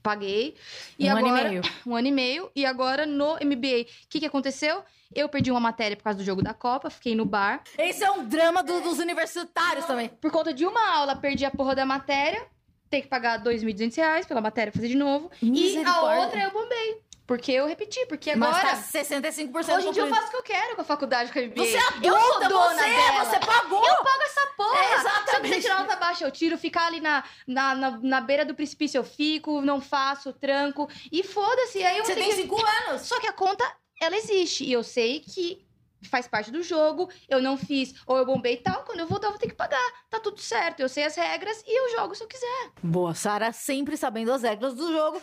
paguei. 0.03 0.55
E 0.99 1.07
um 1.07 1.11
ano 1.17 1.27
agora, 1.27 1.47
e 1.47 1.49
meio. 1.49 1.61
um 1.87 1.95
ano 1.95 2.07
e 2.07 2.11
meio. 2.11 2.51
E 2.55 2.65
agora 2.65 3.05
no 3.05 3.35
MBA, 3.35 3.81
o 3.81 4.07
que, 4.09 4.19
que 4.19 4.25
aconteceu? 4.25 4.83
Eu 5.15 5.29
perdi 5.29 5.49
uma 5.51 5.59
matéria 5.59 5.95
por 5.95 6.03
causa 6.03 6.17
do 6.19 6.25
jogo 6.25 6.41
da 6.41 6.53
Copa, 6.53 6.89
fiquei 6.89 7.15
no 7.15 7.23
bar. 7.25 7.61
Esse 7.77 8.03
é 8.03 8.11
um 8.11 8.25
drama 8.27 8.61
do- 8.63 8.81
dos 8.81 8.99
universitários 8.99 9.85
também. 9.85 10.09
Por 10.09 10.29
conta 10.31 10.53
de 10.53 10.65
uma 10.65 10.95
aula, 10.95 11.15
perdi 11.15 11.45
a 11.45 11.51
porra 11.51 11.73
da 11.75 11.85
matéria. 11.85 12.45
Tem 12.89 13.01
que 13.01 13.07
pagar 13.07 13.41
2.200 13.43 13.95
reais 13.95 14.25
pela 14.25 14.39
matéria, 14.41 14.71
fazer 14.71 14.87
de 14.87 14.95
novo. 14.95 15.31
E 15.41 15.77
a 15.83 16.01
outra 16.25 16.39
eu 16.43 16.51
bombei. 16.51 17.01
Porque 17.25 17.53
eu 17.53 17.65
repeti, 17.65 18.05
porque 18.07 18.35
Mas 18.35 18.49
agora... 18.57 18.75
tá 18.75 18.83
65% 18.83 19.77
Hoje 19.77 19.87
em 19.87 19.91
dia 19.91 20.03
eu 20.03 20.09
faço 20.09 20.27
o 20.27 20.31
que 20.31 20.35
eu 20.35 20.43
quero 20.43 20.75
com 20.75 20.81
a 20.81 20.85
faculdade, 20.85 21.31
com 21.31 21.39
a 21.39 21.41
MBA. 21.41 21.55
Você 21.65 21.77
é 21.77 21.79
adulta, 21.79 22.05
eu 22.07 22.19
sou 22.19 22.49
dona 22.49 22.73
você, 22.75 22.89
dela. 22.89 23.25
você 23.25 23.39
pagou. 23.39 23.87
Eu 23.87 23.95
pago 24.03 24.21
essa 24.23 24.47
porra. 24.57 24.77
É, 24.77 24.83
Se 24.83 24.93
eu 24.93 24.99
exatamente. 24.99 25.41
quiser 25.41 25.61
tirar 25.61 25.79
nota 25.79 25.95
baixa, 25.95 26.25
eu 26.25 26.31
tiro. 26.31 26.57
Ficar 26.57 26.87
ali 26.87 26.99
na, 26.99 27.23
na, 27.47 27.75
na, 27.75 27.91
na 27.91 28.21
beira 28.21 28.43
do 28.43 28.53
precipício, 28.53 28.97
eu 28.97 29.03
fico. 29.05 29.61
Não 29.61 29.79
faço, 29.79 30.33
tranco. 30.33 30.89
E 31.11 31.23
foda-se. 31.23 31.81
Aí 31.81 31.97
eu 31.97 32.05
Você 32.05 32.13
tem 32.13 32.29
que- 32.29 32.35
5 32.35 32.55
anos. 32.89 33.01
Só 33.03 33.19
que 33.21 33.27
a 33.27 33.33
conta, 33.33 33.63
ela 34.01 34.17
existe. 34.17 34.65
E 34.65 34.73
eu 34.73 34.83
sei 34.83 35.21
que 35.21 35.65
faz 36.09 36.27
parte 36.27 36.51
do 36.51 36.61
jogo, 36.63 37.09
eu 37.29 37.41
não 37.41 37.57
fiz, 37.57 37.93
ou 38.05 38.17
eu 38.17 38.25
bombei 38.25 38.53
e 38.55 38.57
tal, 38.57 38.83
quando 38.83 38.99
eu 38.99 39.07
voltar 39.07 39.27
eu 39.27 39.31
vou 39.31 39.39
ter 39.39 39.47
que 39.47 39.55
pagar. 39.55 39.81
Tá 40.09 40.19
tudo 40.19 40.39
certo, 40.39 40.79
eu 40.79 40.89
sei 40.89 41.03
as 41.05 41.15
regras 41.15 41.63
e 41.65 41.79
eu 41.79 41.97
jogo 41.97 42.15
se 42.15 42.23
eu 42.23 42.27
quiser. 42.27 42.71
Boa, 42.81 43.13
Sara, 43.13 43.51
sempre 43.51 43.97
sabendo 43.97 44.31
as 44.31 44.43
regras 44.43 44.73
do 44.73 44.91
jogo. 44.91 45.21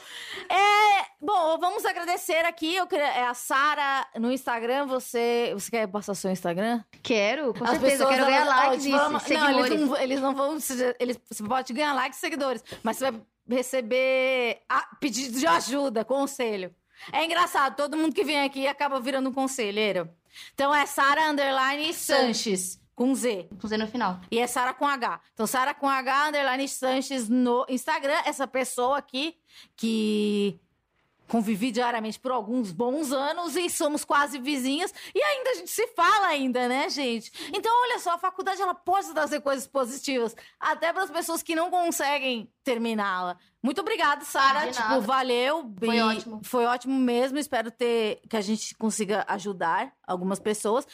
É, 0.49 1.05
bom, 1.21 1.59
vamos 1.59 1.85
agradecer 1.85 2.45
aqui. 2.45 2.75
Eu 2.75 2.87
queria, 2.87 3.07
é 3.07 3.27
a 3.27 3.35
Sara 3.35 4.07
no 4.17 4.33
Instagram. 4.33 4.87
Você, 4.87 5.51
você 5.55 5.71
quer 5.71 5.87
passar 5.87 6.15
seu 6.15 6.31
Instagram? 6.31 6.83
Quero, 7.03 7.55
com 7.55 7.65
As 7.65 7.71
certeza, 7.71 8.05
eu 8.05 8.09
quero 8.09 8.25
ganhar 8.27 8.41
elas- 8.41 8.57
likes 8.57 8.85
e 8.87 8.91
seguidores. 9.21 9.31
Não, 9.41 9.67
eles 9.67 9.81
não, 9.89 9.97
eles 9.97 10.21
não 10.21 10.35
vão. 10.35 10.59
Eles, 10.99 11.21
você 11.31 11.43
pode 11.45 11.73
ganhar 11.73 11.93
likes 11.95 12.19
e 12.19 12.21
seguidores, 12.21 12.65
mas 12.83 12.97
você 12.97 13.11
vai 13.11 13.21
receber 13.49 14.61
ah, 14.69 14.89
pedido 15.01 15.39
de 15.39 15.47
ajuda, 15.47 16.05
conselho. 16.05 16.75
É 17.13 17.25
engraçado, 17.25 17.77
todo 17.77 17.97
mundo 17.97 18.15
que 18.15 18.25
vem 18.25 18.43
aqui 18.43 18.67
acaba 18.67 19.01
virando 19.01 19.31
um 19.31 19.33
conselheiro. 19.33 20.09
Então 20.55 20.75
é 20.75 20.87
Sara 20.87 21.31
Underline 21.31 21.93
Sanches, 21.95 22.81
com 22.95 23.15
Z. 23.15 23.49
Com 23.61 23.67
Z 23.67 23.77
no 23.79 23.87
final. 23.87 24.21
E 24.31 24.39
é 24.39 24.47
Sara 24.47 24.75
com 24.75 24.87
H. 24.87 25.21
Então, 25.33 25.47
Sara 25.47 25.73
com 25.73 25.89
H, 25.89 26.29
underline 26.29 26.69
Sanches 26.69 27.29
no 27.29 27.65
Instagram. 27.69 28.21
Essa 28.27 28.47
pessoa 28.47 28.99
aqui 28.99 29.37
que 29.77 30.61
convivi 31.31 31.71
diariamente 31.71 32.19
por 32.19 32.33
alguns 32.33 32.73
bons 32.73 33.13
anos 33.13 33.57
e 33.57 33.71
somos 33.71 34.05
quase 34.05 34.39
vizinhas. 34.39 34.93
E 35.15 35.23
ainda 35.23 35.51
a 35.51 35.55
gente 35.55 35.71
se 35.71 35.87
fala 35.89 36.27
ainda, 36.27 36.69
né, 36.69 36.91
gente? 36.91 37.33
Então, 37.55 37.73
olha 37.85 38.01
só, 38.01 38.15
a 38.15 38.19
faculdade 38.19 38.61
ela 38.61 38.75
pode 38.75 39.11
trazer 39.15 39.41
coisas 39.41 39.67
positivas. 39.67 40.35
Até 40.59 40.93
para 40.93 41.05
as 41.05 41.11
pessoas 41.11 41.43
que 41.43 41.55
não 41.55 41.71
conseguem 41.71 42.53
terminá-la. 42.65 43.39
Muito 43.63 43.81
obrigada, 43.83 44.25
Sara. 44.25 44.71
Tipo, 44.71 44.81
nada. 44.89 45.01
valeu. 45.01 45.71
Foi 45.79 45.97
E 45.97 46.01
ótimo. 46.01 46.41
Foi 46.43 46.65
ótimo 46.65 46.99
mesmo. 46.99 47.39
Espero 47.39 47.71
ter 47.71 48.21
que 48.29 48.37
a 48.37 48.41
gente 48.41 48.75
consiga 48.77 49.23
ajudar 49.29 49.93
algumas 50.07 50.39
pessoas. 50.41 50.87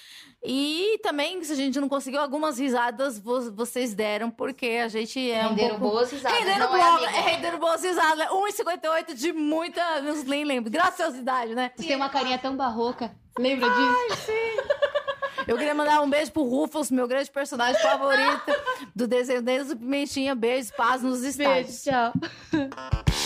E 0.45 0.99
também, 1.03 1.43
se 1.45 1.53
a 1.53 1.57
gente 1.57 1.81
não 1.81 1.89
conseguiu, 1.89 2.21
algumas 2.21 2.59
risadas 2.59 3.19
vo- 3.21 3.53
vocês 3.55 3.95
deram, 3.95 4.31
porque 4.31 4.67
a 4.85 4.89
gente 4.89 5.19
é 5.31 5.43
Renderam 5.43 5.77
um 5.77 5.79
pouco... 5.79 5.95
boas 5.95 6.11
risadas, 6.11 6.39
Renderam 6.39 6.59
não 6.73 6.77
é, 6.77 7.05
é, 7.05 7.21
renderam 7.31 7.59
boas 7.61 7.83
risadas. 7.85 8.27
1,58 8.29 9.15
de 9.15 9.33
muita... 9.33 10.01
Nem 10.27 10.45
lembro. 10.45 10.71
Graciosidade, 10.71 11.55
né? 11.55 11.71
Você 11.77 11.87
tem 11.87 11.97
uma 11.97 12.09
carinha 12.09 12.39
tão 12.39 12.57
barroca. 12.57 13.15
Lembra 13.39 13.69
disso? 13.71 14.33
Eu 15.47 15.57
queria 15.57 15.75
mandar 15.75 16.01
um 16.03 16.11
beijo 16.11 16.33
pro 16.33 16.43
Rufus, 16.43 16.91
meu 16.91 17.09
grande 17.09 17.31
personagem 17.31 17.81
favorito 17.81 18.53
do 18.95 19.07
desenho 19.07 19.43
desde 19.43 19.73
o 19.73 19.77
Pimentinha. 19.77 20.35
Beijos, 20.35 20.71
paz 20.71 21.03
nos 21.03 21.23
estádios. 21.23 21.83
Beijo, 21.85 22.13
tchau. 22.13 23.26